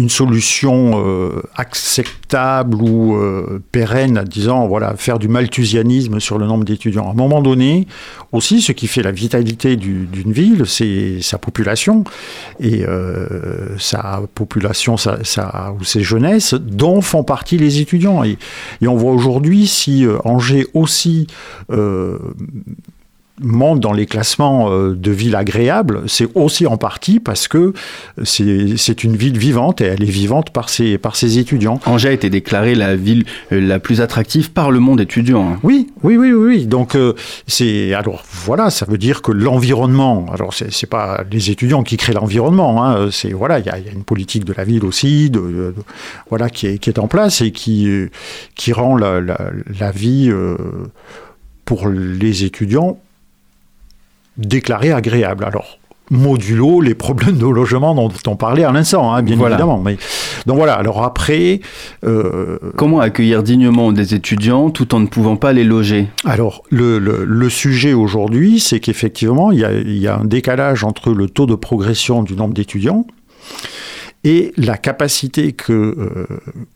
une 0.00 0.08
solution 0.08 0.92
euh, 0.94 1.42
acceptable 1.56 2.76
ou 2.76 3.16
euh, 3.16 3.62
pérenne, 3.70 4.24
disant 4.26 4.66
voilà, 4.66 4.96
faire 4.96 5.18
du 5.18 5.28
malthusianisme 5.28 6.20
sur 6.20 6.38
le 6.38 6.46
nombre 6.46 6.64
d'étudiants. 6.64 7.08
À 7.08 7.10
un 7.10 7.14
moment 7.14 7.42
donné, 7.42 7.86
aussi, 8.32 8.62
ce 8.62 8.72
qui 8.72 8.86
fait 8.86 9.02
la 9.02 9.12
vitalité 9.12 9.76
d'une 9.76 10.32
ville, 10.32 10.64
c'est 10.66 11.20
sa 11.20 11.36
population 11.36 12.04
et 12.60 12.84
euh, 12.86 13.76
sa 13.78 14.22
population, 14.34 14.96
sa, 14.96 15.18
ou 15.78 15.84
ses 15.84 16.02
jeunesses, 16.02 16.54
dont 16.54 17.02
font 17.02 17.22
partie 17.22 17.58
les 17.58 17.80
étudiants. 17.80 18.24
Et, 18.24 18.38
et 18.80 18.88
on 18.88 18.96
voit 18.96 19.12
aujourd'hui 19.12 19.66
si 19.66 20.06
Angers 20.24 20.66
aussi 20.72 21.26
monte 23.40 23.80
dans 23.80 23.92
les 23.92 24.06
classements 24.06 24.70
euh, 24.70 24.94
de 24.94 25.10
villes 25.10 25.36
agréables, 25.36 26.02
c'est 26.06 26.28
aussi 26.34 26.66
en 26.66 26.76
partie 26.76 27.20
parce 27.20 27.48
que 27.48 27.72
c'est 28.24 29.04
une 29.04 29.16
ville 29.16 29.38
vivante 29.38 29.80
et 29.80 29.84
elle 29.84 30.02
est 30.02 30.06
vivante 30.06 30.50
par 30.50 30.68
ses, 30.68 30.98
par 30.98 31.16
ses 31.16 31.38
étudiants. 31.38 31.80
Angers 31.86 32.08
a 32.08 32.12
été 32.12 32.30
déclarée 32.30 32.74
la 32.74 32.96
ville 32.96 33.24
euh, 33.52 33.60
la 33.60 33.78
plus 33.78 34.00
attractive 34.00 34.50
par 34.52 34.70
le 34.70 34.80
monde 34.80 35.00
étudiant. 35.00 35.52
hein. 35.54 35.58
Oui, 35.62 35.88
oui, 36.02 36.16
oui, 36.16 36.32
oui. 36.32 36.46
oui. 36.56 36.66
Donc 36.66 36.94
euh, 36.94 37.14
c'est 37.46 37.94
alors 37.94 38.22
voilà, 38.44 38.70
ça 38.70 38.86
veut 38.86 38.98
dire 38.98 39.22
que 39.22 39.32
l'environnement. 39.32 40.26
Alors 40.32 40.54
c'est 40.54 40.72
c'est 40.72 40.86
pas 40.88 41.24
les 41.30 41.50
étudiants 41.50 41.82
qui 41.82 41.96
créent 41.96 42.12
l'environnement. 42.14 42.84
Hein, 42.84 43.08
c'est 43.10 43.32
voilà, 43.32 43.58
il 43.58 43.64
y, 43.64 43.68
y 43.68 43.70
a 43.88 43.92
une 43.92 44.04
politique 44.04 44.44
de 44.44 44.52
la 44.52 44.64
ville 44.64 44.84
aussi, 44.84 45.30
de, 45.30 45.40
de- 45.40 45.74
voilà, 46.28 46.50
qui 46.50 46.66
est, 46.66 46.78
qui 46.78 46.90
est 46.90 46.98
en 46.98 47.08
place 47.08 47.40
et 47.40 47.50
qui 47.52 47.88
qui 48.54 48.72
rend 48.72 48.96
la, 48.96 49.20
la, 49.20 49.38
la 49.78 49.90
vie 49.90 50.28
euh, 50.30 50.56
pour 51.64 51.88
les 51.88 52.44
étudiants 52.44 52.98
déclarée 54.40 54.92
agréable. 54.92 55.44
Alors 55.44 55.78
modulo 56.12 56.80
les 56.80 56.96
problèmes 56.96 57.38
de 57.38 57.46
logement 57.46 57.94
dont 57.94 58.10
on 58.26 58.34
parlait 58.34 58.64
à 58.64 58.72
l'instant, 58.72 59.12
hein, 59.14 59.22
bien 59.22 59.36
Voilà. 59.36 59.54
évidemment. 59.54 59.78
Mais 59.80 59.96
donc 60.44 60.56
voilà. 60.56 60.74
Alors 60.74 61.04
après. 61.04 61.60
euh, 62.04 62.58
Comment 62.76 62.98
accueillir 62.98 63.44
dignement 63.44 63.92
des 63.92 64.12
étudiants 64.14 64.70
tout 64.70 64.92
en 64.94 64.98
ne 65.00 65.06
pouvant 65.06 65.36
pas 65.36 65.52
les 65.52 65.62
loger? 65.62 66.08
Alors, 66.24 66.62
le, 66.70 66.98
le- 66.98 67.24
le 67.24 67.48
sujet 67.48 67.92
aujourd'hui, 67.92 68.58
c'est 68.58 68.80
qu'effectivement, 68.80 69.52
il 69.52 69.60
y, 69.60 69.64
a, 69.64 69.72
il 69.72 69.98
y 69.98 70.08
a 70.08 70.16
un 70.18 70.24
décalage 70.24 70.82
entre 70.82 71.12
le 71.12 71.28
taux 71.28 71.46
de 71.46 71.54
progression 71.54 72.24
du 72.24 72.34
nombre 72.34 72.54
d'étudiants 72.54 73.06
et 74.24 74.52
la 74.56 74.76
capacité 74.76 75.52
que 75.52 75.72
euh, 75.72 76.26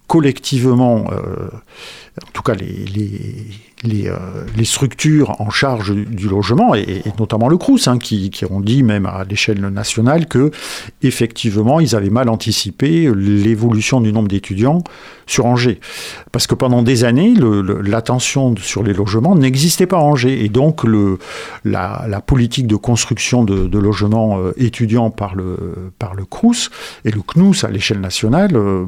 collectivement, 0.07 1.07
euh, 1.13 1.49
en 2.23 2.31
tout 2.33 2.43
cas 2.43 2.55
les, 2.55 2.85
les, 2.95 3.11
les, 3.85 4.09
euh, 4.09 4.17
les 4.57 4.65
structures 4.65 5.41
en 5.41 5.51
charge 5.51 5.95
du, 5.95 6.29
logement, 6.29 6.75
et, 6.75 7.03
notamment 7.19 7.49
le 7.49 7.57
CRUS, 7.57 7.87
hein, 7.87 7.99
qui, 7.99 8.31
ont 8.51 8.61
dit 8.61 8.83
même 8.83 9.07
à 9.07 9.25
l'échelle 9.29 9.61
nationale 9.61 10.27
que 10.27 10.51
effectivement 11.03 11.81
ils 11.81 11.95
avaient 11.97 12.11
mal 12.11 12.29
anticipé 12.29 13.11
l'évolution 13.15 14.01
du 14.01 14.13
nombre 14.13 14.29
d'étudiants 14.29 14.83
sur 15.27 15.47
Angers. 15.47 15.81
Parce 16.33 16.47
que 16.47 16.55
pendant 16.55 16.83
des 16.83 17.05
années, 17.05 17.35
l'attention 17.83 18.55
sur 18.57 18.83
les 18.83 18.93
logements 18.93 19.35
n'existait 19.35 19.87
pas 19.87 19.99
à 19.99 20.01
Angers. 20.01 20.45
Et 20.45 20.49
donc, 20.49 20.85
le, 20.85 21.19
la, 21.65 22.21
politique 22.27 22.67
de 22.67 22.77
construction 22.77 23.45
de, 23.45 23.79
logements 23.79 24.39
euh, 24.39 24.53
étudiants 24.57 25.11
par 25.11 25.35
le, 25.35 25.93
par 25.99 26.15
le 26.15 26.25
CRUS 26.25 26.71
et 27.05 27.11
le 27.11 27.21
CNUS 27.21 27.65
à 27.65 27.69
l'échelle 27.69 28.01
nationale, 28.01 28.57
euh, 28.57 28.85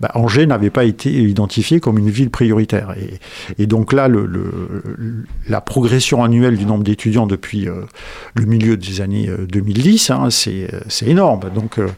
bah, 0.00 0.10
Angers 0.14 0.46
n'avait 0.46 0.70
pas 0.70 0.84
été 0.84 1.10
identifié 1.10 1.80
comme 1.80 1.98
une 1.98 2.10
ville 2.10 2.30
prioritaire. 2.30 2.94
Et 3.58 3.66
donc 3.66 3.92
là, 3.92 4.08
le, 4.08 4.26
le- 4.40 5.24
la 5.48 5.60
progression 5.60 6.22
annuelle 6.24 6.56
du 6.56 6.66
nombre 6.66 6.84
d'étudiants 6.84 7.26
depuis 7.26 7.68
euh, 7.68 7.82
le 8.34 8.44
milieu 8.46 8.76
des 8.76 9.00
années 9.00 9.28
euh, 9.28 9.46
2010, 9.46 10.10
hein, 10.10 10.28
c'est 10.30 10.68
c'est 10.88 11.06
énorme. 11.06 11.40
Donc, 11.54 11.78
euh, 11.78 11.88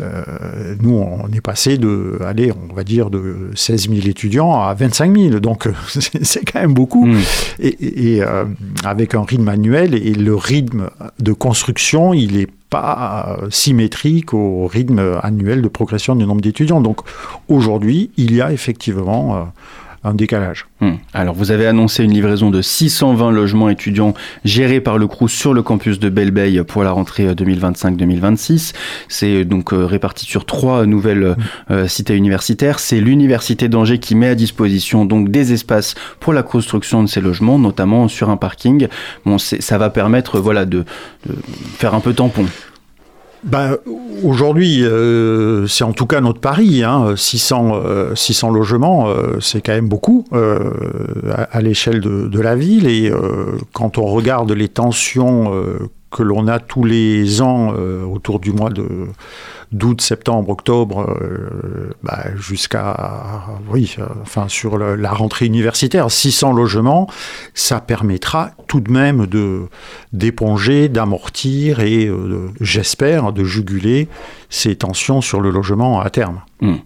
euh, 0.00 0.74
nous, 0.80 0.94
on 0.94 1.28
est 1.32 1.40
passé 1.40 1.78
de, 1.78 2.18
allez, 2.24 2.52
on 2.52 2.74
va 2.74 2.84
dire, 2.84 3.10
de 3.10 3.50
16 3.54 3.88
000 3.90 4.06
étudiants 4.06 4.60
à 4.60 4.74
25 4.74 5.16
000. 5.16 5.40
Donc, 5.40 5.66
euh, 5.66 5.72
c'est 6.22 6.44
quand 6.50 6.60
même 6.60 6.74
beaucoup. 6.74 7.06
Hmm. 7.06 7.18
Et, 7.60 8.22
euh, 8.22 8.44
avec 8.84 9.14
un 9.14 9.22
rythme 9.22 9.48
annuel, 9.48 9.94
et 9.94 10.14
le 10.14 10.34
rythme 10.34 10.90
de 11.20 11.32
construction, 11.32 12.14
il 12.14 12.36
n'est 12.36 12.48
pas 12.70 13.38
euh, 13.42 13.46
symétrique 13.50 14.34
au 14.34 14.66
rythme 14.66 15.18
annuel 15.22 15.62
de 15.62 15.68
progression 15.68 16.14
du 16.16 16.26
nombre 16.26 16.40
d'étudiants. 16.42 16.80
Donc, 16.80 17.00
aujourd'hui, 17.48 18.10
il 18.16 18.34
y 18.34 18.40
a 18.42 18.52
effectivement 18.52 19.48
euh, 20.04 20.08
un 20.08 20.14
décalage. 20.14 20.66
Hmm. 20.80 20.94
Alors, 21.12 21.34
vous 21.34 21.50
avez 21.50 21.66
annoncé 21.66 22.04
une 22.04 22.12
livraison 22.12 22.50
de 22.50 22.62
620 22.62 23.30
logements 23.30 23.68
étudiants 23.68 24.14
gérés 24.44 24.80
par 24.80 24.98
le 24.98 25.06
CRUS 25.06 25.28
sur 25.28 25.54
le 25.54 25.62
campus 25.62 25.98
de 25.98 26.08
Belle-Beille 26.08 26.62
pour 26.66 26.84
la 26.84 26.92
rentrée 26.92 27.26
euh, 27.26 27.34
2025-2026. 27.34 28.72
C'est 29.08 29.40
euh, 29.40 29.44
donc 29.44 29.72
euh, 29.72 29.84
réparti 29.84 30.24
sur 30.24 30.44
trois 30.44 30.86
nouvelles 30.86 31.36
euh, 31.70 31.88
cités 31.88 32.14
universitaires. 32.14 32.78
C'est 32.78 33.00
l'université 33.00 33.68
d'Angers 33.68 33.98
qui 33.98 34.14
met 34.14 34.28
à 34.28 34.34
disposition 34.34 35.04
donc 35.04 35.30
des 35.30 35.52
espaces 35.52 35.94
pour 36.20 36.32
la 36.32 36.42
construction 36.42 37.02
de 37.02 37.08
ces 37.08 37.20
logements, 37.20 37.58
notamment 37.58 38.08
sur 38.08 38.30
un 38.30 38.36
parking. 38.36 38.88
Bon, 39.24 39.38
ça 39.38 39.78
va 39.78 39.90
permettre, 39.90 40.38
voilà, 40.40 40.64
de, 40.64 40.84
de 41.26 41.34
faire 41.78 41.94
un 41.94 42.00
peu 42.00 42.12
tampon. 42.12 42.46
Ben, 43.44 43.76
aujourd'hui, 44.24 44.82
euh, 44.84 45.66
c'est 45.66 45.84
en 45.84 45.92
tout 45.92 46.06
cas 46.06 46.20
notre 46.20 46.40
pari. 46.40 46.82
Hein, 46.82 47.14
600, 47.16 47.72
euh, 47.74 48.14
600 48.14 48.50
logements, 48.50 49.08
euh, 49.08 49.38
c'est 49.40 49.60
quand 49.60 49.72
même 49.72 49.88
beaucoup 49.88 50.24
euh, 50.32 50.70
à, 51.30 51.42
à 51.44 51.60
l'échelle 51.60 52.00
de, 52.00 52.28
de 52.28 52.40
la 52.40 52.56
ville. 52.56 52.86
Et 52.88 53.10
euh, 53.10 53.58
quand 53.72 53.98
on 53.98 54.06
regarde 54.06 54.50
les 54.52 54.68
tensions 54.68 55.54
euh, 55.54 55.88
que 56.10 56.22
l'on 56.22 56.48
a 56.48 56.58
tous 56.58 56.84
les 56.84 57.42
ans 57.42 57.74
autour 58.10 58.40
du 58.40 58.50
mois 58.50 58.70
de 58.70 58.86
d'août, 59.72 60.00
septembre, 60.00 60.50
octobre, 60.50 61.16
euh, 61.20 61.90
bah, 62.02 62.24
jusqu'à 62.36 63.44
oui, 63.70 63.96
euh, 63.98 64.06
enfin 64.22 64.48
sur 64.48 64.78
la 64.78 65.12
rentrée 65.12 65.46
universitaire, 65.46 66.10
600 66.10 66.52
logements, 66.52 67.08
ça 67.54 67.80
permettra 67.80 68.52
tout 68.66 68.80
de 68.80 68.90
même 68.90 69.26
de 69.26 69.66
d'éponger, 70.12 70.88
d'amortir 70.88 71.80
et 71.80 72.06
euh, 72.06 72.50
j'espère 72.60 73.32
de 73.32 73.44
juguler 73.44 74.08
ces 74.48 74.76
tensions 74.76 75.20
sur 75.20 75.40
le 75.40 75.50
logement 75.50 76.00
à 76.00 76.10
terme. 76.10 76.40
Hmm. 76.60 76.76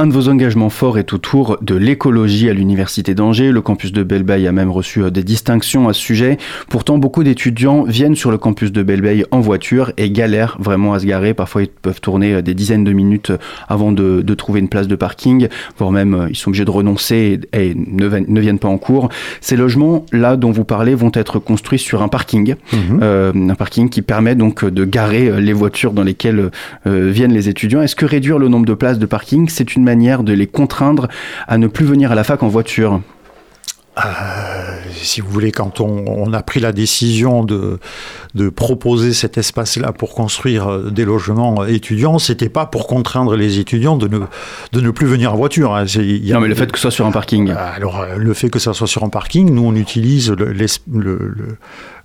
Un 0.00 0.06
de 0.06 0.14
vos 0.14 0.30
engagements 0.30 0.70
forts 0.70 0.96
est 0.96 1.12
autour 1.12 1.58
de 1.60 1.74
l'écologie 1.74 2.48
à 2.48 2.54
l'Université 2.54 3.14
d'Angers. 3.14 3.52
Le 3.52 3.60
campus 3.60 3.92
de 3.92 4.02
Belle-Beille 4.02 4.46
a 4.46 4.52
même 4.52 4.70
reçu 4.70 5.02
euh, 5.02 5.10
des 5.10 5.22
distinctions 5.22 5.90
à 5.90 5.92
ce 5.92 6.00
sujet. 6.00 6.38
Pourtant, 6.70 6.96
beaucoup 6.96 7.22
d'étudiants 7.22 7.82
viennent 7.82 8.14
sur 8.14 8.30
le 8.30 8.38
campus 8.38 8.72
de 8.72 8.82
Belle-Beille 8.82 9.26
en 9.30 9.40
voiture 9.40 9.92
et 9.98 10.10
galèrent 10.10 10.56
vraiment 10.58 10.94
à 10.94 11.00
se 11.00 11.04
garer. 11.04 11.34
Parfois, 11.34 11.64
ils 11.64 11.68
peuvent 11.68 12.00
tourner 12.00 12.32
euh, 12.32 12.40
des 12.40 12.54
dizaines 12.54 12.82
de 12.82 12.94
minutes 12.94 13.28
euh, 13.28 13.36
avant 13.68 13.92
de, 13.92 14.22
de 14.22 14.34
trouver 14.34 14.60
une 14.60 14.70
place 14.70 14.88
de 14.88 14.96
parking, 14.96 15.48
voire 15.76 15.90
même 15.90 16.28
ils 16.30 16.34
sont 16.34 16.48
obligés 16.48 16.64
de 16.64 16.70
renoncer 16.70 17.38
et, 17.52 17.72
et 17.72 17.74
ne, 17.74 18.40
viennent 18.40 18.58
pas 18.58 18.68
en 18.68 18.78
cours. 18.78 19.10
Ces 19.42 19.56
logements, 19.56 20.06
là, 20.12 20.36
dont 20.36 20.50
vous 20.50 20.64
parlez, 20.64 20.94
vont 20.94 21.12
être 21.12 21.38
construits 21.38 21.78
sur 21.78 22.00
un 22.00 22.08
parking. 22.08 22.54
Euh, 23.02 23.32
un 23.34 23.54
parking 23.54 23.90
qui 23.90 24.00
permet 24.00 24.34
donc 24.34 24.64
de 24.64 24.84
garer 24.86 25.42
les 25.42 25.52
voitures 25.52 25.92
dans 25.92 26.04
lesquelles 26.04 26.50
euh, 26.86 27.10
viennent 27.10 27.34
les 27.34 27.50
étudiants. 27.50 27.82
Est-ce 27.82 27.96
que 27.96 28.06
réduire 28.06 28.38
le 28.38 28.48
nombre 28.48 28.64
de 28.64 28.72
places 28.72 28.98
de 28.98 29.04
parking, 29.04 29.48
c'est 29.50 29.76
une 29.76 29.89
manière 29.90 30.22
de 30.22 30.32
les 30.32 30.46
contraindre 30.46 31.08
à 31.48 31.58
ne 31.58 31.66
plus 31.66 31.84
venir 31.86 32.12
à 32.12 32.14
la 32.14 32.24
fac 32.24 32.42
en 32.42 32.48
voiture 32.48 33.00
Euh, 33.98 34.02
si 34.92 35.20
vous 35.20 35.28
voulez, 35.30 35.50
quand 35.50 35.80
on, 35.80 36.04
on 36.06 36.32
a 36.32 36.42
pris 36.42 36.60
la 36.60 36.72
décision 36.72 37.42
de, 37.44 37.78
de 38.34 38.48
proposer 38.48 39.12
cet 39.12 39.36
espace-là 39.36 39.92
pour 39.92 40.14
construire 40.14 40.68
euh, 40.68 40.90
des 40.90 41.04
logements 41.04 41.64
étudiants, 41.66 42.18
c'était 42.20 42.48
pas 42.48 42.66
pour 42.66 42.86
contraindre 42.86 43.34
les 43.36 43.58
étudiants 43.58 43.96
de 43.96 44.06
ne, 44.08 44.20
de 44.72 44.80
ne 44.80 44.90
plus 44.92 45.06
venir 45.08 45.34
en 45.34 45.36
voiture. 45.36 45.74
hein. 45.74 45.84
Y 45.86 46.30
a- 46.30 46.34
Non, 46.36 46.40
mais 46.40 46.48
le 46.48 46.54
fait 46.54 46.70
que 46.70 46.78
ce 46.78 46.82
soit 46.82 46.90
sur 46.92 47.04
un 47.06 47.10
parking. 47.12 47.50
Alors, 47.50 48.00
euh, 48.00 48.16
le 48.16 48.32
fait 48.32 48.48
que 48.48 48.60
ça 48.60 48.72
soit 48.72 48.86
sur 48.86 49.02
un 49.02 49.08
parking, 49.10 49.50
nous, 49.52 49.66
on 49.66 49.74
utilise 49.74 50.30
le- 50.30 51.58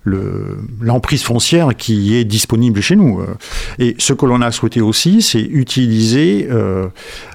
le- 0.06 0.16
le- 0.16 0.58
l'emprise 0.80 1.22
foncière 1.22 1.68
qui 1.76 2.14
est 2.16 2.24
disponible 2.24 2.80
chez 2.80 2.96
nous. 2.96 3.20
Euh, 3.20 3.26
Et 3.78 3.94
ce 3.98 4.12
que 4.14 4.24
l'on 4.24 4.40
a 4.40 4.50
souhaité 4.52 4.80
aussi, 4.80 5.20
c'est 5.20 5.42
utiliser 5.42 6.46
euh, 6.50 6.86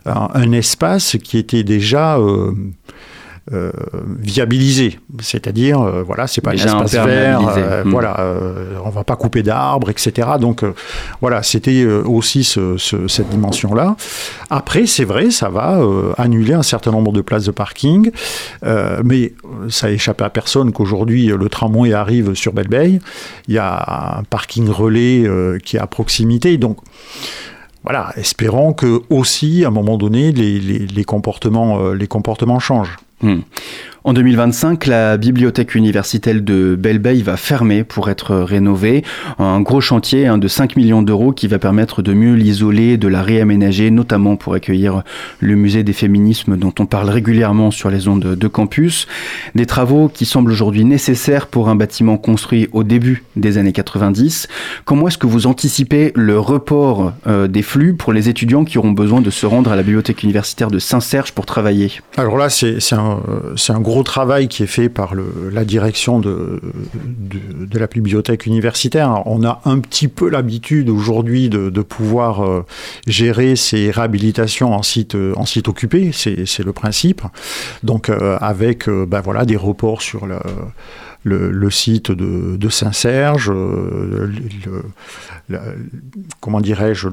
un, 0.06 0.30
un 0.34 0.52
espace 0.54 1.18
qui 1.24 1.38
était 1.38 1.64
déjà 1.64 2.18
euh, 2.18 2.54
euh, 3.54 3.72
viabilisé, 4.20 5.00
c'est-à-dire 5.20 5.82
euh, 5.82 6.04
voilà, 6.04 6.28
c'est 6.28 6.42
pas 6.42 6.52
Déjà 6.52 6.74
un 6.78 6.84
espace 6.86 7.06
vert, 7.06 7.42
euh, 7.58 7.84
Hmm. 7.84 7.90
voilà, 7.90 8.20
euh, 8.20 8.76
on 8.86 8.90
va 8.90 9.04
pas 9.04 9.16
couper 9.16 9.44
d'arbres, 9.44 9.90
etc. 9.90 10.28
Donc 10.40 10.64
euh, 10.64 10.74
voilà, 11.22 11.44
c'était 11.44 11.86
aussi 11.86 12.44
ce- 12.44 12.78
ce- 12.78 13.08
cette 13.08 13.30
dimension-là. 13.30 13.96
Après, 14.50 14.86
c'est 14.86 15.04
vrai, 15.06 15.32
ça 15.32 15.50
va 15.50 15.80
annuler 16.18 16.54
un 16.54 16.64
certain 16.64 16.92
nombre 16.92 17.12
de 17.12 17.22
places 17.22 17.46
de 17.46 17.52
parking, 17.52 18.12
mais 19.04 19.34
ça 19.70 19.88
a 19.88 19.90
échappé 19.90 20.24
à 20.24 20.30
personne 20.30 20.72
qu'aujourd'hui 20.72 21.28
le 21.28 21.50
tramway 21.50 21.94
arrive 21.94 22.34
sur 22.36 22.54
Belle-Beille. 22.54 23.00
Il 23.48 23.54
y 23.54 23.58
a 23.58 24.18
un 24.20 24.24
parking 24.24 24.70
relais 24.70 25.26
qui 25.66 25.78
est 25.78 25.80
à 25.80 25.88
proximité, 25.88 26.58
donc. 26.58 26.78
Voilà, 27.84 28.14
espérons 28.16 28.74
que 28.74 29.02
aussi, 29.10 29.66
à 29.66 29.70
un 29.70 29.72
moment 29.72 29.98
donné, 29.98 30.32
les, 30.32 30.60
les- 30.60 30.86
les 30.86 31.04
comportements, 31.04 31.90
les 31.94 32.06
comportements 32.08 32.60
changent. 32.60 32.96
Hmm. 33.22 33.42
En 34.04 34.14
2025, 34.14 34.88
la 34.88 35.16
bibliothèque 35.18 35.76
universitaire 35.76 36.42
de 36.42 36.76
Belle-Beille 36.76 37.22
va 37.22 37.38
fermer 37.38 37.84
pour 37.84 38.10
être 38.10 38.36
rénovée. 38.36 39.04
Un 39.38 39.62
gros 39.62 39.80
chantier 39.80 40.26
hein, 40.26 40.40
de 40.40 40.48
5 40.48 40.76
millions 40.76 41.04
d'euros 41.04 41.34
qui 41.34 41.46
va 41.46 41.60
permettre 41.60 42.02
de 42.02 42.12
mieux 42.12 42.34
l'isoler, 42.34 42.98
de 42.98 43.08
la 43.08 43.22
réaménager, 43.22 43.92
notamment 43.92 44.38
pour 44.38 44.56
accueillir 44.56 45.04
le 45.40 45.54
musée 45.54 45.84
des 45.84 45.94
féminismes 45.94 46.58
dont 46.58 46.74
on 46.80 46.88
parle 46.88 47.12
régulièrement 47.12 47.70
sur 47.70 47.92
les 47.92 48.08
ondes 48.08 48.36
de 48.36 48.48
campus. 48.48 49.08
Des 49.54 49.68
travaux 49.68 50.10
qui 50.10 50.26
semblent 50.26 50.52
aujourd'hui 50.52 50.84
nécessaires 50.84 51.46
pour 51.46 51.70
un 51.70 51.76
bâtiment 51.76 52.18
construit 52.18 52.70
au 52.72 52.84
début 52.84 53.24
des 53.36 53.60
années 53.60 53.72
90. 53.72 54.48
Comment 54.84 55.10
est-ce 55.10 55.20
que 55.20 55.28
vous 55.28 55.46
anticipez 55.46 56.12
le 56.16 56.40
report 56.40 57.14
euh, 57.28 57.48
des 57.48 57.62
flux 57.62 57.94
pour 57.94 58.14
les 58.14 58.30
étudiants 58.30 58.66
qui 58.66 58.80
auront 58.80 58.94
besoin 58.94 59.22
de 59.22 59.30
se 59.30 59.46
rendre 59.46 59.72
à 59.72 59.76
la 59.76 59.84
bibliothèque 59.84 60.24
universitaire 60.24 60.72
de 60.72 60.80
Saint-Serge 60.80 61.34
pour 61.34 61.46
travailler? 61.46 61.92
Alors 62.18 62.38
là, 62.38 62.50
c'est 62.50 62.80
un, 62.94 63.20
euh, 63.30 63.56
un 63.70 63.80
gros 63.80 63.91
travail 64.04 64.48
qui 64.48 64.64
est 64.64 64.68
fait 64.68 64.90
par 64.90 65.14
la 65.16 65.66
direction 65.66 66.20
de, 66.20 66.60
la 67.74 67.88
bibliothèque 67.88 68.46
universitaire. 68.46 69.24
On 69.26 69.44
a 69.44 69.62
un 69.66 69.80
petit 69.80 70.08
peu 70.08 70.30
l'habitude 70.30 70.90
aujourd'hui 70.90 71.50
de, 71.50 71.82
pouvoir 71.82 72.46
euh, 72.46 72.64
gérer 73.08 73.56
ces 73.56 73.92
réhabilitations 73.92 74.74
en 74.74 74.84
site, 74.84 75.16
en 75.36 75.46
site 75.46 75.68
occupé, 75.68 76.12
c'est 76.14 76.64
le 76.64 76.74
principe. 76.74 77.22
Donc 77.84 78.10
euh, 78.10 78.38
avec 78.40 78.88
euh, 78.88 79.06
ben 79.06 79.22
voilà, 79.22 79.46
des 79.46 79.58
reports 79.58 80.02
sur 80.02 80.26
le 80.26 80.40
le, 81.24 81.52
le 81.52 81.72
site 81.72 82.12
de, 82.12 82.58
de 82.58 82.70
Saint-Serge, 82.70 83.52
euh, 83.52 84.28
comment 86.40 86.62
dirais-je, 86.62 87.10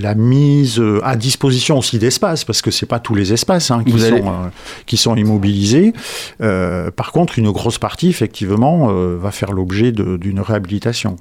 la 0.00 0.14
mise 0.14 0.82
à 1.02 1.16
disposition 1.16 1.78
aussi 1.78 1.98
d'espaces, 1.98 2.44
parce 2.44 2.62
que 2.62 2.70
c'est 2.70 2.86
pas 2.86 3.00
tous 3.00 3.14
les 3.14 3.32
espaces 3.32 3.70
hein, 3.70 3.82
qui, 3.84 3.98
sont, 3.98 4.28
euh, 4.28 4.48
qui 4.86 4.96
sont 4.96 5.16
immobilisés. 5.16 5.92
Euh, 6.40 6.90
par 6.90 7.12
contre, 7.12 7.38
une 7.38 7.50
grosse 7.50 7.78
partie, 7.78 8.08
effectivement, 8.08 8.88
va 8.88 9.30
faire 9.30 9.52
l'objet 9.52 9.92
d'une 9.92 10.40
réhabilitation. 10.40 11.16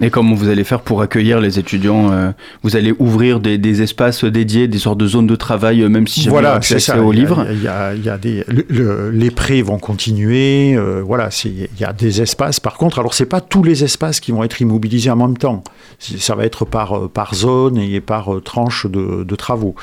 Et 0.00 0.08
comment 0.10 0.34
vous 0.34 0.48
allez 0.48 0.64
faire 0.64 0.80
pour 0.80 1.02
accueillir 1.02 1.38
les 1.38 1.58
étudiants 1.58 2.10
euh, 2.12 2.32
Vous 2.62 2.76
allez 2.76 2.94
ouvrir 2.98 3.40
des, 3.40 3.58
des, 3.58 3.82
espaces 3.82 4.24
dédiés, 4.24 4.66
des 4.66 4.78
sortes 4.78 4.96
de 4.98 5.06
zones 5.06 5.26
de 5.26 5.36
travail, 5.36 5.82
euh, 5.82 5.88
même 5.88 6.06
si 6.06 6.22
j'ai 6.22 6.30
voilà, 6.30 6.54
accès 6.54 6.80
ça. 6.80 7.00
aux 7.00 7.12
livres 7.12 7.46
il 7.50 7.62
y 7.62 7.68
a, 7.68 7.94
il 7.94 8.02
y 8.02 8.08
a 8.08 8.16
des, 8.16 8.42
le, 8.48 8.64
le, 8.68 9.10
Les 9.10 9.30
prêts 9.30 9.60
vont 9.60 9.78
continuer. 9.78 10.74
Euh, 10.74 11.02
voilà, 11.04 11.28
il 11.44 11.68
y 11.78 11.84
a 11.84 11.92
des 11.92 12.22
espaces. 12.22 12.58
Par 12.58 12.78
contre, 12.78 12.98
alors 12.98 13.12
c'est 13.12 13.26
pas 13.26 13.42
tous 13.42 13.62
les 13.62 13.84
espaces 13.84 14.18
qui 14.18 14.32
vont 14.32 14.42
être 14.42 14.62
immobilisés 14.62 15.10
en 15.10 15.16
même 15.16 15.36
temps. 15.36 15.62
Ça 15.98 16.34
va 16.34 16.46
être 16.46 16.64
par, 16.64 17.10
par 17.10 17.34
zone 17.34 17.76
et 17.78 18.00
par 18.00 18.30
tranche 18.42 18.86
de, 18.86 19.24
de 19.24 19.36
travaux. 19.36 19.76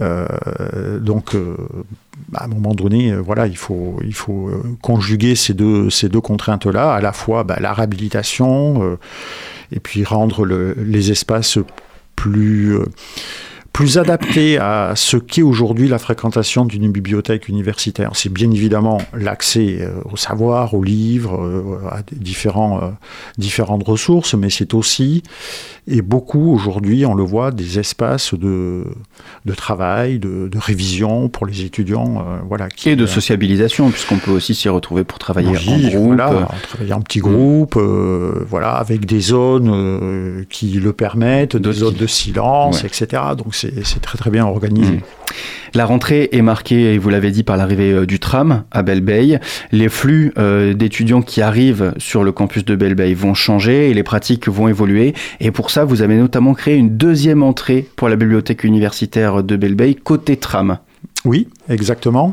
Euh, 0.00 0.26
donc 0.98 1.36
à 2.34 2.44
un 2.44 2.48
moment 2.48 2.74
donné, 2.74 3.14
voilà, 3.14 3.46
il 3.46 3.56
faut, 3.56 3.98
faut 4.12 4.50
conjuguer 4.82 5.34
ces 5.34 5.54
deux, 5.54 5.88
contraintes-là, 6.22 6.94
à 6.94 7.00
la 7.00 7.12
fois 7.12 7.44
bah, 7.44 7.56
la 7.60 7.72
réhabilitation 7.72 8.82
euh, 8.82 8.98
et 9.72 9.80
puis 9.80 10.04
rendre 10.04 10.44
le, 10.44 10.74
les 10.74 11.10
espaces 11.10 11.58
plus, 12.16 12.76
euh, 12.76 12.84
plus 13.80 13.96
adaptés 13.96 14.58
à 14.58 14.92
ce 14.94 15.16
qu'est 15.16 15.40
aujourd'hui 15.40 15.88
la 15.88 15.98
fréquentation 15.98 16.66
d'une 16.66 16.92
bibliothèque 16.92 17.48
universitaire. 17.48 18.10
C'est 18.12 18.30
bien 18.30 18.50
évidemment 18.50 18.98
l'accès 19.14 19.78
euh, 19.80 20.02
au 20.12 20.18
savoir, 20.18 20.74
aux 20.74 20.82
livres, 20.82 21.40
euh, 21.42 21.88
à 21.90 22.02
différents, 22.12 22.76
euh, 22.82 22.88
différentes 23.38 23.82
ressources, 23.88 24.34
mais 24.34 24.50
c'est 24.50 24.74
aussi, 24.74 25.22
et 25.88 26.02
beaucoup 26.02 26.52
aujourd'hui, 26.52 27.06
on 27.06 27.14
le 27.14 27.22
voit, 27.22 27.52
des 27.52 27.78
espaces 27.78 28.34
de, 28.34 28.84
de 29.46 29.54
travail, 29.54 30.18
de, 30.18 30.48
de 30.48 30.58
révision 30.58 31.30
pour 31.30 31.46
les 31.46 31.64
étudiants. 31.64 32.24
voilà, 32.46 32.68
qui, 32.68 32.90
Et 32.90 32.96
de 32.96 33.06
sociabilisation, 33.06 33.90
puisqu'on 33.90 34.18
peut 34.18 34.30
aussi 34.30 34.54
s'y 34.54 34.68
retrouver 34.68 35.04
pour 35.04 35.18
travailler 35.18 35.48
oui, 35.48 35.86
en 35.86 35.88
groupe. 35.88 36.16
Voilà, 36.16 36.48
travailler 36.68 36.92
en 36.92 37.00
petits 37.00 37.20
groupes, 37.20 37.76
euh, 37.76 38.44
voilà, 38.46 38.72
avec 38.72 39.06
des 39.06 39.20
zones 39.20 39.70
euh, 39.72 40.44
qui 40.50 40.72
le 40.72 40.92
permettent, 40.92 41.56
des 41.56 41.72
zones 41.72 41.94
de 41.94 42.06
silence, 42.06 42.82
Ouais. 42.82 42.88
etc. 42.88 43.22
Donc 43.36 43.54
c'est 43.54 43.69
c'est 43.84 44.00
très 44.00 44.18
très 44.18 44.30
bien 44.30 44.46
organisé. 44.46 44.96
Mm. 44.96 45.00
La 45.74 45.86
rentrée 45.86 46.28
est 46.32 46.42
marquée, 46.42 46.94
et 46.94 46.98
vous 46.98 47.10
l'avez 47.10 47.30
dit, 47.30 47.42
par 47.42 47.56
l'arrivée 47.56 47.92
euh, 47.92 48.06
du 48.06 48.18
tram 48.18 48.64
à 48.70 48.82
Belle 48.82 49.00
Bay. 49.00 49.40
Les 49.70 49.88
flux 49.88 50.32
euh, 50.38 50.74
d'étudiants 50.74 51.22
qui 51.22 51.42
arrivent 51.42 51.94
sur 51.98 52.24
le 52.24 52.32
campus 52.32 52.64
de 52.64 52.74
Belle 52.74 52.94
Bay 52.94 53.14
vont 53.14 53.34
changer 53.34 53.90
et 53.90 53.94
les 53.94 54.02
pratiques 54.02 54.48
vont 54.48 54.68
évoluer. 54.68 55.14
Et 55.38 55.50
pour 55.50 55.70
ça, 55.70 55.84
vous 55.84 56.02
avez 56.02 56.16
notamment 56.16 56.54
créé 56.54 56.76
une 56.76 56.96
deuxième 56.96 57.42
entrée 57.42 57.86
pour 57.96 58.08
la 58.08 58.16
bibliothèque 58.16 58.64
universitaire 58.64 59.42
de 59.42 59.56
Belle 59.56 59.74
Bay, 59.74 59.94
côté 59.94 60.36
tram. 60.36 60.78
Oui, 61.26 61.48
exactement. 61.68 62.32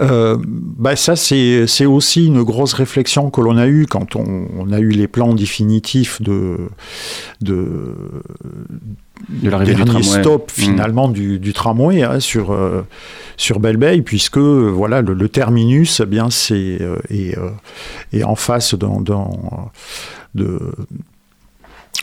Euh, 0.00 0.36
bah 0.44 0.94
ça, 0.94 1.16
c'est 1.16 1.66
c'est 1.66 1.86
aussi 1.86 2.26
une 2.26 2.44
grosse 2.44 2.72
réflexion 2.72 3.30
que 3.30 3.40
l'on 3.40 3.56
a 3.56 3.66
eue 3.66 3.86
quand 3.86 4.14
on, 4.14 4.46
on 4.56 4.72
a 4.72 4.78
eu 4.78 4.90
les 4.90 5.08
plans 5.08 5.34
définitifs 5.34 6.22
de, 6.22 6.56
de, 7.40 7.96
De 9.28 9.50
l'arrivée 9.50 9.74
du 9.74 9.84
dernier 9.84 10.00
tramway. 10.00 10.20
stop 10.22 10.50
Mm. 10.50 10.60
finalement 10.60 11.08
du, 11.08 11.38
du 11.38 11.52
tramway 11.52 12.02
hein, 12.02 12.20
sur, 12.20 12.52
euh, 12.52 12.86
sur 13.36 13.60
Belle 13.60 13.76
Bay, 13.76 14.00
puisque 14.02 14.38
euh, 14.38 14.70
voilà, 14.74 15.02
le, 15.02 15.14
le 15.14 15.28
terminus 15.28 16.00
eh 16.00 16.06
bien, 16.06 16.30
c'est, 16.30 16.78
euh, 16.80 16.96
est, 17.10 17.36
euh, 17.36 17.50
est 18.12 18.22
en 18.22 18.34
face 18.34 18.74
d'un, 18.74 19.02
de, 20.34 20.58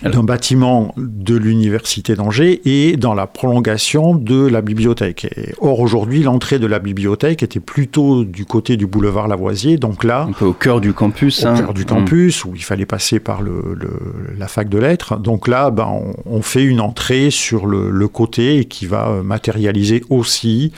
d'un 0.03 0.23
bâtiment 0.23 0.93
de 0.97 1.35
l'université 1.35 2.15
d'Angers 2.15 2.61
et 2.65 2.97
dans 2.97 3.13
la 3.13 3.27
prolongation 3.27 4.13
de 4.13 4.45
la 4.45 4.61
bibliothèque. 4.61 5.25
Et 5.37 5.53
or 5.61 5.79
aujourd'hui, 5.79 6.21
l'entrée 6.21 6.59
de 6.59 6.67
la 6.67 6.79
bibliothèque 6.79 7.43
était 7.43 7.61
plutôt 7.61 8.23
du 8.25 8.45
côté 8.45 8.75
du 8.75 8.87
boulevard 8.87 9.27
Lavoisier, 9.29 9.77
donc 9.77 10.03
là, 10.03 10.23
Un 10.29 10.33
peu 10.33 10.45
au 10.45 10.53
cœur 10.53 10.81
du 10.81 10.91
campus. 10.93 11.43
au 11.43 11.47
hein. 11.47 11.55
cœur 11.57 11.73
du 11.73 11.85
campus, 11.85 12.43
où 12.43 12.51
il 12.55 12.63
fallait 12.63 12.85
passer 12.85 13.19
par 13.19 13.41
le, 13.41 13.61
le- 13.73 14.35
la 14.37 14.47
fac 14.47 14.67
de 14.69 14.77
lettres. 14.77 15.17
Donc 15.17 15.47
là, 15.47 15.71
ben, 15.71 15.87
on, 15.89 16.13
on 16.25 16.41
fait 16.41 16.63
une 16.63 16.81
entrée 16.81 17.29
sur 17.31 17.65
le, 17.65 17.89
le 17.89 18.07
côté 18.09 18.65
qui 18.65 18.85
va 18.87 19.21
matérialiser 19.23 20.03
aussi 20.09 20.73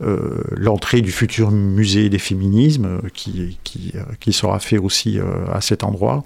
l'entrée 0.00 1.00
du 1.00 1.10
futur 1.10 1.50
musée 1.50 2.08
des 2.08 2.18
féminismes 2.18 2.84
euh, 2.86 3.00
euh, 3.28 4.00
qui 4.20 4.32
sera 4.32 4.58
fait 4.58 4.78
aussi 4.78 5.18
euh, 5.18 5.24
à 5.52 5.60
cet 5.60 5.84
endroit. 5.84 6.24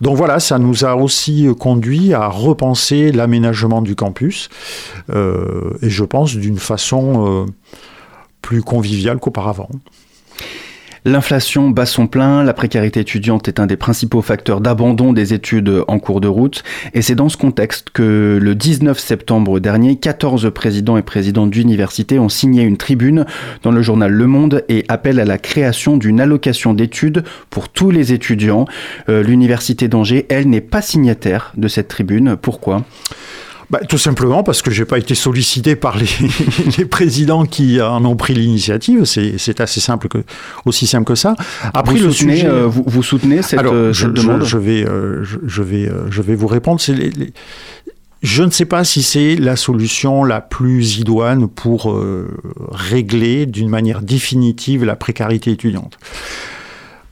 Donc 0.00 0.16
voilà, 0.16 0.40
ça 0.40 0.58
nous 0.58 0.84
a 0.84 0.94
aussi 0.96 1.46
euh, 1.46 1.54
conduit 1.54 2.14
à 2.14 2.28
repenser 2.28 3.12
l'aménagement 3.12 3.82
du 3.82 3.94
campus 3.94 4.48
euh, 5.10 5.76
et 5.82 5.90
je 5.90 6.04
pense 6.04 6.36
d'une 6.36 6.58
façon 6.58 7.44
euh, 7.44 7.46
plus 8.42 8.62
conviviale 8.62 9.18
qu'auparavant. 9.18 9.70
L'inflation 11.06 11.68
bat 11.68 11.84
son 11.84 12.06
plein, 12.06 12.42
la 12.42 12.54
précarité 12.54 13.00
étudiante 13.00 13.46
est 13.46 13.60
un 13.60 13.66
des 13.66 13.76
principaux 13.76 14.22
facteurs 14.22 14.62
d'abandon 14.62 15.12
des 15.12 15.34
études 15.34 15.82
en 15.86 15.98
cours 15.98 16.22
de 16.22 16.28
route, 16.28 16.62
et 16.94 17.02
c'est 17.02 17.14
dans 17.14 17.28
ce 17.28 17.36
contexte 17.36 17.90
que 17.90 18.38
le 18.40 18.54
19 18.54 18.98
septembre 18.98 19.60
dernier, 19.60 19.96
14 19.96 20.50
présidents 20.54 20.96
et 20.96 21.02
présidentes 21.02 21.50
d'universités 21.50 22.18
ont 22.18 22.30
signé 22.30 22.62
une 22.62 22.78
tribune 22.78 23.26
dans 23.62 23.70
le 23.70 23.82
journal 23.82 24.12
Le 24.12 24.26
Monde 24.26 24.64
et 24.70 24.86
appellent 24.88 25.20
à 25.20 25.26
la 25.26 25.36
création 25.36 25.98
d'une 25.98 26.22
allocation 26.22 26.72
d'études 26.72 27.22
pour 27.50 27.68
tous 27.68 27.90
les 27.90 28.14
étudiants. 28.14 28.64
Euh, 29.10 29.22
L'université 29.22 29.88
d'Angers, 29.88 30.24
elle, 30.30 30.48
n'est 30.48 30.62
pas 30.62 30.80
signataire 30.80 31.52
de 31.58 31.68
cette 31.68 31.88
tribune. 31.88 32.36
Pourquoi? 32.40 32.82
Bah, 33.70 33.80
tout 33.88 33.98
simplement 33.98 34.42
parce 34.42 34.62
que 34.62 34.70
j'ai 34.70 34.84
pas 34.84 34.98
été 34.98 35.14
sollicité 35.14 35.74
par 35.76 35.96
les, 35.96 36.06
les 36.78 36.84
présidents 36.84 37.44
qui 37.46 37.80
en 37.80 38.04
ont 38.04 38.16
pris 38.16 38.34
l'initiative. 38.34 39.04
C'est 39.04 39.60
assez 39.60 39.80
simple 39.80 40.08
que, 40.08 40.18
aussi 40.64 40.86
simple 40.86 41.04
que 41.06 41.14
ça. 41.14 41.34
Après 41.72 41.94
vous 41.94 42.06
le 42.06 42.12
soutenez, 42.12 42.36
sujet, 42.36 42.46
euh, 42.48 42.66
vous, 42.66 42.84
vous 42.86 43.02
soutenez 43.02 43.42
cette, 43.42 43.58
alors 43.60 43.72
euh, 43.74 43.92
je, 43.92 44.06
cette 44.06 44.16
je- 44.16 44.22
demande 44.22 44.44
je 44.44 44.58
vais, 44.58 44.86
euh, 44.86 45.24
je, 45.24 45.38
je 45.46 45.62
vais, 45.62 45.88
euh, 45.88 46.10
je 46.10 46.22
vais 46.22 46.34
vous 46.34 46.46
répondre. 46.46 46.80
C'est 46.80 46.94
les- 46.94 47.10
les- 47.10 47.32
je 48.22 48.42
ne 48.42 48.50
sais 48.50 48.64
pas 48.64 48.84
si 48.84 49.02
c'est 49.02 49.36
la 49.36 49.54
solution 49.56 50.24
la 50.24 50.40
plus 50.40 50.96
idoine 50.98 51.46
pour 51.46 51.94
régler 52.70 53.44
d'une 53.44 53.68
manière 53.68 54.00
définitive 54.00 54.82
la 54.84 54.96
précarité 54.96 55.50
étudiante. 55.50 55.98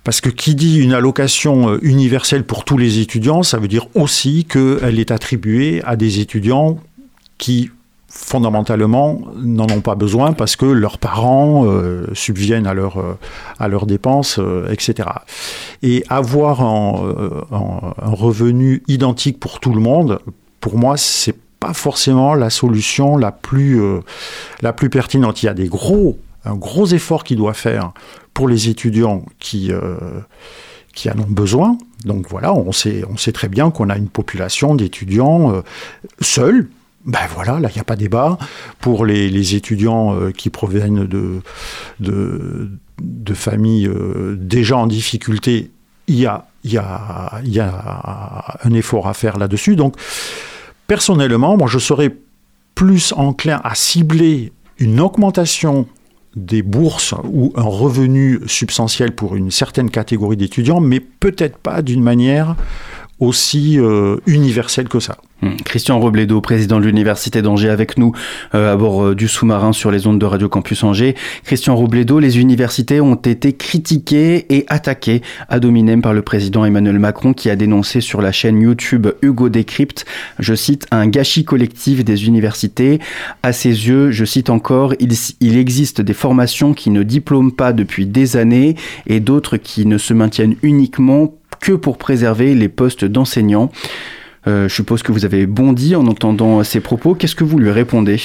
Parce 0.05 0.21
que 0.21 0.29
qui 0.29 0.55
dit 0.55 0.79
une 0.81 0.93
allocation 0.93 1.71
euh, 1.71 1.79
universelle 1.83 2.45
pour 2.45 2.65
tous 2.65 2.77
les 2.77 2.99
étudiants, 2.99 3.43
ça 3.43 3.59
veut 3.59 3.69
dire 3.69 3.87
aussi 3.95 4.45
qu'elle 4.45 4.99
est 4.99 5.11
attribuée 5.13 5.81
à 5.85 5.95
des 5.97 6.19
étudiants 6.21 6.79
qui 7.39 7.71
fondamentalement 8.09 9.23
n'en 9.37 9.65
ont 9.71 9.81
pas 9.81 9.95
besoin 9.95 10.33
parce 10.35 10.55
que 10.57 10.67
leurs 10.67 10.99
parents 10.99 11.65
euh, 11.67 12.07
subviennent 12.13 12.67
à, 12.67 12.75
leur, 12.75 12.99
euh, 12.99 13.17
à 13.59 13.69
leurs 13.69 13.87
dépenses, 13.87 14.39
etc. 14.71 15.09
Et 15.83 16.05
avoir 16.11 16.61
un, 16.63 17.43
un- 17.51 18.11
revenu 18.11 18.83
identique 18.89 19.41
pour 19.41 19.61
tout 19.61 19.73
le 19.73 19.81
monde, 19.81 20.19
pour 20.61 20.77
moi, 20.77 20.97
c'est 20.99 21.35
pas 21.59 21.73
forcément 21.73 22.35
la 22.35 22.51
solution 22.51 23.17
la 23.17 23.33
plus, 23.33 23.81
la 24.61 24.73
plus 24.75 24.91
pertinente. 24.91 25.43
Il 25.43 25.47
y 25.47 25.49
a 25.49 25.55
des 25.55 25.69
gros, 25.69 26.19
un 26.45 26.55
gros 26.55 26.87
effort 26.87 27.25
qui 27.25 27.37
doit 27.37 27.55
faire 27.55 27.93
pour 28.35 28.49
les 28.49 28.69
étudiants 28.69 29.25
qui, 29.39 29.73
euh, 29.73 29.97
qui 30.95 31.11
en 31.11 31.19
ont 31.19 31.31
besoin. 31.31 31.79
Donc 32.05 32.29
voilà, 32.29 32.53
on 32.53 32.73
sait, 32.73 33.05
on 33.09 33.17
sait 33.17 33.33
très 33.33 33.49
bien 33.49 33.71
qu'on 33.71 33.89
a 33.89 33.97
une 33.97 34.09
population 34.09 34.75
d'étudiants 34.75 35.55
euh, 35.55 35.61
seuls. 36.21 36.69
Ben 37.05 37.21
voilà, 37.35 37.59
là, 37.59 37.69
il 37.69 37.75
n'y 37.75 37.81
a 37.81 37.85
pas 37.85 37.97
débat. 37.97 38.39
Pour 38.81 39.05
les, 39.05 39.55
étudiants 39.55 40.15
euh, 40.15 40.31
qui 40.31 40.51
proviennent 40.51 41.05
de, 41.05 41.41
de, 42.01 43.35
familles 43.35 43.91
déjà 44.37 44.77
en 44.77 44.87
difficulté, 44.87 45.71
il 46.07 46.17
y 46.17 46.27
a, 46.27 46.47
y, 46.65 46.77
a, 46.77 47.41
y 47.45 47.59
a 47.59 48.59
un 48.63 48.73
effort 48.73 49.09
à 49.09 49.15
faire 49.15 49.39
là-dessus. 49.39 49.75
Donc, 49.75 49.97
personnellement, 50.87 51.57
moi, 51.57 51.67
je 51.67 51.79
serais 51.79 52.15
plus 52.75 53.13
enclin 53.17 53.61
à 53.65 53.75
cibler 53.75 54.53
une 54.79 55.01
augmentation 55.01 55.87
des 56.37 56.63
bourses 56.63 57.15
ou 57.25 57.53
un 57.57 57.63
revenu 57.63 58.41
substantiel 58.47 59.15
pour 59.15 59.37
une 59.37 59.51
certaine 59.51 59.91
catégorie 59.91 60.37
d'étudiants, 60.37 60.81
mais 60.81 61.01
peut-être 61.01 61.59
pas 61.59 61.83
d'une 61.83 62.03
manière 62.03 62.57
aussi 63.23 63.79
euh, 63.79 64.17
universel 64.27 64.89
que 64.89 64.99
ça. 64.99 65.17
Hum, 65.43 65.57
Christian 65.65 66.01
Robledo, 66.01 66.41
président 66.41 66.81
de 66.81 66.87
l'Université 66.87 67.41
d'Angers, 67.41 67.71
avec 67.71 67.97
nous 67.97 68.13
euh, 68.55 68.73
à 68.73 68.77
bord 68.77 69.05
euh, 69.05 69.15
du 69.15 69.29
sous-marin 69.29 69.73
sur 69.73 69.93
les 69.93 70.09
ondes 70.09 70.19
de 70.19 70.27
Radio 70.27 70.49
Campus 70.49 70.83
Angers. 70.83 71.15
Christian 71.45 71.77
Robledo, 71.77 72.19
les 72.19 72.41
universités 72.41 73.01
ont 73.01 73.15
été 73.15 73.53
critiquées 73.53 74.47
et 74.53 74.65
attaquées 74.69 75.23
à 75.49 75.61
dominem 75.61 76.03
par 76.03 76.15
le 76.15 76.23
président 76.23 76.65
Emmanuel 76.65 76.99
Macron 76.99 77.33
qui 77.33 77.49
a 77.49 77.55
dénoncé 77.55 78.01
sur 78.01 78.23
la 78.23 78.33
chaîne 78.33 78.61
YouTube 78.61 79.07
Hugo 79.23 79.49
Décrypte, 79.49 80.05
je 80.41 80.55
cite, 80.55 80.89
un 80.91 81.07
gâchis 81.07 81.45
collectif 81.45 82.05
des 82.05 82.27
universités. 82.27 82.99
À 83.45 83.53
ses 83.53 83.69
yeux, 83.69 84.11
je 84.11 84.25
cite 84.25 84.51
encore, 84.51 84.95
il, 84.99 85.13
il 85.41 85.57
existe 85.57 86.01
des 86.01 86.13
formations 86.13 86.75
qui 86.75 86.91
ne 86.91 87.05
diplôment 87.05 87.53
pas 87.53 87.73
depuis 87.73 88.07
des 88.07 88.37
années 88.37 88.75
et 89.07 89.21
d'autres 89.21 89.59
qui 89.59 89.87
ne 89.87 89.97
se 89.99 90.13
maintiennent 90.13 90.57
uniquement 90.63 91.33
que 91.63 91.73
pour 91.73 91.97
préserver 91.97 92.55
les 92.55 92.69
postes 92.69 93.07
d'enseignants. 93.07 93.71
Euh, 94.47 94.69
je 94.69 94.75
suppose 94.75 95.03
que 95.03 95.13
vous 95.13 95.25
avez 95.25 95.47
bondi 95.47 95.95
en 95.95 96.07
entendant 96.07 96.63
ces 96.65 96.81
propos. 96.81 97.15
Qu'est-ce 97.15 97.37
que 97.37 97.45
vous 97.45 97.59
lui 97.59 97.71
répondez? 97.71 98.21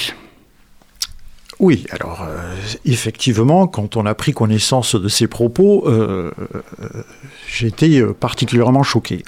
Oui, 1.60 1.86
alors 1.90 2.26
euh, 2.28 2.54
effectivement, 2.84 3.66
quand 3.66 3.96
on 3.96 4.06
a 4.06 4.14
pris 4.14 4.32
connaissance 4.32 4.94
de 4.94 5.08
ces 5.08 5.26
propos, 5.26 5.88
euh, 5.88 6.30
j'ai 7.48 7.68
été 7.68 8.04
particulièrement 8.20 8.82
choqué. 8.82 9.22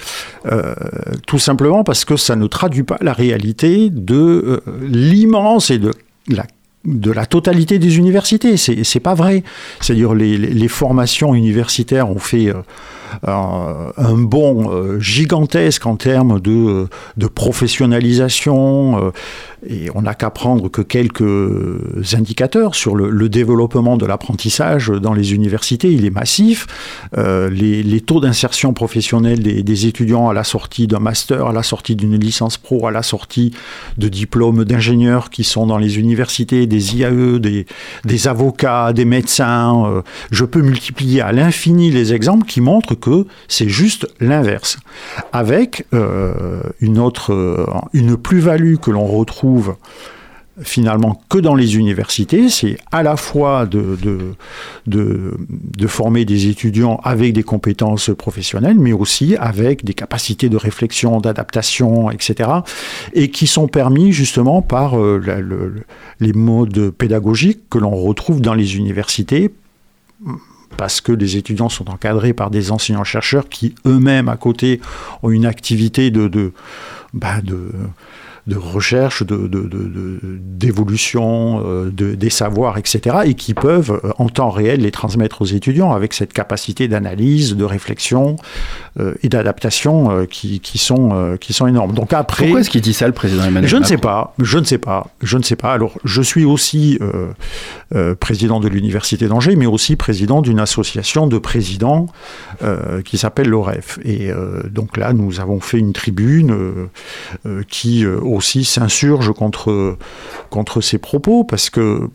tout 1.25 1.39
simplement 1.39 1.83
parce 1.83 2.05
que 2.05 2.17
ça 2.17 2.35
ne 2.35 2.47
traduit 2.47 2.83
pas 2.83 2.97
la 3.01 3.13
réalité 3.13 3.89
de 3.89 4.61
l'immense 4.81 5.71
et 5.71 5.79
de 5.79 5.91
la 6.27 6.45
de 6.83 7.11
la 7.11 7.27
totalité 7.27 7.77
des 7.77 7.99
universités. 7.99 8.57
C'est 8.57 8.99
pas 8.99 9.13
vrai. 9.13 9.43
C'est-à-dire 9.79 10.15
les, 10.15 10.35
les, 10.35 10.67
formations 10.67 11.35
universitaires 11.35 12.09
ont 12.09 12.17
fait 12.17 12.51
un 13.23 14.17
bond 14.17 14.71
euh, 14.71 14.99
gigantesque 14.99 15.85
en 15.85 15.95
termes 15.95 16.39
de, 16.39 16.87
de 17.17 17.27
professionnalisation. 17.27 19.05
Euh, 19.05 19.11
et 19.67 19.89
on 19.93 20.01
n'a 20.01 20.15
qu'à 20.15 20.31
prendre 20.31 20.69
que 20.69 20.81
quelques 20.81 22.13
indicateurs 22.13 22.73
sur 22.73 22.95
le, 22.95 23.29
développement 23.29 23.95
de 23.95 24.07
l'apprentissage 24.07 24.87
dans 24.87 25.13
les 25.13 25.35
universités. 25.35 25.91
Il 25.91 26.03
est 26.03 26.09
massif. 26.09 26.65
Euh, 27.15 27.49
les, 27.49 28.01
taux 28.01 28.19
d'insertion 28.19 28.73
professionnelle 28.73 29.43
des, 29.43 29.85
étudiants 29.85 30.29
à 30.29 30.33
la 30.33 30.43
sortie 30.43 30.87
d'un 30.87 30.99
master, 30.99 31.45
à 31.45 31.53
la 31.53 31.61
sortie 31.61 31.95
d'une 31.95 32.17
licence 32.17 32.57
pro, 32.57 32.87
à 32.87 32.91
la 32.91 33.03
sortie 33.03 33.53
de 33.99 34.07
diplômes 34.07 34.65
d'ingénieurs 34.65 35.29
qui 35.29 35.43
sont 35.43 35.67
dans 35.67 35.77
les 35.77 35.99
universités, 35.99 36.65
des 36.65 36.95
IAE, 36.95 37.39
des, 37.39 37.67
des 38.03 38.27
avocats, 38.27 38.93
des 38.93 39.05
médecins. 39.05 40.01
je 40.31 40.45
peux 40.45 40.61
multiplier 40.61 41.21
à 41.21 41.31
l'infini 41.31 41.91
les 41.91 42.13
exemples 42.13 42.47
qui 42.47 42.61
montrent 42.61 42.95
que 43.01 43.25
c'est 43.49 43.67
juste 43.67 44.07
l'inverse. 44.21 44.77
Avec 45.33 45.85
euh, 45.93 46.61
une 46.79 46.99
autre, 46.99 47.33
euh, 47.33 48.17
plus-value 48.17 48.75
que 48.75 48.91
l'on 48.91 49.05
retrouve 49.05 49.75
finalement 50.63 51.21
que 51.29 51.37
dans 51.37 51.55
les 51.55 51.77
universités, 51.77 52.49
c'est 52.49 52.77
à 52.91 53.03
la 53.03 53.17
fois 53.17 53.65
de, 53.65 53.97
de, 54.85 55.87
former 55.87 56.25
des 56.25 56.47
étudiants 56.47 56.99
avec 57.03 57.33
des 57.33 57.43
compétences 57.43 58.11
professionnelles, 58.15 58.77
mais 58.79 58.93
aussi 58.93 59.35
avec 59.37 59.83
des 59.83 59.93
capacités 59.93 60.49
de 60.49 60.57
réflexion, 60.57 61.19
d'adaptation, 61.19 62.11
etc., 62.11 62.49
et 63.13 63.29
qui 63.29 63.47
sont 63.47 63.67
permis 63.67 64.11
justement 64.11 64.61
par 64.61 64.99
euh, 64.99 65.83
les 66.19 66.33
modes 66.33 66.91
pédagogiques 66.91 67.61
que 67.69 67.77
l'on 67.77 67.95
retrouve 67.95 68.41
dans 68.41 68.53
les 68.53 68.77
universités 68.77 69.51
parce 70.77 71.01
que 71.01 71.11
les 71.11 71.37
étudiants 71.37 71.69
sont 71.69 71.89
encadrés 71.89 72.33
par 72.33 72.49
des 72.49 72.71
enseignants-chercheurs 72.71 73.49
qui 73.49 73.75
eux-mêmes 73.85 74.29
à 74.29 74.37
côté 74.37 74.81
ont 75.23 75.29
une 75.29 75.45
activité 75.45 76.11
de, 76.11 76.27
de, 76.27 76.53
bah 77.13 77.41
de 77.41 77.71
de 78.47 78.55
recherche, 78.55 79.23
d'évolution 79.23 81.59
de, 81.59 81.89
de, 81.89 82.05
euh, 82.05 82.15
des 82.15 82.29
savoirs, 82.29 82.77
etc., 82.77 83.17
et 83.25 83.33
qui 83.35 83.53
peuvent 83.53 83.99
euh, 84.03 84.11
en 84.17 84.29
temps 84.29 84.49
réel 84.49 84.81
les 84.81 84.91
transmettre 84.91 85.41
aux 85.41 85.45
étudiants 85.45 85.93
avec 85.93 86.13
cette 86.13 86.33
capacité 86.33 86.87
d'analyse, 86.87 87.55
de 87.55 87.63
réflexion 87.63 88.35
euh, 88.99 89.13
et 89.21 89.29
d'adaptation 89.29 90.25
qui, 90.25 90.59
qui, 90.59 90.77
sont, 90.77 91.37
qui 91.39 91.53
sont 91.53 91.67
énormes. 91.67 91.93
Donc 91.93 92.13
après, 92.13 92.45
pourquoi 92.45 92.61
est-ce 92.61 92.69
qu'il 92.69 92.81
dit 92.81 92.93
ça 92.93 93.07
le 93.07 93.13
président 93.13 93.43
Emmanuel 93.43 93.69
Je 93.69 93.77
ne 93.77 93.83
sais 93.83 93.97
pas, 93.97 94.33
je 94.39 94.57
ne 94.57 94.63
sais 94.63 94.79
pas, 94.79 95.07
je 95.21 95.37
ne 95.37 95.43
sais 95.43 95.55
pas. 95.55 95.73
Alors 95.73 95.93
je 96.03 96.21
suis 96.21 96.45
aussi 96.45 96.99
président 98.19 98.59
de 98.59 98.67
l'université 98.67 99.27
d'Angers, 99.27 99.55
mais 99.55 99.65
aussi 99.65 99.95
président 99.95 100.41
d'une 100.41 100.59
association 100.59 101.27
de 101.27 101.37
présidents 101.37 102.07
qui 103.05 103.17
s'appelle 103.17 103.49
l'OREF. 103.49 103.99
Et 104.03 104.31
donc 104.69 104.97
là, 104.97 105.13
nous 105.13 105.39
avons 105.39 105.59
fait 105.59 105.77
une 105.77 105.93
tribune 105.93 106.89
qui 107.67 108.05
aussi 108.41 108.63
s'insurge 108.65 109.31
contre, 109.33 109.97
contre 110.49 110.81
ces 110.81 110.97
propos, 110.97 111.43
parce 111.43 111.69
que 111.69 112.09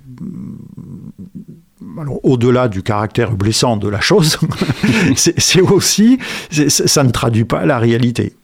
au-delà 2.25 2.67
du 2.67 2.83
caractère 2.83 3.33
blessant 3.33 3.77
de 3.77 3.89
la 3.89 4.01
chose, 4.01 4.39
c'est 5.17 5.61
aussi, 5.61 6.19
ça 6.51 7.05
ne 7.05 7.11
traduit 7.11 7.45
pas 7.45 7.65
la 7.65 7.79
réalité. 7.79 8.35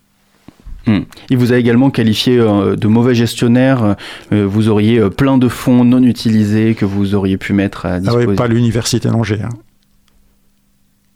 Hmm. 0.87 1.01
Il 1.29 1.39
vous 1.39 1.53
a 1.53 1.57
également 1.57 1.91
qualifié 1.91 2.39
euh, 2.39 2.77
de 2.77 2.87
mauvais 2.87 3.15
gestionnaire. 3.17 3.97
Euh, 4.33 4.47
vous 4.47 4.69
auriez 4.69 4.99
euh, 4.99 5.11
plein 5.11 5.39
de 5.39 5.49
fonds 5.49 5.85
non 5.85 6.03
utilisés 6.03 6.75
que 6.75 6.85
vous 6.85 7.15
auriez 7.17 7.37
pu 7.37 7.53
mettre 7.53 7.87
à 7.87 7.99
disposition. 7.99 8.29
Ah 8.29 8.31
oui, 8.31 8.37
pas 8.37 8.49
l'université 8.49 9.09
d'Angers. 9.09 9.43
Hein. 9.45 9.51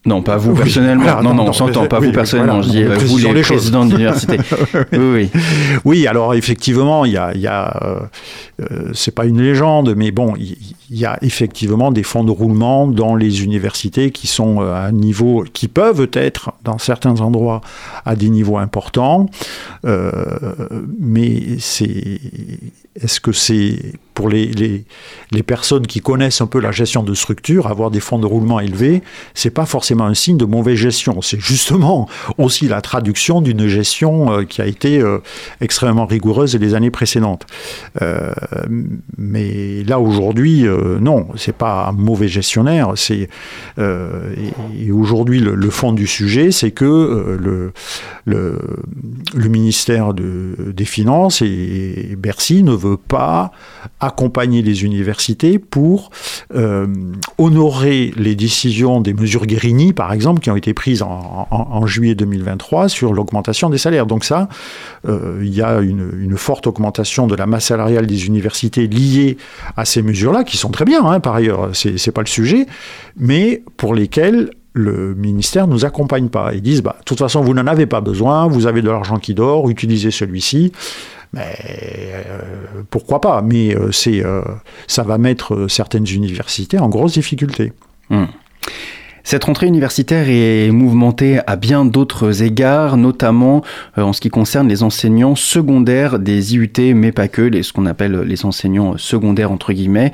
Non, 0.06 0.22
pas 0.22 0.36
vous 0.36 0.54
personnellement. 0.54 1.20
non, 1.20 1.34
non, 1.34 1.48
on 1.48 1.52
s'entend, 1.52 1.86
pas 1.86 1.98
vous 1.98 2.12
personnellement. 2.12 2.62
je 2.62 2.70
dis 2.70 2.82
euh, 2.84 2.96
vous 2.96 3.18
les, 3.18 3.42
présidents 3.42 3.84
d'université. 3.84 4.38
oui, 4.92 4.98
oui. 4.98 5.30
Oui, 5.84 6.06
alors 6.06 6.34
effectivement, 6.34 7.04
il 7.04 7.12
y 7.12 7.16
a, 7.16 7.36
y 7.36 7.48
a 7.48 7.76
euh, 7.82 8.00
euh, 8.60 8.90
c'est 8.94 9.14
pas 9.14 9.26
une 9.26 9.42
légende, 9.42 9.94
mais 9.96 10.12
bon, 10.12 10.34
il 10.36 10.56
y, 10.96 11.04
a 11.04 11.18
effectivement 11.22 11.90
des 11.90 12.04
fonds 12.04 12.22
de 12.22 12.30
roulement 12.30 12.86
dans 12.86 13.16
les 13.16 13.42
universités 13.42 14.12
qui 14.12 14.28
sont 14.28 14.60
à 14.60 14.78
un 14.78 14.92
niveau, 14.92 15.44
qui 15.52 15.66
peuvent 15.66 16.08
être 16.12 16.52
dans 16.62 16.78
certains 16.78 17.20
endroits 17.20 17.60
à 18.04 18.14
des 18.14 18.28
niveaux 18.28 18.58
importants, 18.58 19.26
mais 19.84 21.58
c'est, 21.58 22.20
est-ce 23.00 23.20
que 23.20 23.32
c'est 23.32 23.98
pour 24.16 24.30
les, 24.30 24.86
personnes 25.46 25.86
qui 25.86 26.00
connaissent 26.00 26.40
un 26.40 26.46
peu 26.46 26.58
la 26.58 26.72
gestion 26.72 27.02
de 27.02 27.12
structure, 27.12 27.66
avoir 27.66 27.90
des 27.90 28.00
fonds 28.00 28.18
de 28.18 28.24
roulement 28.24 28.58
élevés, 28.58 29.02
c'est 29.34 29.50
pas 29.50 29.66
forcément 29.66 30.06
un 30.06 30.14
signe 30.14 30.38
de 30.38 30.46
mauvaise 30.46 30.78
gestion. 30.78 31.20
C'est 31.20 31.38
justement 31.38 32.08
aussi 32.38 32.66
la 32.66 32.80
traduction 32.80 33.42
d'une 33.42 33.66
gestion 33.68 34.32
euh, 34.32 34.44
qui 34.44 34.62
a 34.62 34.66
été 34.66 35.00
euh, 35.00 35.18
extrêmement 35.60 36.06
rigoureuse 36.06 36.56
les 36.56 36.74
années 36.74 36.90
précédentes. 36.90 37.46
Euh, 38.00 38.32
mais 39.18 39.84
là 39.84 40.00
aujourd'hui, 40.00 40.64
non, 41.00 41.28
c'est 41.36 41.54
pas 41.54 41.88
un 41.88 41.92
mauvais 41.92 42.28
gestionnaire. 42.28 42.94
Aujourd'hui 44.90 45.40
le, 45.40 45.70
fond 45.70 45.92
du 45.92 46.06
sujet, 46.06 46.52
c'est 46.52 46.70
que 46.70 47.36
le, 47.38 47.72
ministère 49.48 50.14
de, 50.14 50.72
des 50.74 50.86
Finances 50.86 51.42
et 51.42 52.16
Bercy 52.16 52.62
ne 52.62 52.72
veut 52.72 52.85
pas 52.94 53.50
accompagner 54.00 54.62
les 54.62 54.84
universités 54.84 55.58
pour 55.58 56.10
euh, 56.54 56.86
honorer 57.38 58.12
les 58.16 58.34
décisions 58.34 59.00
des 59.00 59.14
mesures 59.14 59.46
Guérini, 59.46 59.92
par 59.92 60.12
exemple, 60.12 60.40
qui 60.40 60.50
ont 60.50 60.56
été 60.56 60.74
prises 60.74 61.02
en, 61.02 61.86
juillet 61.86 62.14
2023 62.14 62.88
sur 62.88 63.12
l'augmentation 63.12 63.70
des 63.70 63.78
salaires. 63.78 64.06
Donc 64.06 64.24
ça, 64.24 64.48
euh, 65.08 65.40
il 65.42 65.54
y 65.54 65.62
a 65.62 65.80
une, 65.80 66.36
forte 66.36 66.66
augmentation 66.66 67.26
de 67.26 67.34
la 67.34 67.46
masse 67.46 67.66
salariale 67.66 68.06
des 68.06 68.26
universités 68.26 68.86
liée 68.86 69.38
à 69.76 69.84
ces 69.84 70.02
mesures-là, 70.02 70.44
qui 70.44 70.56
sont 70.58 70.70
très 70.70 70.84
bien, 70.84 71.04
hein, 71.04 71.18
par 71.18 71.34
ailleurs, 71.34 71.70
c'est 71.72 72.12
pas 72.12 72.20
le 72.20 72.26
sujet, 72.26 72.66
mais 73.16 73.62
pour 73.78 73.94
lesquelles 73.94 74.50
le 74.76 75.14
ministère 75.14 75.66
ne 75.66 75.72
nous 75.72 75.86
accompagne 75.86 76.28
pas. 76.28 76.52
Ils 76.52 76.60
disent, 76.60 76.82
bah, 76.82 76.96
de 76.98 77.04
toute 77.04 77.18
façon, 77.18 77.40
vous 77.40 77.54
n'en 77.54 77.66
avez 77.66 77.86
pas 77.86 78.02
besoin, 78.02 78.46
vous 78.46 78.66
avez 78.66 78.82
de 78.82 78.90
l'argent 78.90 79.16
qui 79.16 79.32
dort, 79.32 79.70
utilisez 79.70 80.10
celui-ci. 80.10 80.72
Mais 81.32 81.54
euh, 82.14 82.82
pourquoi 82.90 83.20
pas? 83.20 83.42
Mais 83.42 83.74
euh, 83.74 83.92
c'est, 83.92 84.24
euh, 84.24 84.42
ça 84.86 85.02
va 85.02 85.18
mettre 85.18 85.66
certaines 85.68 86.06
universités 86.06 86.78
en 86.78 86.88
grosse 86.88 87.12
difficulté. 87.14 87.72
Hmm. 88.10 88.24
Cette 89.24 89.42
rentrée 89.42 89.66
universitaire 89.66 90.26
est 90.28 90.70
mouvementée 90.70 91.40
à 91.48 91.56
bien 91.56 91.84
d'autres 91.84 92.44
égards, 92.44 92.96
notamment 92.96 93.64
en 93.96 94.12
ce 94.12 94.20
qui 94.20 94.28
concerne 94.28 94.68
les 94.68 94.84
enseignants 94.84 95.34
secondaires 95.34 96.20
des 96.20 96.54
IUT, 96.54 96.94
mais 96.94 97.10
pas 97.10 97.26
que, 97.26 97.42
les, 97.42 97.64
ce 97.64 97.72
qu'on 97.72 97.86
appelle 97.86 98.20
les 98.20 98.44
enseignants 98.44 98.96
secondaires 98.98 99.50
entre 99.50 99.72
guillemets. 99.72 100.12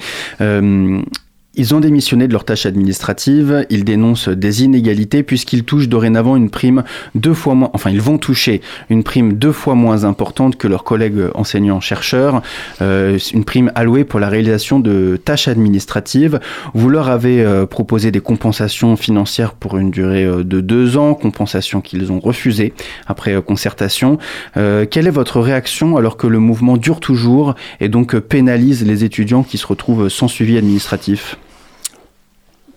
Ils 1.55 1.75
ont 1.75 1.81
démissionné 1.81 2.29
de 2.29 2.33
leurs 2.33 2.47
tâches 2.47 2.65
administratives, 2.65 3.67
ils 3.69 3.85
dénoncent 3.85 4.31
des 4.31 4.65
inégalités 4.65 5.23
puisqu'ils 5.23 5.65
touchent 5.65 5.89
dorénavant 5.89 6.35
une 6.35 6.49
prime 6.49 6.83
deux 7.15 7.35
fois 7.35 7.55
moins, 7.55 7.69
enfin 7.75 7.91
ils 7.91 8.01
vont 8.01 8.17
toucher 8.17 8.63
une 8.89 9.03
prime 9.03 9.35
deux 9.35 9.53
fois 9.53 9.75
moins 9.75 10.05
importante 10.05 10.57
que 10.57 10.67
leurs 10.67 10.83
collègues 10.83 11.29
enseignants-chercheurs, 11.35 12.41
euh, 12.81 13.19
une 13.35 13.45
prime 13.45 13.71
allouée 13.75 14.05
pour 14.05 14.19
la 14.19 14.31
réalisation 14.31 14.81
de 14.81 15.21
tâches 15.23 15.47
administratives. 15.47 16.41
Vous 16.73 16.89
leur 16.89 17.11
avez 17.11 17.45
euh, 17.45 17.67
proposé 17.67 18.11
des 18.11 18.21
compensations 18.21 18.97
financières 18.97 19.53
pour 19.53 19.77
une 19.77 19.91
durée 19.91 20.25
euh, 20.25 20.45
de 20.45 20.63
deux 20.63 20.97
ans, 20.97 21.13
compensations 21.13 21.83
qu'ils 21.83 22.11
ont 22.13 22.21
refusées 22.21 22.73
après 23.07 23.35
euh, 23.35 23.43
concertation. 23.43 24.17
Quelle 24.55 25.07
est 25.07 25.11
votre 25.11 25.41
réaction 25.41 25.99
alors 25.99 26.17
que 26.17 26.27
le 26.27 26.39
mouvement 26.39 26.79
dure 26.79 27.01
toujours 27.01 27.55
et 27.81 27.91
donc 27.91 28.19
pénalise 28.19 28.87
les 28.87 29.05
étudiants 29.05 29.43
qui 29.43 29.59
se 29.59 29.67
retrouvent 29.67 30.09
sans 30.09 30.29
suivi 30.29 30.57
administratif? 30.57 31.37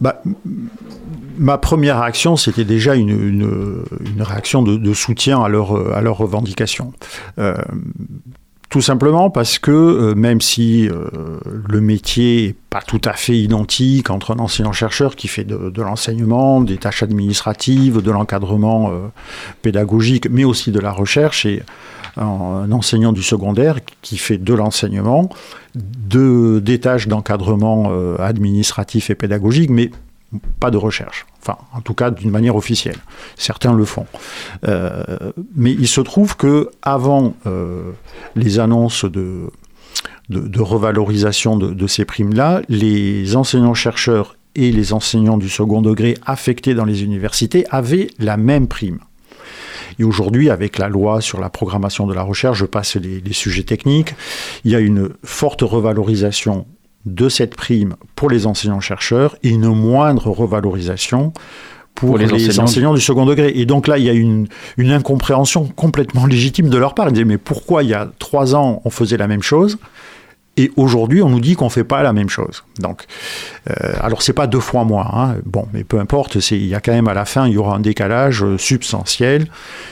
Bah, 0.02 0.22
ma 1.38 1.58
première 1.58 2.02
réaction, 2.02 2.36
c'était 2.36 2.66
déjà 2.66 2.96
une, 2.96 3.84
réaction 4.20 4.62
de, 4.64 4.94
soutien 4.94 5.42
à 5.42 5.50
leurs 5.50 6.18
revendications. 6.18 6.94
Euh, 7.40 7.56
tout 8.76 8.82
simplement 8.82 9.30
parce 9.30 9.58
que 9.58 9.72
euh, 9.72 10.16
même 10.16 10.42
si 10.42 10.90
euh, 10.90 11.08
le 11.66 11.80
métier 11.80 12.48
n'est 12.48 12.56
pas 12.70 12.82
tout 12.82 13.00
à 13.06 13.14
fait 13.14 13.38
identique 13.38 14.10
entre 14.10 14.36
un 14.36 14.40
enseignant-chercheur 14.40 15.16
qui 15.16 15.30
fait 15.30 15.46
de, 15.46 15.82
l'enseignement, 15.82 16.60
des 16.60 16.76
tâches 16.76 17.02
administratives, 17.02 18.02
de 18.02 18.12
l'encadrement 18.12 18.90
euh, 18.90 19.08
pédagogique, 19.62 20.28
mais 20.30 20.44
aussi 20.44 20.72
de 20.72 20.82
la 20.82 20.92
recherche, 20.92 21.46
et 21.46 21.64
un, 22.18 22.70
enseignant 22.70 23.14
du 23.14 23.24
secondaire 23.24 23.80
qui 24.02 24.18
fait 24.18 24.38
de 24.38 24.54
l'enseignement, 24.54 25.30
de, 25.74 26.60
des 26.60 26.82
tâches 26.82 27.08
d'encadrement 27.08 27.94
administratif 28.20 29.10
et 29.10 29.16
pédagogique, 29.16 29.70
mais 29.70 29.90
pas 30.60 30.70
de 30.70 30.78
recherche. 30.78 31.26
Enfin, 31.46 31.60
en 31.74 31.82
tout 31.82 31.94
cas, 31.94 32.10
d'une 32.10 32.32
manière 32.32 32.56
officielle. 32.56 32.98
Certains 33.38 33.74
le 33.74 33.86
font. 33.86 34.08
Euh, 34.68 35.32
mais 35.56 35.72
il 35.72 35.88
se 35.88 36.02
trouve 36.02 36.36
que 36.38 36.72
avant 36.82 37.36
euh, 37.46 37.92
les 38.36 38.58
annonces 38.58 39.06
de, 39.06 39.52
de, 40.30 40.62
revalorisation 40.62 41.56
de, 41.56 41.88
ces 41.88 42.04
primes-là, 42.04 42.62
les 42.68 43.36
enseignants-chercheurs 43.36 44.38
et 44.56 44.72
les 44.72 44.92
enseignants 44.92 45.38
du 45.38 45.50
second 45.50 45.84
degré 45.84 46.16
affectés 46.26 46.74
dans 46.74 46.86
les 46.86 47.04
universités 47.04 47.68
avaient 47.70 48.08
la 48.18 48.38
même 48.38 48.68
prime. 48.68 49.00
Et 50.00 50.04
aujourd'hui, 50.04 50.50
avec 50.50 50.80
la 50.80 50.90
loi 50.90 51.22
sur 51.22 51.40
la 51.40 51.50
programmation 51.50 52.08
de 52.08 52.14
la 52.16 52.24
recherche, 52.24 52.58
je 52.58 52.66
passe 52.66 52.96
les 52.96 53.34
sujets 53.34 53.64
techniques, 53.64 54.16
il 54.64 54.72
y 54.72 54.76
a 54.76 54.80
une 54.80 55.10
forte 55.24 55.62
revalorisation 55.62 56.66
de 57.06 57.30
cette 57.30 57.56
prime 57.56 57.96
pour 58.16 58.30
les 58.30 58.48
enseignants-chercheurs 58.48 59.38
et 59.44 59.50
une 59.50 59.68
moindre 59.68 60.30
revalorisation 60.30 61.34
pour, 61.94 62.10
Pour 62.10 62.18
les 62.18 62.26
les, 62.26 62.34
enseignants 62.34 62.64
enseignants, 62.64 62.94
du 62.94 63.00
second 63.00 63.26
degré. 63.26 63.54
Et 63.56 63.66
donc 63.66 63.88
là, 63.88 63.98
il 63.98 64.04
y 64.04 64.10
a 64.10 64.14
une, 64.14 64.48
une 64.76 64.92
incompréhension 64.92 65.66
complètement 65.66 66.26
légitime 66.26 66.70
de 66.70 66.78
leur 66.78 66.94
part. 66.94 67.08
Ils 67.08 67.14
disaient, 67.14 67.24
mais 67.26 67.38
pourquoi 67.38 67.84
il 67.84 67.90
y 67.90 67.94
a 67.94 68.12
trois 68.20 68.54
ans, 68.54 68.82
on 68.84 68.90
faisait 68.90 69.16
la 69.16 69.28
même 69.28 69.42
chose 69.42 69.78
et 70.58 70.72
aujourd'hui, 70.78 71.22
on 71.22 71.30
nous 71.30 71.42
dit 71.42 71.56
qu'on 71.56 71.66
ne 71.66 71.70
fait 71.70 71.84
pas 71.84 72.02
la 72.02 72.14
même 72.14 72.30
chose. 72.30 72.64
Donc, 72.80 73.06
euh, 73.70 73.94
alors 74.00 74.22
pas 74.36 74.48
deux 74.48 74.60
fois 74.60 74.84
moins, 74.84 75.10
hein. 75.14 75.36
bon, 75.46 75.68
mais 75.74 75.84
peu 75.84 76.00
importe. 76.00 76.36
Il 76.52 76.66
y 76.66 76.76
a 76.76 76.82
quand 76.82 76.92
même 76.92 77.08
à 77.08 77.14
la 77.14 77.26
fin, 77.26 77.48
il 77.48 77.54
y 77.54 77.58
aura 77.58 77.76
un 77.76 77.80
décalage 77.80 78.44
euh, 78.44 78.58
substantiel, 78.58 79.48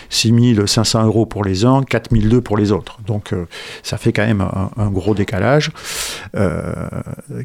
6500 0.10 1.06
euros 1.06 1.26
pour 1.26 1.44
les 1.44 1.66
uns, 1.66 1.84
4002 1.84 2.42
pour 2.42 2.58
les 2.58 2.72
autres. 2.72 3.00
Donc, 3.06 3.34
euh, 3.34 3.46
ça 3.82 3.98
fait 3.98 4.14
quand 4.14 4.26
même 4.26 4.46
un, 4.78 4.90
gros 4.90 5.16
décalage 5.16 5.72
euh, 6.36 6.74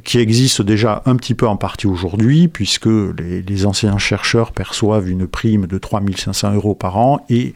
qui 0.04 0.18
existe 0.18 0.62
déjà 0.62 1.02
un 1.06 1.16
petit 1.16 1.34
peu 1.34 1.46
en 1.46 1.56
partie 1.56 1.86
aujourd'hui, 1.86 2.48
puisque 2.48 2.86
les, 2.86 3.42
les 3.42 3.66
enseignants-chercheurs 3.66 4.52
perçoivent 4.52 5.08
une 5.08 5.26
prime 5.26 5.66
de 5.66 5.78
3500 5.78 6.54
euros 6.54 6.74
par 6.74 6.98
an 6.98 7.24
et 7.30 7.54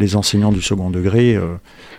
les 0.00 0.16
enseignants 0.16 0.52
du 0.52 0.62
second 0.62 0.90
degré, 0.90 1.36
euh, 1.36 1.56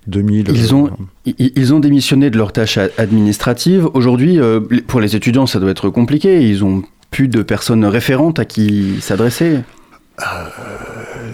2000. 0.07 0.49
Ils 0.53 0.75
ont, 0.75 0.89
ils 1.25 1.51
ils 1.55 1.73
ont 1.73 1.79
démissionné 1.79 2.29
de 2.29 2.37
leurs 2.37 2.51
tâches 2.51 2.79
administratives. 2.97 3.87
Aujourd'hui, 3.93 4.39
euh, 4.39 4.59
pour 4.87 4.99
les 4.99 5.15
étudiants, 5.15 5.45
ça 5.45 5.59
doit 5.59 5.71
être 5.71 5.89
compliqué. 5.89 6.41
Ils 6.41 6.65
ont 6.65 6.83
plus 7.11 7.27
de 7.27 7.41
personnes 7.41 7.85
référentes 7.85 8.39
à 8.39 8.45
qui 8.45 8.99
s'adresser. 9.01 9.59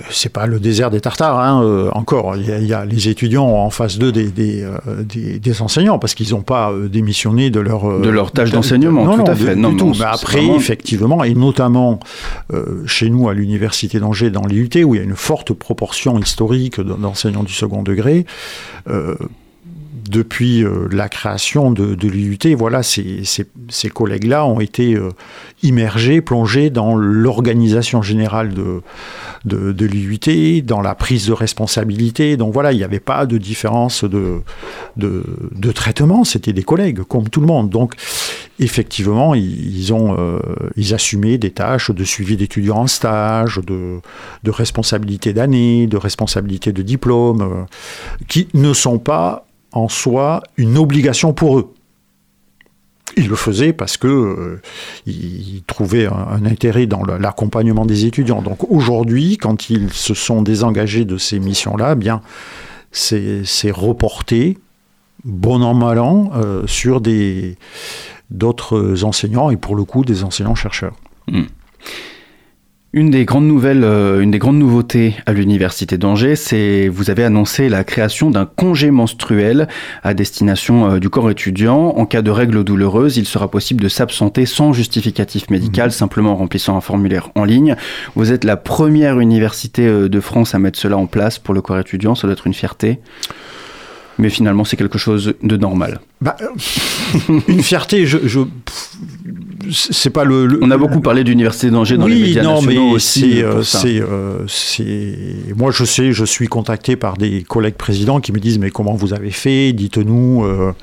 C'est 0.09 0.31
pas 0.31 0.45
le 0.45 0.59
désert 0.59 0.89
des 0.91 1.01
Tartares, 1.01 1.39
hein, 1.39 1.63
euh, 1.63 1.89
encore. 1.93 2.35
Il 2.37 2.47
y, 2.47 2.51
a, 2.51 2.59
il 2.59 2.67
y 2.67 2.73
a 2.73 2.85
les 2.85 3.09
étudiants 3.09 3.45
en 3.47 3.69
face 3.69 3.97
d'eux 3.97 4.11
des, 4.11 4.27
des, 4.27 4.63
euh, 4.63 5.03
des, 5.03 5.39
des 5.39 5.61
enseignants, 5.61 5.99
parce 5.99 6.13
qu'ils 6.15 6.31
n'ont 6.31 6.41
pas 6.41 6.71
euh, 6.71 6.87
démissionné 6.87 7.49
de 7.49 7.59
leur... 7.59 7.89
euh, 7.89 8.01
De 8.01 8.09
leur 8.09 8.31
tâche 8.31 8.51
d'enseignement, 8.51 9.03
non, 9.05 9.11
tout 9.13 9.17
non, 9.23 9.25
à 9.31 9.35
fait. 9.35 9.55
Non, 9.55 9.69
du 9.71 9.77
tout. 9.77 9.93
Mais 9.99 10.05
après, 10.05 10.39
vraiment- 10.39 10.55
effectivement, 10.55 11.23
et 11.23 11.33
notamment 11.33 11.99
euh, 12.53 12.83
chez 12.85 13.09
nous 13.09 13.29
à 13.29 13.33
l'Université 13.33 13.99
d'Angers, 13.99 14.29
dans 14.29 14.45
l'IUT, 14.45 14.69
où 14.83 14.95
il 14.95 14.97
y 14.97 15.01
a 15.01 15.03
une 15.03 15.15
forte 15.15 15.53
proportion 15.53 16.19
historique 16.19 16.79
d'en- 16.79 16.97
d'enseignants 16.97 17.43
du 17.43 17.53
second 17.53 17.83
degré, 17.83 18.25
euh, 18.89 19.15
depuis 20.09 20.63
euh, 20.63 20.87
la 20.91 21.09
création 21.09 21.71
de, 21.71 22.07
l'IUT, 22.07 22.55
voilà, 22.55 22.83
ces, 22.83 23.23
collègues-là 23.93 24.45
ont 24.45 24.59
été 24.59 24.95
euh, 24.95 25.09
immergés, 25.63 26.21
plongés 26.21 26.69
dans 26.69 26.95
l'organisation 26.95 28.01
générale 28.01 28.53
de, 28.53 29.85
l'IUT, 29.85 30.61
dans 30.63 30.81
la 30.81 30.95
prise 30.95 31.27
de 31.27 31.33
responsabilité. 31.33 32.37
Donc 32.37 32.53
voilà, 32.53 32.71
il 32.71 32.77
n'y 32.77 32.83
avait 32.83 32.99
pas 32.99 33.25
de 33.25 33.37
différence 33.37 34.03
de, 34.03 34.41
traitement, 35.73 36.23
c'était 36.23 36.53
des 36.53 36.63
collègues, 36.63 37.01
comme 37.03 37.29
tout 37.29 37.41
le 37.41 37.47
monde. 37.47 37.69
Donc 37.69 37.95
effectivement, 38.59 39.35
ils, 39.35 39.93
ont 39.93 40.15
euh, 40.17 40.39
ils 40.75 40.93
assumaient 40.93 41.37
des 41.37 41.51
tâches 41.51 41.91
de 41.91 42.03
suivi 42.03 42.37
d'étudiants 42.37 42.77
en 42.77 42.87
stage, 42.87 43.59
de, 43.65 43.99
responsabilité 44.47 45.33
d'année, 45.33 45.87
de 45.87 45.97
responsabilité 45.97 46.71
de 46.71 46.81
diplôme, 46.81 47.65
qui 48.27 48.47
ne 48.53 48.73
sont 48.73 48.99
pas 48.99 49.46
en 49.77 49.87
soi 49.87 50.41
une 50.57 50.77
obligation 50.77 51.33
pour 51.33 51.59
eux. 51.59 51.73
Ils 53.15 53.29
le 53.29 53.35
faisaient 53.35 53.73
parce 53.73 53.97
que 53.97 54.07
euh, 54.07 54.61
ils 55.05 55.63
trouvaient 55.65 56.07
un, 56.07 56.45
intérêt 56.45 56.85
dans 56.85 57.03
l'accompagnement 57.03 57.85
des 57.85 58.05
étudiants. 58.05 58.41
Donc 58.41 58.69
aujourd'hui, 58.69 59.37
quand 59.37 59.69
ils 59.69 59.91
se 59.91 60.13
sont 60.13 60.41
désengagés 60.41 61.05
de 61.05 61.17
ces 61.17 61.39
missions-là, 61.39 61.93
eh 61.93 61.95
bien 61.95 62.21
c'est 62.91 63.71
reporté, 63.71 64.57
bon 65.23 65.61
an 65.61 65.73
mal 65.73 65.99
an, 65.99 66.31
euh, 66.35 66.65
sur 66.67 67.01
d'autres 68.29 69.03
enseignants 69.03 69.49
et 69.49 69.57
pour 69.57 69.75
le 69.75 69.83
coup 69.83 70.03
des 70.03 70.23
enseignants 70.23 70.55
chercheurs. 70.55 70.95
Une 72.97 73.11
des 73.11 73.25
grandes 73.25 73.45
nouvelles, 73.45 73.83
euh, 73.83 74.21
une 74.21 74.31
des 74.31 74.39
grandes 74.39 74.57
nouveautés 74.57 75.17
à 75.27 75.33
l'université 75.33 75.99
d'Angers, 75.99 76.35
c'est 76.35 76.87
vous 76.87 77.11
avez 77.11 77.23
annoncé 77.23 77.69
la 77.69 77.83
création 77.83 78.31
d'un 78.31 78.47
congé 78.47 78.89
menstruel 78.89 79.67
à 80.01 80.15
destination 80.15 80.93
euh, 80.93 80.99
du 80.99 81.07
corps 81.07 81.29
étudiant. 81.29 81.89
En 81.89 82.07
cas 82.07 82.23
de 82.23 82.31
règles 82.31 82.63
douloureuses, 82.63 83.17
il 83.17 83.27
sera 83.27 83.51
possible 83.51 83.83
de 83.83 83.87
s'absenter 83.87 84.47
sans 84.47 84.73
justificatif 84.73 85.51
médical, 85.51 85.91
simplement 85.91 86.31
en 86.31 86.37
remplissant 86.37 86.75
un 86.75 86.81
formulaire 86.81 87.29
en 87.35 87.43
ligne. 87.43 87.75
Vous 88.15 88.31
êtes 88.31 88.43
la 88.43 88.57
première 88.57 89.19
université 89.19 89.85
euh, 89.85 90.09
de 90.09 90.19
France 90.19 90.55
à 90.55 90.59
mettre 90.59 90.79
cela 90.79 90.97
en 90.97 91.05
place 91.05 91.37
pour 91.37 91.53
le 91.53 91.61
corps 91.61 91.77
étudiant. 91.77 92.15
Ça 92.15 92.25
doit 92.25 92.33
être 92.33 92.47
une 92.47 92.55
fierté. 92.55 92.97
Mais 94.17 94.29
finalement, 94.29 94.63
c'est 94.63 94.77
quelque 94.77 94.97
chose 94.97 95.35
de 95.43 95.57
normal. 95.57 95.99
Bah, 96.21 96.35
une 97.47 97.61
fierté, 97.61 98.07
je, 98.07 98.39
c'est 99.71 100.09
pas 100.09 100.23
le, 100.23 100.45
le- 100.45 100.59
On 100.61 100.71
a 100.71 100.77
beaucoup 100.77 101.01
parlé 101.01 101.23
d'université 101.23 101.69
d'Angers 101.69 101.97
dans 101.97 102.07
les 102.07 102.15
oui, 102.15 102.21
médias 102.23 102.43
non, 102.43 102.55
nationaux 102.61 102.87
mais 102.89 102.93
aussi. 102.95 103.19
c'est, 103.37 103.43
euh, 103.43 103.63
c'est, 103.63 104.01
euh, 104.01 104.47
c'est- 104.47 105.53
moi 105.55 105.71
je 105.71 105.83
sais, 105.83 106.11
je 106.11 106.25
suis 106.25 106.47
contacté 106.47 106.95
par 106.95 107.17
des 107.17 107.43
collègues 107.43 107.75
présidents 107.75 108.19
qui 108.19 108.31
me 108.31 108.39
disent 108.39 108.59
mais 108.59 108.69
comment 108.71 108.93
vous 108.95 109.13
avez 109.13 109.31
fait, 109.31 109.73
dites-nous, 109.73 110.43
euh, 110.45 110.73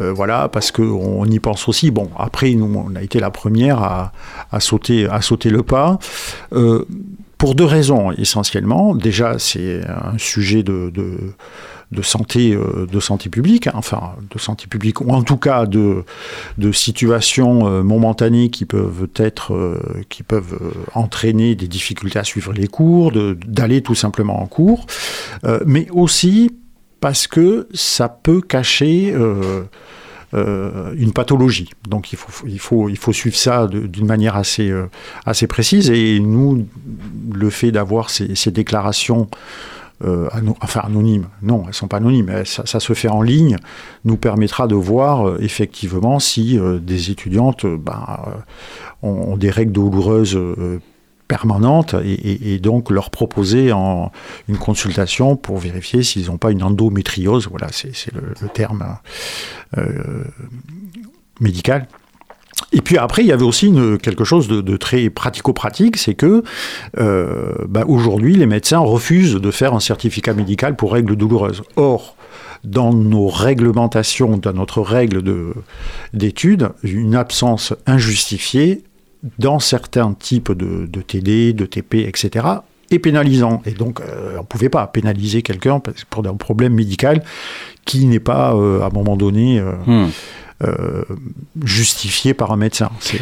euh, 0.00 0.12
voilà, 0.12 0.48
parce 0.48 0.70
que 0.70 0.82
on 0.82 1.24
y 1.26 1.38
pense 1.38 1.68
aussi. 1.68 1.90
Bon, 1.90 2.08
après 2.18 2.52
nous, 2.54 2.72
on 2.90 2.94
a 2.96 3.02
été 3.02 3.20
la 3.20 3.30
première 3.30 3.82
à, 3.82 4.12
à 4.52 4.60
sauter, 4.60 5.06
à 5.08 5.20
sauter 5.20 5.50
le 5.50 5.62
pas. 5.62 5.98
Euh, 6.52 6.84
pour 7.38 7.54
deux 7.54 7.64
raisons 7.64 8.12
essentiellement. 8.12 8.94
Déjà, 8.94 9.38
c'est 9.38 9.80
un 9.88 10.18
sujet 10.18 10.62
de, 10.62 10.90
de, 10.94 11.16
de 11.92 12.02
santé, 12.02 12.52
euh, 12.52 12.86
de 12.90 13.00
santé 13.00 13.28
publique, 13.28 13.66
hein, 13.66 13.72
enfin 13.74 14.14
de 14.32 14.38
santé 14.38 14.66
publique, 14.66 15.00
ou 15.00 15.10
en 15.10 15.22
tout 15.22 15.36
cas 15.36 15.66
de, 15.66 16.04
de 16.56 16.72
situations 16.72 17.66
euh, 17.66 17.82
momentanées 17.82 18.50
qui 18.50 18.64
peuvent 18.64 19.08
être, 19.16 19.54
euh, 19.54 19.80
qui 20.08 20.22
peuvent 20.22 20.58
entraîner 20.94 21.54
des 21.54 21.66
difficultés 21.66 22.18
à 22.18 22.24
suivre 22.24 22.52
les 22.52 22.68
cours, 22.68 23.12
d'aller 23.12 23.82
tout 23.82 23.94
simplement 23.94 24.40
en 24.42 24.46
cours, 24.46 24.86
mais 25.64 25.88
aussi 25.90 26.50
parce 27.00 27.26
que 27.26 27.68
ça 27.72 28.08
peut 28.08 28.40
cacher 28.40 29.14
une 30.32 31.12
pathologie. 31.14 31.70
Donc 31.88 32.12
il 32.12 32.18
faut, 32.18 32.46
il 32.46 32.58
faut, 32.58 32.88
il 32.88 32.98
faut 32.98 33.12
suivre 33.12 33.36
ça 33.36 33.66
d'une 33.66 34.06
manière 34.06 34.36
assez, 34.36 34.72
assez 35.24 35.46
précise. 35.46 35.90
Et 35.90 36.20
nous, 36.20 36.66
le 37.32 37.50
fait 37.50 37.72
d'avoir 37.72 38.10
ces 38.10 38.50
déclarations 38.50 39.28
euh, 40.02 40.28
enfin 40.62 40.80
anonymes, 40.80 41.28
non, 41.42 41.64
elles 41.66 41.74
sont 41.74 41.88
pas 41.88 41.98
anonymes, 41.98 42.44
ça, 42.46 42.80
se 42.80 42.92
fait 42.94 43.08
en 43.08 43.20
ligne, 43.20 43.56
nous 44.04 44.16
permettra 44.16 44.66
de 44.66 44.74
voir 44.74 45.28
euh, 45.28 45.38
effectivement 45.40 46.18
si 46.18 46.58
euh, 46.58 46.78
des 46.78 47.10
étudiantes 47.10 47.66
ben, 47.66 48.18
ont, 49.02 49.36
des 49.36 49.50
règles 49.50 49.72
douloureuses 49.72 50.38
permanentes 51.28 51.94
et, 52.02 52.58
donc 52.60 52.90
leur 52.90 53.10
proposer 53.10 53.70
une 53.70 54.56
consultation 54.58 55.36
pour 55.36 55.58
vérifier 55.58 56.02
s'ils 56.02 56.26
n'ont 56.26 56.38
pas 56.38 56.50
une 56.50 56.62
endométriose, 56.62 57.48
voilà, 57.48 57.68
c'est 57.70 57.92
le, 58.12 58.48
terme 58.48 58.96
médical. 61.40 61.86
Et 62.72 62.80
puis 62.80 62.98
après, 62.98 63.22
il 63.22 63.28
y 63.28 63.32
avait 63.32 63.44
aussi 63.44 63.72
quelque 64.02 64.24
chose 64.24 64.48
de, 64.48 64.76
très 64.76 65.10
pratico-pratique, 65.10 65.96
c'est 65.96 66.14
que 66.14 66.42
euh, 66.98 67.52
bah, 67.68 67.84
aujourd'hui, 67.86 68.36
les 68.36 68.46
médecins 68.46 68.78
refusent 68.78 69.34
de 69.34 69.50
faire 69.50 69.74
un 69.74 69.80
certificat 69.80 70.34
médical 70.34 70.76
pour 70.76 70.92
règles 70.92 71.16
douloureuses. 71.16 71.62
Or, 71.76 72.16
dans 72.64 72.92
nos 72.92 73.28
réglementations, 73.28 74.36
dans 74.36 74.52
notre 74.52 74.82
règle 74.82 75.22
de- 75.22 75.54
d'études, 76.12 76.70
une 76.82 77.14
absence 77.14 77.72
injustifiée 77.86 78.82
dans 79.38 79.58
certains 79.58 80.12
types 80.14 80.52
de, 80.52 80.86
TD, 81.02 81.52
de 81.52 81.66
TP, 81.66 82.06
etc., 82.06 82.46
est 82.90 82.98
pénalisant. 82.98 83.62
Et 83.66 83.70
donc, 83.72 84.00
euh, 84.00 84.34
on 84.36 84.40
ne 84.40 84.46
pouvait 84.46 84.68
pas 84.68 84.86
pénaliser 84.86 85.42
quelqu'un 85.42 85.80
pour 86.10 86.26
un 86.26 86.34
problème 86.34 86.74
médical 86.74 87.22
qui 87.84 88.06
n'est 88.06 88.18
pas, 88.20 88.54
euh, 88.54 88.80
à 88.82 88.86
un 88.86 88.90
moment 88.90 89.16
donné, 89.16 89.60
Hmm. 89.86 90.06
Euh, 90.62 91.04
justifié 91.64 92.34
par 92.34 92.52
un 92.52 92.56
médecin. 92.56 92.90
Euh, 93.14 93.18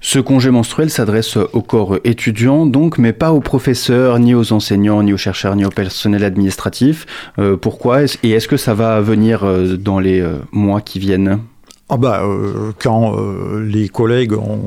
Ce 0.00 0.18
congé 0.18 0.50
menstruel 0.50 0.90
s'adresse 0.90 1.36
au 1.36 1.62
corps 1.62 1.98
étudiant, 2.04 2.66
donc, 2.66 2.98
mais 2.98 3.12
pas 3.12 3.32
aux 3.32 3.40
professeurs, 3.40 4.18
ni 4.18 4.34
aux 4.34 4.52
enseignants, 4.52 5.02
ni 5.02 5.12
aux 5.12 5.16
chercheurs, 5.18 5.56
ni 5.56 5.64
au 5.64 5.70
personnel 5.70 6.22
administratif. 6.22 7.06
Euh, 7.38 7.56
pourquoi 7.56 8.04
Et 8.22 8.30
est-ce 8.30 8.48
que 8.48 8.56
ça 8.56 8.74
va 8.74 9.00
venir 9.00 9.44
dans 9.78 9.98
les 9.98 10.24
mois 10.52 10.80
qui 10.80 10.98
viennent? 10.98 11.40
Ah 11.90 11.96
bah, 11.96 12.22
euh, 12.22 12.72
quand 12.78 13.16
euh, 13.16 13.64
les 13.64 13.88
collègues 13.88 14.34
ont, 14.34 14.60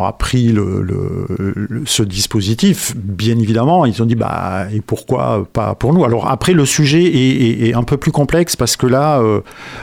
appris 0.00 0.48
le, 0.48 1.84
ce 1.84 2.02
dispositif, 2.02 2.96
bien 2.96 3.38
évidemment, 3.38 3.84
ils 3.84 4.02
ont 4.02 4.06
dit 4.06 4.14
bah 4.14 4.66
et 4.72 4.80
pourquoi 4.80 5.46
pas 5.52 5.74
pour 5.74 5.92
nous? 5.92 6.04
Alors 6.04 6.28
après, 6.28 6.54
le 6.54 6.64
sujet 6.64 7.04
est, 7.04 7.74
un 7.74 7.82
peu 7.82 7.98
plus 7.98 8.12
complexe 8.12 8.56
parce 8.56 8.76
que 8.76 8.86
là, 8.86 9.20
euh, 9.20 9.42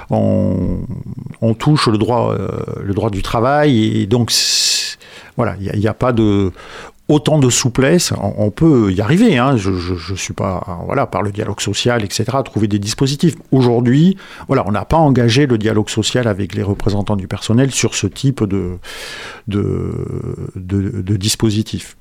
on, 0.10 0.80
on 1.42 1.54
touche 1.54 1.88
le 1.88 2.00
droit, 2.00 2.36
le 2.84 2.94
droit 2.94 3.12
du 3.12 3.22
travail 3.22 4.02
et 4.02 4.08
donc 4.08 4.32
voilà, 5.38 5.56
il 5.60 5.80
n'y 5.80 5.88
a 5.88 5.94
pas 5.94 6.12
de 6.12 6.52
autant 7.10 7.40
de 7.40 7.50
souplesse, 7.50 8.14
on, 8.22 8.52
peut 8.52 8.94
y 8.94 9.02
arriver. 9.02 9.38
Hein. 9.38 9.58
Je, 9.58 9.72
je, 9.74 10.16
suis 10.16 10.34
pas, 10.34 10.84
voilà, 10.86 11.08
par 11.08 11.22
le 11.24 11.32
dialogue 11.32 11.60
social, 11.60 12.04
etc., 12.04 12.26
trouver 12.46 12.68
des 12.68 12.80
dispositifs. 12.80 13.36
Aujourd'hui, 13.52 14.16
voilà, 14.48 14.64
on 14.68 14.72
n'a 14.72 14.86
pas 14.86 14.98
engagé 14.98 15.48
le 15.48 15.58
dialogue 15.58 15.90
social 15.90 16.28
avec 16.28 16.54
les 16.54 16.64
représentants 16.64 17.16
du 17.16 17.28
personnel 17.28 17.72
sur 17.72 17.96
ce 17.96 18.08
type 18.08 18.44
de, 18.44 18.78
de 19.48 21.18
dispositif. 21.18 21.98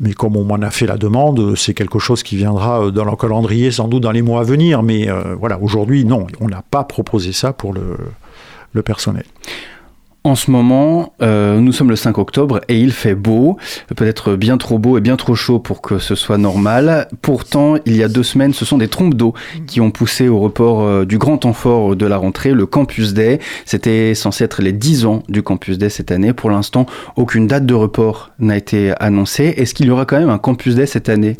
Mais 0.00 0.12
comme 0.12 0.36
on 0.36 0.44
m'en 0.44 0.56
a 0.56 0.70
fait 0.70 0.86
la 0.86 0.98
demande, 0.98 1.56
c'est 1.56 1.74
quelque 1.74 1.98
chose 1.98 2.22
qui 2.22 2.36
viendra 2.36 2.90
dans 2.90 3.04
le 3.04 3.16
calendrier 3.16 3.70
sans 3.70 3.88
doute 3.88 4.02
dans 4.02 4.12
les 4.12 4.22
mois 4.22 4.40
à 4.40 4.44
venir. 4.44 4.82
Mais 4.82 5.08
euh, 5.08 5.34
voilà, 5.38 5.58
aujourd'hui, 5.60 6.04
non, 6.04 6.26
on 6.40 6.48
n'a 6.48 6.62
pas 6.62 6.84
proposé 6.84 7.32
ça 7.32 7.52
pour 7.52 7.72
le, 7.72 7.96
le 8.72 8.82
personnel. 8.82 9.24
En 10.26 10.34
ce 10.34 10.50
moment, 10.50 11.14
euh, 11.22 11.60
nous 11.60 11.70
sommes 11.70 11.88
le 11.88 11.94
5 11.94 12.18
octobre 12.18 12.60
et 12.66 12.80
il 12.80 12.90
fait 12.90 13.14
beau, 13.14 13.58
peut-être 13.94 14.34
bien 14.34 14.58
trop 14.58 14.76
beau 14.76 14.98
et 14.98 15.00
bien 15.00 15.14
trop 15.14 15.36
chaud 15.36 15.60
pour 15.60 15.80
que 15.80 16.00
ce 16.00 16.16
soit 16.16 16.36
normal. 16.36 17.06
Pourtant, 17.22 17.76
il 17.86 17.96
y 17.96 18.02
a 18.02 18.08
deux 18.08 18.24
semaines, 18.24 18.52
ce 18.52 18.64
sont 18.64 18.76
des 18.76 18.88
trompes 18.88 19.14
d'eau 19.14 19.34
qui 19.68 19.80
ont 19.80 19.92
poussé 19.92 20.26
au 20.26 20.40
report 20.40 20.82
euh, 20.82 21.04
du 21.04 21.16
grand 21.16 21.38
temps 21.38 21.52
fort 21.52 21.94
de 21.94 22.06
la 22.06 22.16
rentrée, 22.16 22.54
le 22.54 22.66
Campus 22.66 23.14
Day. 23.14 23.38
C'était 23.66 24.16
censé 24.16 24.42
être 24.42 24.62
les 24.62 24.72
10 24.72 25.06
ans 25.06 25.22
du 25.28 25.44
Campus 25.44 25.78
Day 25.78 25.90
cette 25.90 26.10
année. 26.10 26.32
Pour 26.32 26.50
l'instant, 26.50 26.86
aucune 27.14 27.46
date 27.46 27.64
de 27.64 27.74
report 27.74 28.32
n'a 28.40 28.56
été 28.56 28.94
annoncée. 28.98 29.54
Est-ce 29.56 29.74
qu'il 29.74 29.86
y 29.86 29.90
aura 29.90 30.06
quand 30.06 30.18
même 30.18 30.30
un 30.30 30.38
Campus 30.38 30.74
Day 30.74 30.86
cette 30.86 31.08
année? 31.08 31.36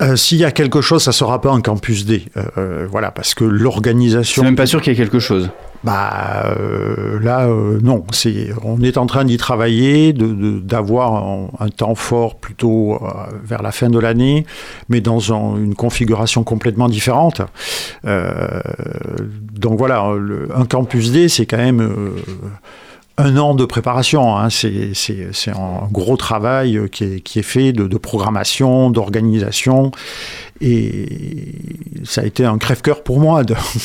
Euh, 0.00 0.16
S'il 0.16 0.38
y 0.38 0.46
a 0.46 0.52
quelque 0.52 0.80
chose, 0.80 1.02
ça 1.02 1.12
sera 1.12 1.42
pas 1.42 1.50
un 1.50 1.60
campus 1.60 2.06
D. 2.06 2.24
Euh, 2.38 2.86
voilà, 2.90 3.10
parce 3.10 3.34
que 3.34 3.44
l'organisation. 3.44 4.40
C'est 4.40 4.46
même 4.46 4.56
pas 4.56 4.64
sûr 4.64 4.80
qu'il 4.80 4.94
y 4.94 4.96
ait 4.96 4.98
quelque 4.98 5.18
chose. 5.18 5.50
Bah 5.82 6.44
euh, 6.58 7.18
là, 7.20 7.46
euh, 7.46 7.80
non. 7.82 8.04
C'est, 8.12 8.48
on 8.62 8.82
est 8.82 8.98
en 8.98 9.06
train 9.06 9.24
d'y 9.24 9.38
travailler, 9.38 10.12
de, 10.12 10.26
de- 10.26 10.58
d'avoir 10.58 11.14
un, 11.58 11.68
temps 11.70 11.94
fort 11.94 12.36
plutôt 12.36 12.94
euh, 12.94 12.98
vers 13.42 13.62
la 13.62 13.72
fin 13.72 13.88
de 13.88 13.98
l'année, 13.98 14.44
mais 14.90 15.00
dans 15.00 15.32
un- 15.32 15.56
une 15.56 15.74
configuration 15.74 16.42
complètement 16.44 16.88
différente. 16.88 17.40
Donc 18.04 19.78
voilà, 19.78 20.04
un 20.54 20.64
campus 20.66 21.12
D, 21.12 21.28
c'est 21.28 21.46
quand 21.46 21.56
même 21.58 21.80
un 23.16 23.36
an 23.36 23.54
de 23.54 23.64
préparation. 23.64 24.36
hein. 24.36 24.48
C'est, 24.50 24.92
un 25.48 25.88
gros 25.90 26.16
travail 26.16 26.80
qui 26.90 27.04
est, 27.04 27.42
fait 27.42 27.72
de, 27.72 27.98
programmation, 27.98 28.90
d'organisation. 28.90 29.90
Et 30.60 31.54
ça 32.04 32.20
a 32.20 32.24
été 32.24 32.44
un 32.44 32.58
crève-cœur 32.58 33.02
pour 33.02 33.20
moi 33.20 33.42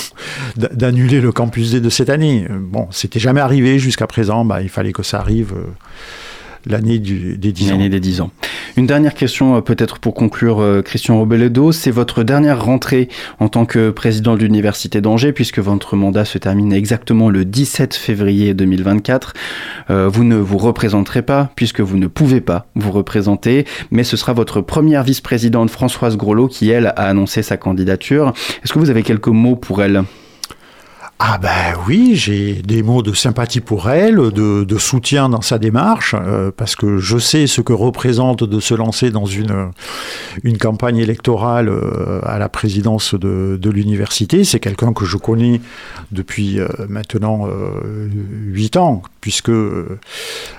d'annuler 0.56 1.22
le 1.22 1.32
campus 1.32 1.72
D 1.72 1.80
de 1.80 1.90
cette 1.90 2.10
année. 2.10 2.48
Bon, 2.50 2.88
c'était 2.92 3.20
jamais 3.20 3.42
arrivé 3.42 3.80
jusqu'à 3.80 4.08
présent. 4.08 4.46
Bah, 4.46 4.62
il 4.62 4.70
fallait 4.70 4.94
que 4.94 5.04
ça 5.04 5.20
arrive 5.20 5.54
euh, 5.56 5.72
l'année 6.68 6.99
des 6.99 7.51
10 7.51 7.68
ans. 7.68 7.72
L'année 7.72 7.89
des 7.89 7.99
10 7.99 8.22
ans. 8.22 8.32
Une 8.78 8.88
dernière 8.88 9.13
question, 9.13 9.55
euh, 9.55 9.61
peut-être 9.61 9.99
pour 9.99 10.13
conclure, 10.13 10.61
euh, 10.61 10.82
Christian 10.82 11.18
Robeledo. 11.18 11.72
C'est 11.72 11.91
votre 11.91 12.24
dernière 12.24 12.63
rentrée 12.63 13.07
en 13.39 13.47
tant 13.47 13.66
que 13.66 13.89
président 13.89 14.36
de 14.36 14.39
l'Université 14.39 14.99
d'Angers, 14.99 15.32
puisque 15.32 15.59
votre 15.59 15.95
mandat 15.95 16.26
se 16.26 16.38
termine 16.38 16.74
exactement 16.74 17.30
le 17.30 17.45
17 17.45 17.95
février 17.95 18.53
2024. 18.53 19.34
Euh, 19.89 20.09
vous 20.09 20.26
ne 20.26 20.36
vous 20.36 20.57
représenterez 20.57 21.22
pas, 21.22 21.51
puisque 21.55 21.80
vous 21.80 21.97
ne 21.97 22.07
pouvez 22.07 22.41
pas 22.41 22.68
vous 22.76 22.91
représenter, 22.91 23.66
mais 23.91 24.03
ce 24.03 24.18
sera 24.18 24.34
votre 24.34 24.59
première 24.59 25.03
vice-présidente, 25.03 25.70
Françoise 25.70 26.18
Groslo, 26.18 26.47
qui, 26.49 26.70
elle, 26.70 26.88
a 26.88 27.07
annoncé 27.07 27.43
sa 27.43 27.55
candidature. 27.55 28.34
Est-ce 28.63 28.74
que 28.74 28.80
vous 28.80 28.89
avez 28.89 29.03
quelques 29.03 29.28
mots 29.28 29.55
pour 29.55 29.82
elle? 29.84 30.03
Ah 31.18 31.38
ben 31.38 31.76
oui, 31.88 32.16
j'ai 32.16 32.61
des 32.61 32.84
mots 32.84 33.01
de 33.01 33.13
sympathie 33.13 33.61
pour 33.61 33.89
elle, 33.89 34.18
de, 34.18 34.78
soutien 34.78 35.30
dans 35.30 35.39
sa 35.39 35.57
démarche, 35.57 36.13
euh, 36.13 36.51
parce 36.55 36.76
que 36.76 36.97
je 36.97 37.18
sais 37.18 37.47
ce 37.47 37.61
que 37.61 37.72
représente 37.72 38.43
de 38.43 38.59
se 38.59 38.74
lancer 38.74 39.11
dans 39.11 39.26
une, 39.26 39.72
campagne 40.59 40.97
électorale 40.97 41.70
euh, 41.70 42.20
à 42.24 42.38
la 42.38 42.49
présidence 42.49 43.16
de, 43.16 43.70
l'université. 43.70 44.43
C'est 44.43 44.59
quelqu'un 44.59 44.91
que 44.91 45.05
je 45.05 45.16
connais 45.16 45.61
depuis 46.11 46.59
euh, 46.59 46.68
maintenant 46.89 47.47
euh, 47.47 48.09
huit 48.47 48.76
ans, 48.76 49.01
puisque 49.26 49.50
euh, 49.50 49.98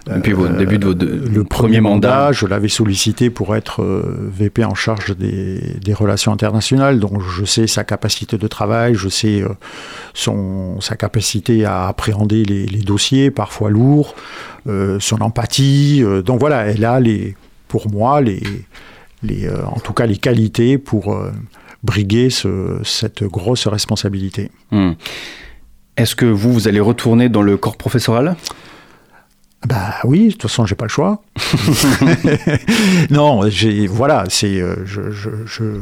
Depuis 0.08 0.32
vos 0.32 0.48
débuts 0.48 0.78
de 0.78 0.86
vos 0.86 0.94
deux- 0.94 1.22
le 1.32 1.44
premier 1.44 1.80
mandat. 1.80 2.32
je 2.32 2.46
l'avais 2.46 2.66
sollicité 2.68 3.30
pour 3.30 3.54
être 3.54 3.80
euh, 3.80 4.28
VP 4.36 4.64
en 4.64 4.74
charge 4.74 5.16
des, 5.16 5.60
des 5.80 5.94
relations 5.94 6.32
internationales, 6.32 6.98
donc 6.98 7.22
je 7.22 7.44
sais 7.44 7.68
sa 7.68 7.84
capacité 7.84 8.38
de 8.38 8.48
travail, 8.48 8.94
je 8.96 9.08
sais 9.08 9.40
euh, 9.40 9.50
son, 10.14 10.80
sa 10.80 10.96
capacité 10.96 11.64
à 11.64 11.86
appréhender 11.86 12.44
les, 12.44 12.66
les 12.66 12.80
dossiers, 12.80 13.30
parfois 13.30 13.70
lourds, 13.70 14.16
euh, 14.66 14.98
son 14.98 15.20
empathie. 15.22 16.00
euh, 16.02 16.20
donc 16.22 16.40
voilà, 16.40 16.66
elle 16.66 16.84
a 16.84 16.98
les, 16.98 17.36
pour 17.68 17.88
moi 17.88 18.20
les, 18.20 18.42
les, 19.22 19.46
euh, 19.46 19.64
en 19.66 19.78
tout 19.78 19.92
cas 19.92 20.06
les 20.06 20.16
qualités 20.16 20.76
pour 20.76 21.14
euh, 21.14 21.30
briguer 21.84 22.30
ce- 22.30 22.80
cette 22.82 23.22
grosse 23.22 23.68
responsabilité. 23.68 24.50
Hmm. 24.72 24.94
Est-ce 25.96 26.14
que 26.14 26.26
vous, 26.26 26.52
vous 26.52 26.68
allez 26.68 26.80
retourner 26.80 27.28
dans 27.28 27.42
le 27.42 27.56
corps 27.56 27.76
professoral? 27.76 28.36
Bah 29.66 29.94
oui, 30.04 30.26
de 30.26 30.32
toute 30.32 30.42
façon, 30.42 30.66
j'ai 30.66 30.74
pas 30.74 30.84
le 30.84 30.90
choix. 30.90 31.22
non, 33.10 33.48
j'ai 33.48 33.86
voilà, 33.86 34.24
c'est 34.28 34.60
euh, 34.60 34.76
je, 34.84 35.10
je, 35.10 35.30
je- 35.46 35.80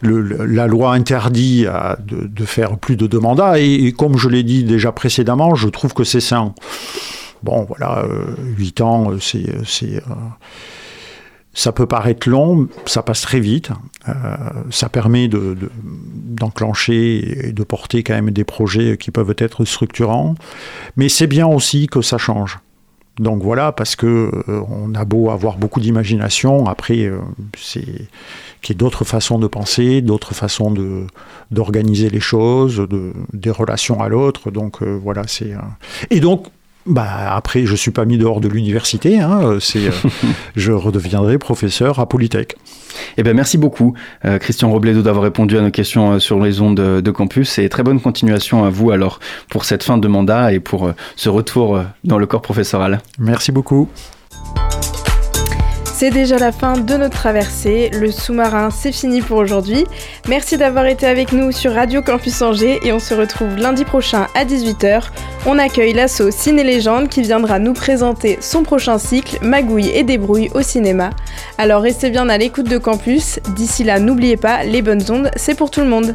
le- 0.00 0.20
le- 0.22 0.46
la 0.46 0.66
loi 0.66 0.92
interdit 0.94 1.66
à- 1.66 1.98
de, 2.02 2.26
de 2.26 2.44
faire 2.44 2.78
plus 2.78 2.96
de 2.96 3.06
deux 3.06 3.18
mandats 3.20 3.58
et, 3.58 3.66
et 3.86 3.92
comme 3.92 4.16
je 4.16 4.28
l'ai 4.28 4.44
dit 4.44 4.64
déjà 4.64 4.92
précédemment, 4.92 5.54
je 5.54 5.68
trouve 5.68 5.92
que 5.94 6.04
c'est 6.04 6.20
sain. 6.20 6.54
Bon, 7.42 7.64
voilà, 7.68 7.98
euh, 8.04 8.24
huit 8.56 8.80
ans, 8.80 9.10
euh, 9.12 9.18
c'est 9.20 9.46
c'est 9.66 9.96
euh, 9.96 10.14
ça 11.54 11.72
peut 11.72 11.86
paraître 11.86 12.28
long, 12.28 12.68
ça 12.86 13.02
passe 13.02 13.22
très 13.22 13.40
vite. 13.40 13.70
Euh, 14.08 14.12
ça 14.70 14.88
permet 14.88 15.28
de- 15.28 15.54
de- 15.54 15.70
d'enclencher 16.38 17.48
et 17.48 17.52
de 17.52 17.62
porter 17.64 18.02
quand 18.02 18.14
même 18.14 18.30
des 18.30 18.44
projets 18.44 18.96
qui 18.96 19.10
peuvent 19.10 19.34
être 19.38 19.64
structurants. 19.64 20.34
Mais 20.96 21.08
c'est 21.08 21.26
bien 21.26 21.46
aussi 21.46 21.86
que 21.86 22.02
ça 22.02 22.18
change. 22.18 22.58
Donc 23.18 23.42
voilà, 23.42 23.72
parce 23.72 23.96
que 23.96 24.30
euh, 24.48 24.62
on 24.68 24.94
a 24.94 25.04
beau 25.04 25.30
avoir 25.30 25.58
beaucoup 25.58 25.80
d'imagination, 25.80 26.66
après 26.66 27.00
euh, 27.00 27.18
c'est 27.56 27.84
qu'il 28.62 28.70
y 28.70 28.72
ait 28.72 28.76
d'autres 28.76 29.04
façons 29.04 29.38
de 29.38 29.46
penser, 29.48 30.02
d'autres 30.02 30.34
façons 30.34 30.70
de 30.70 31.06
d'organiser 31.50 32.10
les 32.10 32.20
choses, 32.20 32.76
de, 32.76 33.12
des 33.32 33.50
relations 33.50 34.00
à 34.00 34.08
l'autre. 34.08 34.50
Donc 34.50 34.82
euh, 34.82 34.98
voilà, 35.02 35.24
c'est 35.26 35.52
et 36.10 36.20
donc 36.20 36.46
Bah 36.88 37.34
après, 37.34 37.66
je 37.66 37.76
suis 37.76 37.90
pas 37.90 38.04
mis 38.04 38.18
dehors 38.18 38.40
de 38.40 38.48
l'université. 38.48 39.20
Hein, 39.20 39.58
c'est, 39.60 39.88
euh, 39.88 40.08
je 40.56 40.72
redeviendrai 40.72 41.38
professeur 41.38 41.98
à 42.00 42.08
Polytech. 42.08 42.56
Eh 43.16 43.22
ben 43.22 43.34
merci 43.34 43.58
beaucoup, 43.58 43.94
euh, 44.24 44.38
Christian 44.38 44.70
Robledo, 44.70 45.02
d'avoir 45.02 45.24
répondu 45.24 45.58
à 45.58 45.60
nos 45.60 45.70
questions 45.70 46.12
euh, 46.12 46.18
sur 46.18 46.40
les 46.40 46.60
ondes 46.60 46.76
de, 46.76 47.00
de, 47.00 47.10
campus 47.10 47.58
et 47.58 47.68
très 47.68 47.82
bonne 47.82 48.00
continuation 48.00 48.64
à 48.64 48.70
vous 48.70 48.90
alors 48.90 49.20
pour 49.50 49.64
cette 49.64 49.82
fin 49.82 49.98
de 49.98 50.08
mandat 50.08 50.52
et 50.52 50.60
pour 50.60 50.86
euh, 50.86 50.92
ce 51.16 51.28
retour 51.28 51.76
euh, 51.76 51.84
dans 52.04 52.18
le 52.18 52.26
corps 52.26 52.42
professoral. 52.42 53.00
Merci 53.18 53.52
beaucoup. 53.52 53.88
C'est 55.98 56.10
déjà 56.10 56.38
la 56.38 56.52
fin 56.52 56.74
de 56.78 56.94
notre 56.96 57.16
traversée. 57.16 57.90
Le 57.92 58.12
sous-marin, 58.12 58.70
c'est 58.70 58.92
fini 58.92 59.20
pour 59.20 59.36
aujourd'hui. 59.36 59.84
Merci 60.28 60.56
d'avoir 60.56 60.86
été 60.86 61.06
avec 61.06 61.32
nous 61.32 61.50
sur 61.50 61.74
Radio 61.74 62.02
Campus 62.02 62.40
Angers 62.40 62.78
et 62.84 62.92
on 62.92 63.00
se 63.00 63.14
retrouve 63.14 63.56
lundi 63.56 63.84
prochain 63.84 64.28
à 64.36 64.44
18h. 64.44 65.06
On 65.44 65.58
accueille 65.58 65.94
l'asso 65.94 66.30
Ciné 66.30 66.62
Légende 66.62 67.08
qui 67.08 67.22
viendra 67.22 67.58
nous 67.58 67.72
présenter 67.72 68.38
son 68.40 68.62
prochain 68.62 68.96
cycle 68.96 69.44
Magouille 69.44 69.88
et 69.88 70.04
débrouille 70.04 70.50
au 70.54 70.62
cinéma. 70.62 71.10
Alors 71.58 71.82
restez 71.82 72.10
bien 72.10 72.28
à 72.28 72.38
l'écoute 72.38 72.68
de 72.68 72.78
Campus. 72.78 73.40
D'ici 73.56 73.82
là, 73.82 73.98
n'oubliez 73.98 74.36
pas, 74.36 74.62
les 74.62 74.82
bonnes 74.82 75.02
ondes, 75.10 75.32
c'est 75.34 75.56
pour 75.56 75.68
tout 75.68 75.80
le 75.80 75.88
monde. 75.88 76.14